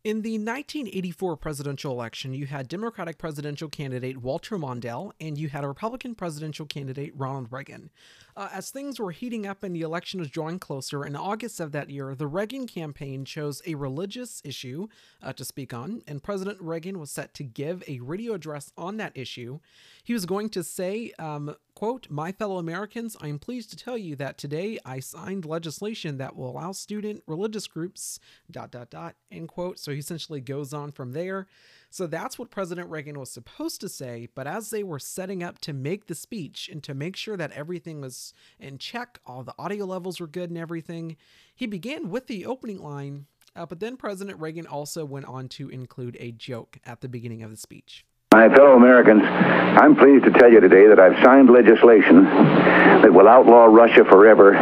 In 0.09 0.23
the 0.23 0.39
1984 0.39 1.37
presidential 1.37 1.93
election, 1.93 2.33
you 2.33 2.47
had 2.47 2.67
Democratic 2.67 3.19
presidential 3.19 3.69
candidate 3.69 4.17
Walter 4.17 4.57
Mondale 4.57 5.13
and 5.21 5.37
you 5.37 5.51
had 5.51 5.65
a 5.65 5.69
Republican 5.69 6.15
presidential 6.15 6.65
candidate 6.65 7.13
Ronald 7.15 7.53
Reagan. 7.53 7.91
Uh, 8.35 8.49
as 8.51 8.71
things 8.71 8.99
were 8.99 9.11
heating 9.11 9.47
up 9.47 9.63
and 9.63 9.77
the 9.77 9.83
election 9.83 10.19
was 10.19 10.31
drawing 10.31 10.59
closer, 10.59 11.05
in 11.05 11.15
August 11.15 11.61
of 11.61 11.73
that 11.73 11.91
year, 11.91 12.15
the 12.15 12.27
Reagan 12.27 12.67
campaign 12.67 13.27
chose 13.27 13.61
a 13.67 13.75
religious 13.75 14.41
issue 14.47 14.89
uh, 15.23 15.35
to 15.35 15.45
speak 15.45 15.75
on, 15.75 16.01
and 16.07 16.23
President 16.23 16.59
Reagan 16.59 16.99
was 16.99 17.11
set 17.11 17.35
to 17.35 17.45
give 17.45 17.85
a 17.87 18.01
radio 18.01 18.33
address 18.33 18.73
on 18.79 18.97
that 18.97 19.13
issue. 19.15 19.61
He 20.05 20.15
was 20.15 20.25
going 20.25 20.49
to 20.51 20.65
say, 20.65 21.13
um, 21.19 21.55
quote, 21.79 22.11
My 22.11 22.33
fellow 22.33 22.59
Americans, 22.59 23.16
I 23.20 23.29
am 23.29 23.39
pleased 23.39 23.70
to 23.70 23.76
tell 23.76 23.97
you 23.97 24.16
that 24.16 24.37
today 24.37 24.81
I 24.85 24.99
signed 24.99 25.45
legislation 25.45 26.18
that 26.18 26.35
will 26.35 26.51
allow 26.51 26.72
student 26.72 27.22
religious 27.29 27.68
groups, 27.68 28.18
dot, 28.51 28.72
dot, 28.72 28.91
dot, 28.91 29.14
end 29.31 29.47
quote. 29.47 29.79
So 29.79 29.93
he 29.93 30.01
essentially 30.01 30.41
goes 30.41 30.74
on 30.74 30.91
from 30.91 31.12
there. 31.12 31.47
So 31.89 32.09
that's 32.09 32.37
what 32.37 32.51
President 32.51 32.91
Reagan 32.91 33.16
was 33.16 33.31
supposed 33.31 33.81
to 33.83 33.89
say, 33.89 34.26
but 34.35 34.49
as 34.49 34.70
they 34.70 34.83
were 34.83 34.99
setting 34.99 35.45
up 35.45 35.61
to 35.61 35.72
make 35.72 36.09
the 36.09 36.16
speech 36.16 36.68
and 36.68 36.83
to 36.83 36.95
make 36.95 37.14
sure 37.14 37.37
that 37.37 37.53
everything 37.53 38.01
was 38.01 38.35
in 38.59 38.79
check, 38.79 39.20
all 39.24 39.45
the 39.45 39.55
audio 39.57 39.85
levels 39.85 40.18
were 40.18 40.26
good 40.26 40.51
and 40.51 40.59
everything, 40.59 41.16
he 41.55 41.68
began 41.68 42.11
with 42.11 42.26
the 42.26 42.45
opening 42.45 42.83
line, 42.83 43.26
uh, 43.55 43.66
but 43.66 43.79
then 43.79 43.97
President 43.97 44.41
Reagan 44.41 44.66
also 44.66 45.05
went 45.05 45.26
on 45.26 45.49
to 45.51 45.68
include 45.68 46.16
a 46.18 46.33
joke 46.33 46.79
at 46.85 47.03
the 47.03 47.09
beginning 47.09 47.45
of 47.45 47.53
the 47.53 47.57
speech. 47.57 48.05
My 48.35 48.55
fellow 48.55 48.76
Americans, 48.76 49.22
I'm 49.24 49.97
pleased 49.97 50.24
to 50.26 50.31
tell 50.31 50.53
you 50.53 50.61
today 50.61 50.87
that 50.89 51.01
I've 51.01 51.16
signed 51.24 51.49
legislation 51.49 52.24
that 52.24 53.11
will 53.12 53.26
outlaw 53.26 53.64
Russia 53.64 54.05
forever. 54.05 54.53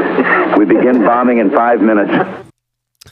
We 0.57 0.65
begin 0.65 1.05
bombing 1.05 1.39
in 1.39 1.51
five 1.51 1.81
minutes. 1.81 2.13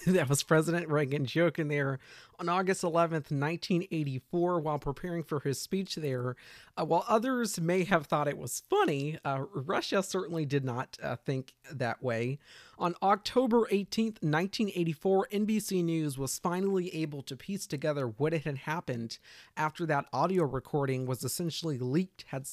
that 0.06 0.28
was 0.28 0.42
President 0.42 0.88
Reagan 0.88 1.24
joking 1.24 1.68
there 1.68 1.98
on 2.38 2.48
August 2.48 2.82
11th, 2.82 3.30
1984, 3.30 4.60
while 4.60 4.78
preparing 4.78 5.22
for 5.22 5.40
his 5.40 5.60
speech 5.60 5.94
there. 5.94 6.36
Uh, 6.76 6.84
while 6.84 7.04
others 7.06 7.60
may 7.60 7.84
have 7.84 8.06
thought 8.06 8.26
it 8.26 8.38
was 8.38 8.62
funny, 8.68 9.18
uh, 9.24 9.44
Russia 9.52 10.02
certainly 10.02 10.44
did 10.44 10.64
not 10.64 10.96
uh, 11.02 11.16
think 11.16 11.54
that 11.72 12.02
way. 12.02 12.38
On 12.76 12.96
October 13.02 13.68
18th, 13.70 14.20
1984, 14.20 15.28
NBC 15.32 15.84
News 15.84 16.18
was 16.18 16.40
finally 16.40 16.92
able 16.92 17.22
to 17.22 17.36
piece 17.36 17.68
together 17.68 18.08
what 18.08 18.32
had 18.32 18.58
happened 18.58 19.18
after 19.56 19.86
that 19.86 20.06
audio 20.12 20.42
recording 20.44 21.06
was 21.06 21.22
essentially 21.22 21.78
leaked. 21.78 22.24
Had, 22.28 22.48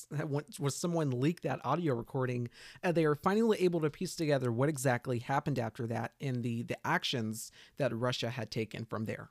was 0.60 0.76
someone 0.76 1.10
leaked 1.10 1.42
that 1.42 1.60
audio 1.66 1.96
recording? 1.96 2.50
They 2.84 3.08
were 3.08 3.16
finally 3.16 3.58
able 3.62 3.82
to 3.82 3.90
piece 3.90 4.16
together 4.16 4.52
what 4.52 4.70
exactly 4.70 5.18
happened 5.18 5.58
after 5.58 5.88
that 5.88 6.12
and 6.22 6.44
the 6.44 6.62
the 6.64 6.78
actions 7.32 7.52
that 7.78 7.96
Russia 7.96 8.30
had 8.30 8.52
taken 8.52 8.86
from 8.86 9.06
there. 9.06 9.30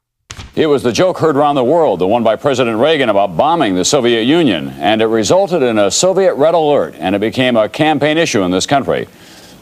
It 0.56 0.66
was 0.66 0.82
the 0.82 0.92
joke 0.92 1.18
heard 1.18 1.36
around 1.36 1.54
the 1.54 1.64
world, 1.64 2.00
the 2.00 2.06
one 2.06 2.24
by 2.24 2.36
President 2.36 2.78
Reagan 2.78 3.08
about 3.08 3.36
bombing 3.36 3.74
the 3.74 3.84
Soviet 3.84 4.22
Union, 4.22 4.70
and 4.78 5.02
it 5.02 5.06
resulted 5.06 5.62
in 5.62 5.78
a 5.78 5.90
Soviet 5.90 6.34
red 6.34 6.54
alert, 6.54 6.94
and 6.98 7.14
it 7.14 7.20
became 7.20 7.56
a 7.56 7.68
campaign 7.68 8.18
issue 8.18 8.42
in 8.42 8.50
this 8.50 8.66
country. 8.66 9.06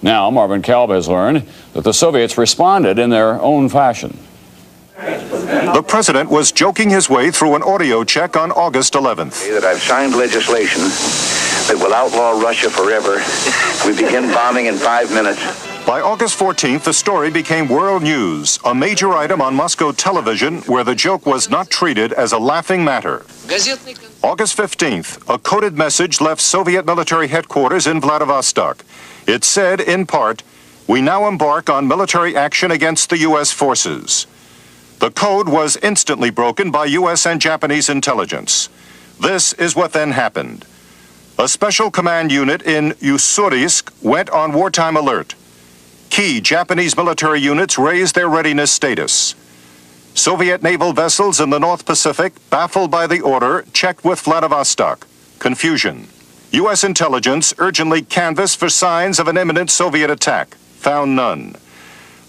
Now, 0.00 0.30
Marvin 0.30 0.62
Kalb 0.62 0.90
has 0.90 1.08
learned 1.08 1.46
that 1.72 1.84
the 1.84 1.92
Soviets 1.92 2.38
responded 2.38 2.98
in 2.98 3.10
their 3.10 3.40
own 3.40 3.68
fashion. 3.68 4.16
The 4.96 5.84
president 5.86 6.30
was 6.30 6.52
joking 6.52 6.90
his 6.90 7.08
way 7.10 7.30
through 7.30 7.54
an 7.56 7.62
audio 7.62 8.04
check 8.04 8.36
on 8.36 8.52
August 8.52 8.94
11th. 8.94 9.48
That 9.50 9.64
I've 9.64 9.82
signed 9.82 10.14
legislation 10.14 10.82
that 11.68 11.76
will 11.76 11.92
outlaw 11.92 12.40
Russia 12.40 12.70
forever. 12.70 13.20
We 13.84 13.96
begin 13.96 14.32
bombing 14.32 14.66
in 14.66 14.76
five 14.76 15.10
minutes. 15.12 15.77
By 15.88 16.02
August 16.02 16.38
14th, 16.38 16.84
the 16.84 16.92
story 16.92 17.30
became 17.30 17.66
world 17.66 18.02
news, 18.02 18.58
a 18.62 18.74
major 18.74 19.14
item 19.14 19.40
on 19.40 19.54
Moscow 19.54 19.90
television 19.90 20.58
where 20.64 20.84
the 20.84 20.94
joke 20.94 21.24
was 21.24 21.48
not 21.48 21.70
treated 21.70 22.12
as 22.12 22.32
a 22.32 22.38
laughing 22.38 22.84
matter. 22.84 23.24
August 24.22 24.58
15th, 24.58 25.34
a 25.34 25.38
coded 25.38 25.78
message 25.78 26.20
left 26.20 26.42
Soviet 26.42 26.84
military 26.84 27.28
headquarters 27.28 27.86
in 27.86 28.02
Vladivostok. 28.02 28.84
It 29.26 29.44
said, 29.44 29.80
in 29.80 30.04
part, 30.04 30.42
We 30.86 31.00
now 31.00 31.26
embark 31.26 31.70
on 31.70 31.88
military 31.88 32.36
action 32.36 32.70
against 32.70 33.08
the 33.08 33.20
U.S. 33.28 33.50
forces. 33.50 34.26
The 34.98 35.10
code 35.10 35.48
was 35.48 35.78
instantly 35.78 36.28
broken 36.28 36.70
by 36.70 36.84
U.S. 37.00 37.24
and 37.24 37.40
Japanese 37.40 37.88
intelligence. 37.88 38.68
This 39.18 39.54
is 39.54 39.74
what 39.74 39.94
then 39.94 40.10
happened. 40.10 40.66
A 41.38 41.48
special 41.48 41.90
command 41.90 42.30
unit 42.30 42.60
in 42.60 42.90
Ussuriysk 43.00 43.90
went 44.02 44.28
on 44.28 44.52
wartime 44.52 44.94
alert. 44.94 45.34
Key 46.10 46.40
Japanese 46.40 46.96
military 46.96 47.40
units 47.40 47.78
raised 47.78 48.14
their 48.14 48.28
readiness 48.28 48.70
status. 48.70 49.34
Soviet 50.14 50.62
naval 50.62 50.92
vessels 50.92 51.40
in 51.40 51.50
the 51.50 51.60
North 51.60 51.86
Pacific, 51.86 52.32
baffled 52.50 52.90
by 52.90 53.06
the 53.06 53.20
order, 53.20 53.64
checked 53.72 54.04
with 54.04 54.20
Vladivostok. 54.20 55.06
Confusion. 55.38 56.08
U.S. 56.50 56.82
intelligence 56.82 57.54
urgently 57.58 58.02
canvassed 58.02 58.58
for 58.58 58.68
signs 58.68 59.18
of 59.18 59.28
an 59.28 59.36
imminent 59.36 59.70
Soviet 59.70 60.10
attack. 60.10 60.56
Found 60.80 61.14
none. 61.14 61.54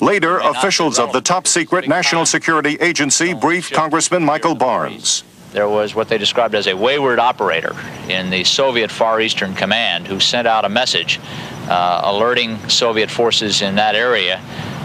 Later, 0.01 0.37
officials 0.39 0.99
of 0.99 1.11
the 1.11 1.21
top 1.21 1.47
secret 1.47 1.87
National 1.87 2.25
Security 2.25 2.77
Agency 2.79 3.33
briefed 3.33 3.73
Congressman 3.73 4.23
Michael 4.23 4.55
Barnes. 4.55 5.23
There 5.51 5.67
was 5.67 5.95
what 5.95 6.09
they 6.09 6.17
described 6.17 6.55
as 6.55 6.67
a 6.67 6.75
wayward 6.75 7.19
operator 7.19 7.75
in 8.07 8.29
the 8.29 8.43
Soviet 8.43 8.91
Far 8.91 9.19
Eastern 9.19 9.55
Command 9.55 10.07
who 10.07 10.19
sent 10.19 10.47
out 10.47 10.65
a 10.65 10.69
message 10.69 11.19
uh, 11.67 12.01
alerting 12.03 12.57
Soviet 12.69 13.09
forces 13.09 13.61
in 13.61 13.75
that 13.75 13.95
area 13.95 14.41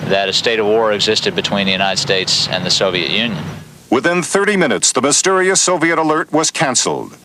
that 0.07 0.29
a 0.29 0.33
state 0.33 0.59
of 0.59 0.67
war 0.67 0.93
existed 0.93 1.35
between 1.35 1.67
the 1.67 1.73
United 1.73 2.01
States 2.01 2.49
and 2.49 2.65
the 2.65 2.71
Soviet 2.71 3.11
Union. 3.11 3.43
Within 3.91 4.23
30 4.23 4.57
minutes, 4.57 4.93
the 4.93 5.03
mysterious 5.03 5.61
Soviet 5.61 5.99
alert 5.99 6.33
was 6.33 6.51
canceled. 6.51 7.17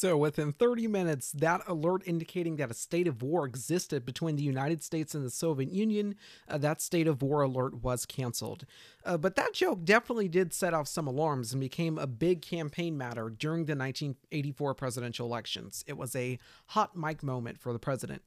So, 0.00 0.16
within 0.16 0.54
30 0.54 0.86
minutes, 0.86 1.30
that 1.32 1.60
alert 1.66 2.04
indicating 2.06 2.56
that 2.56 2.70
a 2.70 2.74
state 2.74 3.06
of 3.06 3.20
war 3.20 3.44
existed 3.44 4.06
between 4.06 4.36
the 4.36 4.42
United 4.42 4.82
States 4.82 5.14
and 5.14 5.26
the 5.26 5.28
Soviet 5.28 5.70
Union, 5.70 6.14
uh, 6.48 6.56
that 6.56 6.80
state 6.80 7.06
of 7.06 7.20
war 7.20 7.42
alert 7.42 7.82
was 7.82 8.06
canceled. 8.06 8.64
Uh, 9.04 9.18
but 9.18 9.34
that 9.34 9.52
joke 9.52 9.84
definitely 9.84 10.26
did 10.26 10.54
set 10.54 10.72
off 10.72 10.88
some 10.88 11.06
alarms 11.06 11.52
and 11.52 11.60
became 11.60 11.98
a 11.98 12.06
big 12.06 12.40
campaign 12.40 12.96
matter 12.96 13.28
during 13.28 13.66
the 13.66 13.76
1984 13.76 14.72
presidential 14.72 15.26
elections. 15.26 15.84
It 15.86 15.98
was 15.98 16.16
a 16.16 16.38
hot 16.68 16.96
mic 16.96 17.22
moment 17.22 17.60
for 17.60 17.74
the 17.74 17.78
president 17.78 18.22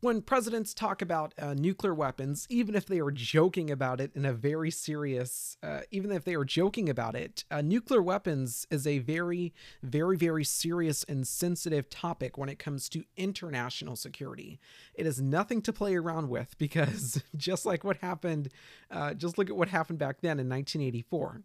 when 0.00 0.22
presidents 0.22 0.72
talk 0.72 1.02
about 1.02 1.34
uh, 1.38 1.54
nuclear 1.54 1.94
weapons, 1.94 2.46
even 2.48 2.74
if 2.74 2.86
they 2.86 3.00
are 3.00 3.10
joking 3.10 3.70
about 3.70 4.00
it 4.00 4.10
in 4.14 4.24
a 4.24 4.32
very 4.32 4.70
serious, 4.70 5.56
uh, 5.62 5.80
even 5.90 6.10
if 6.10 6.24
they 6.24 6.34
are 6.34 6.44
joking 6.44 6.88
about 6.88 7.14
it, 7.14 7.44
uh, 7.50 7.60
nuclear 7.60 8.00
weapons 8.00 8.66
is 8.70 8.86
a 8.86 8.98
very, 8.98 9.52
very, 9.82 10.16
very 10.16 10.44
serious 10.44 11.04
and 11.04 11.26
sensitive 11.26 11.90
topic 11.90 12.38
when 12.38 12.48
it 12.48 12.58
comes 12.58 12.88
to 12.88 13.04
international 13.16 13.94
security. 13.94 14.58
It 14.94 15.06
is 15.06 15.20
nothing 15.20 15.60
to 15.62 15.72
play 15.72 15.94
around 15.96 16.30
with 16.30 16.56
because 16.56 17.22
just 17.36 17.66
like 17.66 17.84
what 17.84 17.98
happened, 17.98 18.48
uh, 18.90 19.14
just 19.14 19.36
look 19.36 19.50
at 19.50 19.56
what 19.56 19.68
happened 19.68 19.98
back 19.98 20.20
then 20.20 20.40
in 20.40 20.48
1984. 20.48 21.42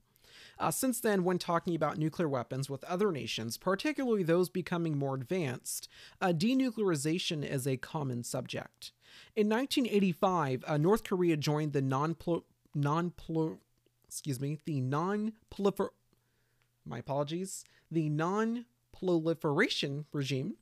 Uh, 0.57 0.71
since 0.71 0.99
then, 0.99 1.23
when 1.23 1.37
talking 1.37 1.75
about 1.75 1.97
nuclear 1.97 2.29
weapons 2.29 2.69
with 2.69 2.83
other 2.85 3.11
nations, 3.11 3.57
particularly 3.57 4.23
those 4.23 4.49
becoming 4.49 4.97
more 4.97 5.15
advanced, 5.15 5.89
uh, 6.21 6.27
denuclearization 6.27 7.43
is 7.43 7.67
a 7.67 7.77
common 7.77 8.23
subject. 8.23 8.91
In 9.35 9.49
1985, 9.49 10.63
uh, 10.65 10.77
North 10.77 11.03
Korea 11.03 11.37
joined 11.37 11.73
the 11.73 11.81
non 11.81 12.15
non 12.73 13.11
excuse 14.05 14.39
me 14.39 14.59
the 14.65 14.81
non 14.81 15.33
prolifer 15.53 15.89
my 16.85 16.99
apologies 16.99 17.63
the 17.91 18.09
non 18.09 18.65
proliferation 18.91 20.05
regime 20.11 20.55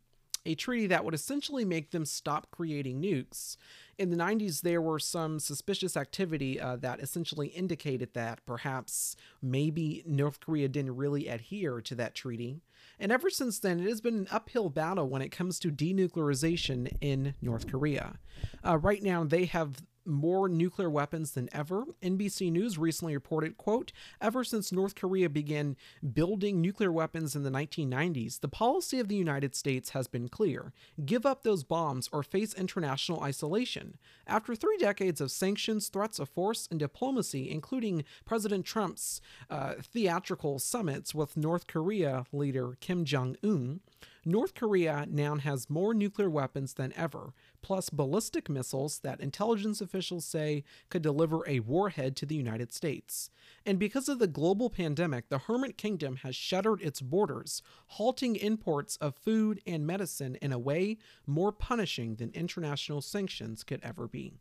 a 0.45 0.55
treaty 0.55 0.87
that 0.87 1.05
would 1.05 1.13
essentially 1.13 1.65
make 1.65 1.91
them 1.91 2.05
stop 2.05 2.47
creating 2.51 3.01
nukes. 3.01 3.57
In 3.97 4.09
the 4.09 4.17
90s, 4.17 4.61
there 4.61 4.81
were 4.81 4.99
some 4.99 5.39
suspicious 5.39 5.95
activity 5.95 6.59
uh, 6.59 6.75
that 6.77 6.99
essentially 6.99 7.47
indicated 7.47 8.13
that 8.13 8.45
perhaps 8.45 9.15
maybe 9.41 10.03
North 10.05 10.39
Korea 10.39 10.67
didn't 10.67 10.95
really 10.95 11.27
adhere 11.27 11.79
to 11.81 11.95
that 11.95 12.15
treaty. 12.15 12.61
And 12.99 13.11
ever 13.11 13.29
since 13.29 13.59
then, 13.59 13.79
it 13.79 13.87
has 13.87 14.01
been 14.01 14.15
an 14.15 14.27
uphill 14.31 14.69
battle 14.69 15.07
when 15.07 15.21
it 15.21 15.29
comes 15.29 15.59
to 15.59 15.71
denuclearization 15.71 16.95
in 17.01 17.35
North 17.41 17.69
Korea. 17.71 18.19
Uh, 18.65 18.77
right 18.77 19.01
now, 19.01 19.23
they 19.23 19.45
have 19.45 19.83
more 20.05 20.49
nuclear 20.49 20.89
weapons 20.89 21.31
than 21.31 21.49
ever. 21.51 21.85
NBC 22.01 22.51
News 22.51 22.77
recently 22.77 23.13
reported, 23.13 23.57
quote, 23.57 23.91
ever 24.21 24.43
since 24.43 24.71
North 24.71 24.95
Korea 24.95 25.29
began 25.29 25.75
building 26.13 26.61
nuclear 26.61 26.91
weapons 26.91 27.35
in 27.35 27.43
the 27.43 27.49
1990s, 27.49 28.39
the 28.39 28.47
policy 28.47 28.99
of 28.99 29.07
the 29.07 29.15
United 29.15 29.55
States 29.55 29.91
has 29.91 30.07
been 30.07 30.27
clear. 30.27 30.73
Give 31.05 31.25
up 31.25 31.43
those 31.43 31.63
bombs 31.63 32.09
or 32.11 32.23
face 32.23 32.53
international 32.53 33.21
isolation. 33.21 33.97
After 34.27 34.55
three 34.55 34.77
decades 34.77 35.21
of 35.21 35.31
sanctions, 35.31 35.87
threats 35.87 36.19
of 36.19 36.29
force, 36.29 36.67
and 36.69 36.79
diplomacy, 36.79 37.49
including 37.49 38.03
President 38.25 38.65
Trump's 38.65 39.21
uh, 39.49 39.75
theatrical 39.81 40.59
summits 40.59 41.13
with 41.13 41.37
North 41.37 41.67
Korea 41.67 42.25
leader 42.31 42.77
Kim 42.79 43.05
Jong-un, 43.05 43.81
North 44.25 44.53
Korea 44.53 45.05
now 45.09 45.35
has 45.35 45.69
more 45.69 45.93
nuclear 45.93 46.29
weapons 46.29 46.73
than 46.75 46.93
ever, 46.95 47.33
plus 47.63 47.89
ballistic 47.89 48.49
missiles 48.49 48.99
that 48.99 49.19
intelligence 49.19 49.81
officials 49.81 50.25
say 50.25 50.63
could 50.89 51.01
deliver 51.01 51.47
a 51.47 51.61
warhead 51.61 52.15
to 52.17 52.25
the 52.27 52.35
United 52.35 52.71
States. 52.71 53.31
And 53.65 53.79
because 53.79 54.07
of 54.07 54.19
the 54.19 54.27
global 54.27 54.69
pandemic, 54.69 55.29
the 55.29 55.39
Hermit 55.39 55.77
Kingdom 55.77 56.17
has 56.17 56.35
shuttered 56.35 56.81
its 56.81 57.01
borders, 57.01 57.63
halting 57.87 58.35
imports 58.35 58.97
of 58.97 59.15
food 59.15 59.61
and 59.65 59.87
medicine 59.87 60.35
in 60.41 60.51
a 60.51 60.59
way 60.59 60.97
more 61.25 61.51
punishing 61.51 62.15
than 62.15 62.29
international 62.33 63.01
sanctions 63.01 63.63
could 63.63 63.79
ever 63.81 64.07
be. 64.07 64.33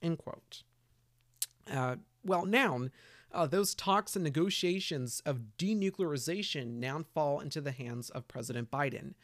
End 0.00 0.18
quote. 0.18 0.62
Uh, 1.68 1.96
well, 2.24 2.44
now, 2.44 2.88
uh, 3.32 3.46
those 3.46 3.74
talks 3.74 4.14
and 4.14 4.24
negotiations 4.24 5.22
of 5.26 5.40
denuclearization 5.58 6.78
now 6.78 7.02
fall 7.14 7.40
into 7.40 7.60
the 7.60 7.72
hands 7.72 8.10
of 8.10 8.28
President 8.28 8.70
Biden. 8.70 9.14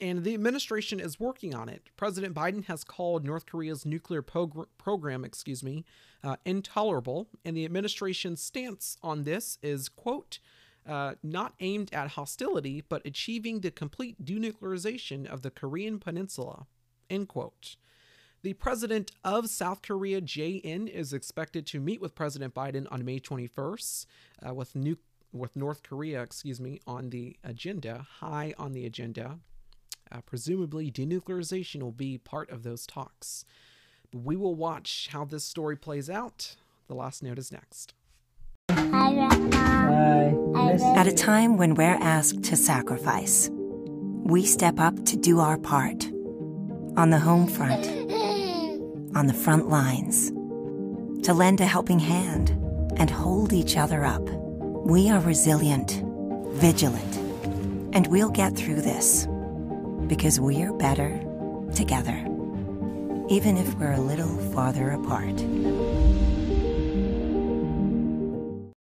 And 0.00 0.24
the 0.24 0.34
administration 0.34 0.98
is 1.00 1.20
working 1.20 1.54
on 1.54 1.68
it. 1.68 1.88
President 1.96 2.34
Biden 2.34 2.64
has 2.66 2.84
called 2.84 3.24
North 3.24 3.46
Korea's 3.46 3.86
nuclear 3.86 4.22
pogr- 4.22 4.66
program, 4.76 5.24
excuse 5.24 5.62
me, 5.62 5.84
uh, 6.22 6.36
intolerable, 6.44 7.28
and 7.44 7.56
the 7.56 7.64
administration's 7.64 8.42
stance 8.42 8.96
on 9.02 9.24
this 9.24 9.58
is, 9.62 9.88
quote, 9.88 10.40
uh, 10.86 11.14
not 11.22 11.54
aimed 11.60 11.92
at 11.94 12.10
hostility, 12.10 12.82
but 12.88 13.06
achieving 13.06 13.60
the 13.60 13.70
complete 13.70 14.22
denuclearization 14.22 15.26
of 15.26 15.42
the 15.42 15.50
Korean 15.50 15.98
Peninsula, 15.98 16.66
end 17.08 17.28
quote. 17.28 17.76
The 18.42 18.52
president 18.52 19.12
of 19.24 19.48
South 19.48 19.80
Korea, 19.80 20.20
Jae-in, 20.20 20.86
is 20.86 21.14
expected 21.14 21.66
to 21.68 21.80
meet 21.80 22.02
with 22.02 22.14
President 22.14 22.52
Biden 22.52 22.86
on 22.90 23.02
May 23.02 23.18
21st, 23.18 24.06
uh, 24.46 24.52
with 24.52 24.74
new 24.76 24.98
with 25.32 25.56
North 25.56 25.82
Korea, 25.82 26.22
excuse 26.22 26.60
me, 26.60 26.80
on 26.86 27.10
the 27.10 27.36
agenda, 27.42 28.06
high 28.20 28.54
on 28.56 28.72
the 28.72 28.86
agenda. 28.86 29.40
Uh, 30.12 30.20
presumably, 30.26 30.90
denuclearization 30.90 31.82
will 31.82 31.92
be 31.92 32.18
part 32.18 32.50
of 32.50 32.62
those 32.62 32.86
talks. 32.86 33.44
But 34.10 34.22
we 34.22 34.36
will 34.36 34.54
watch 34.54 35.08
how 35.10 35.24
this 35.24 35.44
story 35.44 35.76
plays 35.76 36.08
out. 36.08 36.56
The 36.86 36.94
last 36.94 37.22
note 37.22 37.38
is 37.38 37.50
next. 37.50 37.94
At 40.96 41.06
a 41.06 41.14
time 41.14 41.56
when 41.56 41.74
we're 41.74 41.98
asked 42.00 42.44
to 42.44 42.56
sacrifice, 42.56 43.50
we 43.52 44.44
step 44.44 44.78
up 44.80 45.04
to 45.06 45.16
do 45.16 45.40
our 45.40 45.58
part. 45.58 46.06
On 46.96 47.10
the 47.10 47.18
home 47.18 47.48
front, 47.48 47.86
on 49.16 49.26
the 49.26 49.34
front 49.34 49.68
lines, 49.68 50.30
to 51.24 51.34
lend 51.34 51.60
a 51.60 51.66
helping 51.66 51.98
hand 51.98 52.50
and 52.96 53.10
hold 53.10 53.52
each 53.52 53.76
other 53.76 54.04
up. 54.04 54.22
We 54.22 55.10
are 55.10 55.18
resilient, 55.20 56.02
vigilant, 56.50 57.16
and 57.94 58.06
we'll 58.06 58.30
get 58.30 58.54
through 58.54 58.82
this 58.82 59.26
because 60.06 60.38
we're 60.40 60.72
better 60.72 61.18
together, 61.74 62.16
even 63.28 63.56
if 63.56 63.74
we're 63.74 63.92
a 63.92 64.00
little 64.00 64.36
farther 64.52 64.90
apart. 64.90 65.36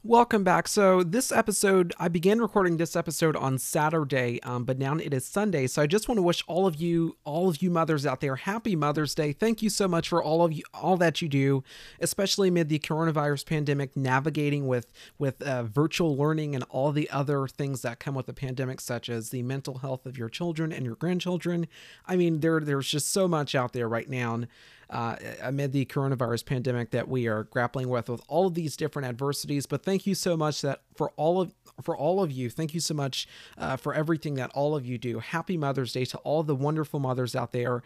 Welcome 0.06 0.44
back. 0.44 0.68
So, 0.68 1.02
this 1.02 1.32
episode, 1.32 1.94
I 1.98 2.10
began 2.10 2.42
recording 2.42 2.76
this 2.76 2.94
episode 2.94 3.38
on 3.38 3.58
Saturday, 3.58 4.44
um, 4.44 4.66
but 4.66 4.78
now 4.78 4.98
it 4.98 5.14
is 5.14 5.24
Sunday. 5.24 5.66
So, 5.66 5.82
I 5.82 5.88
just 5.88 6.10
want 6.10 6.18
to 6.18 6.22
wish 6.22 6.44
all 6.46 6.68
of 6.68 6.76
you, 6.76 7.16
all 7.24 7.48
of 7.48 7.62
you 7.62 7.70
mothers 7.70 8.06
out 8.06 8.20
there, 8.20 8.36
happy 8.36 8.76
Mother's 8.76 9.16
Day. 9.16 9.32
Thank 9.32 9.62
you 9.62 9.70
so 9.70 9.88
much 9.88 10.10
for 10.10 10.22
all 10.22 10.44
of 10.44 10.52
you, 10.52 10.64
all 10.74 10.98
that 10.98 11.22
you 11.22 11.30
do, 11.30 11.64
especially 12.02 12.50
amid 12.50 12.68
the 12.68 12.80
coronavirus 12.80 13.46
pandemic, 13.46 13.96
navigating 13.96 14.68
with 14.68 14.92
with 15.18 15.42
uh, 15.42 15.64
virtual 15.64 16.18
learning 16.18 16.54
and 16.54 16.66
all 16.70 16.92
the 16.92 17.10
other 17.10 17.48
things 17.48 17.82
that 17.84 18.02
come 18.02 18.14
with 18.14 18.26
the 18.26 18.34
pandemic, 18.34 18.82
such 18.82 19.08
as 19.08 19.30
the 19.30 19.42
mental 19.42 19.78
health 19.78 20.06
of 20.06 20.18
your 20.18 20.28
children 20.28 20.74
and 20.74 20.86
your 20.86 20.96
grandchildren. 20.96 21.66
I 22.06 22.18
mean, 22.18 22.42
there 22.42 22.60
there's 22.60 22.90
just 22.90 23.08
so 23.08 23.30
much 23.30 23.56
out 23.56 23.72
there 23.72 23.88
right 23.88 24.10
now. 24.10 24.34
And, 24.34 24.48
uh, 24.90 25.16
amid 25.42 25.72
the 25.72 25.86
coronavirus 25.86 26.46
pandemic 26.46 26.92
that 26.92 27.08
we 27.08 27.28
are 27.28 27.44
grappling 27.44 27.90
with 27.90 28.10
with 28.10 28.22
all 28.28 28.48
of 28.48 28.54
these 28.54 28.76
different 28.76 29.08
adversities. 29.08 29.66
But 29.66 29.84
thank 29.84 30.06
you 30.06 30.16
so 30.16 30.38
much 30.38 30.62
that 30.62 30.82
for 30.96 31.12
all 31.16 31.42
of 31.42 31.54
for 31.82 31.98
all 31.98 32.22
of 32.22 32.32
you 32.32 32.50
thank 32.50 32.74
you 32.74 32.80
so 32.80 32.94
much 32.94 33.28
uh, 33.58 33.78
for 33.78 33.94
everything 33.94 34.36
that 34.36 34.52
all 34.54 34.76
of 34.76 34.86
you 34.86 34.98
do. 34.98 35.20
Happy 35.20 35.58
mother's 35.58 35.94
day 35.94 36.06
to 36.06 36.18
all 36.20 36.44
the 36.44 36.56
wonderful 36.56 37.00
mothers 37.00 37.36
out 37.36 37.52
there. 37.52 37.84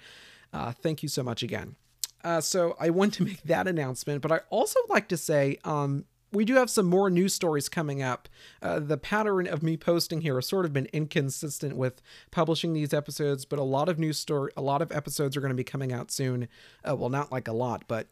Uh, 0.54 0.72
thank 0.72 1.04
you 1.04 1.10
so 1.10 1.24
much 1.24 1.44
again. 1.44 1.76
Uh, 2.24 2.42
so 2.42 2.76
I 2.80 2.90
want 2.90 3.14
to 3.16 3.24
make 3.26 3.44
that 3.44 3.68
announcement, 3.68 4.22
but 4.22 4.32
I 4.32 4.40
also 4.50 4.80
like 4.90 5.08
to 5.10 5.18
say 5.18 5.60
um, 5.64 6.06
we 6.32 6.44
do 6.44 6.56
have 6.56 6.70
some 6.70 6.86
more 6.86 7.10
news 7.10 7.34
stories 7.34 7.70
coming 7.70 8.02
up. 8.02 8.28
Uh, 8.62 8.80
the 8.80 8.98
pattern 8.98 9.48
of 9.48 9.64
me 9.64 9.78
posting 9.78 10.22
here 10.22 10.36
has 10.36 10.48
sort 10.48 10.66
of 10.66 10.74
been 10.74 10.88
inconsistent 10.92 11.78
with 11.78 12.02
publishing 12.32 12.74
these 12.74 12.94
episodes, 12.94 13.46
but 13.46 13.60
a 13.60 13.64
lot 13.64 13.88
of 13.88 13.98
news 13.98 14.20
story, 14.20 14.52
a 14.58 14.62
lot 14.62 14.82
of 14.82 14.92
episodes 14.92 15.38
are 15.38 15.42
going 15.42 15.50
to 15.50 15.56
be 15.56 15.64
coming 15.64 15.94
out 15.94 16.12
soon. 16.12 16.48
Uh, 16.88 16.96
well, 16.96 17.10
not 17.10 17.32
like 17.32 17.48
a 17.48 17.54
lot, 17.54 17.84
but 17.88 18.08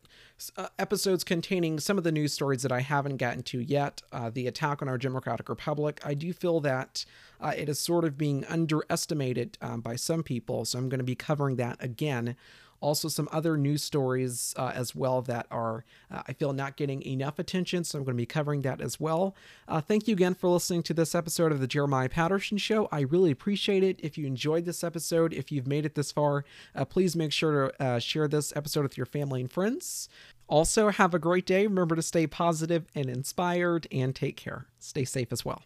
uh, 0.57 0.68
episodes 0.80 1.24
containing 1.24 1.80
some 1.80 1.97
of 1.97 2.03
the 2.03 2.11
news 2.11 2.32
stories 2.32 2.61
that 2.61 2.72
I 2.72 2.82
haven't 2.82 3.18
gotten 3.18 3.43
to 3.43 3.59
yet. 3.59 4.01
Uh, 4.11 4.30
the 4.30 4.47
attack 4.47 4.82
on 4.82 4.88
our 4.88 4.97
Democratic 4.97 5.49
Republic. 5.49 5.99
I 6.03 6.13
do 6.13 6.32
feel 6.32 6.61
that 6.61 7.05
uh, 7.41 7.53
it 7.55 7.68
is 7.68 7.80
sort 7.80 8.05
of 8.05 8.18
being 8.18 8.45
underestimated 8.45 9.57
um, 9.61 9.82
by 9.82 9.97
some 9.97 10.24
people, 10.24 10.63
so 10.63 10.80
I'm 10.80 10.89
going 10.89 10.99
to 10.99 11.05
be 11.05 11.16
covering 11.16 11.57
that 11.57 11.78
again 11.84 12.36
Also, 12.82 13.07
some 13.07 13.28
other 13.32 13.57
news 13.57 13.82
stories 13.82 14.53
uh, 14.57 14.71
as 14.76 14.95
well 14.95 15.21
that 15.23 15.47
are, 15.49 15.86
uh, 16.11 16.23
I 16.28 16.34
feel, 16.34 16.53
not 16.53 16.78
getting 16.78 17.01
enough 17.03 17.39
attention. 17.39 17.84
So, 17.84 17.97
I'm 17.97 18.05
going 18.05 18.15
to 18.15 18.21
be 18.21 18.26
covering 18.26 18.61
that 18.63 18.82
as 18.82 18.99
well. 18.99 19.36
Uh, 19.67 19.82
thank 19.82 20.07
you 20.07 20.13
again 20.13 20.36
for 20.36 20.49
listening 20.49 20.84
to 20.84 20.93
this 20.93 21.15
episode 21.15 21.51
of 21.51 21.59
The 21.59 21.67
Jeremiah 21.67 22.09
Patterson 22.09 22.57
Show. 22.57 22.88
I 22.91 23.01
really 23.01 23.32
appreciate 23.32 23.84
it. 23.84 23.99
If 24.03 24.17
you 24.17 24.28
enjoyed 24.28 24.65
this 24.65 24.84
episode, 24.84 25.34
if 25.34 25.51
you've 25.51 25.67
made 25.67 25.86
it 25.86 25.95
this 25.95 26.11
far, 26.11 26.45
uh, 26.76 26.86
please 26.86 27.15
make 27.15 27.32
sure 27.32 27.69
to 27.69 27.84
uh, 27.84 27.99
share 27.99 28.28
this 28.28 28.55
episode 28.55 28.84
with 28.84 28.97
your 28.97 29.05
family 29.05 29.41
and 29.41 29.51
friends. 29.51 30.09
Also, 30.47 30.89
have 30.89 31.13
a 31.13 31.19
great 31.19 31.45
day. 31.45 31.65
Remember 31.65 31.95
to 31.95 32.03
stay 32.03 32.28
positive 32.28 32.86
and 32.93 33.09
inspired 33.09 33.88
and 33.91 34.15
take 34.15 34.38
care. 34.38 34.67
Stay 34.80 35.05
safe 35.05 35.32
as 35.32 35.43
well. 35.43 35.63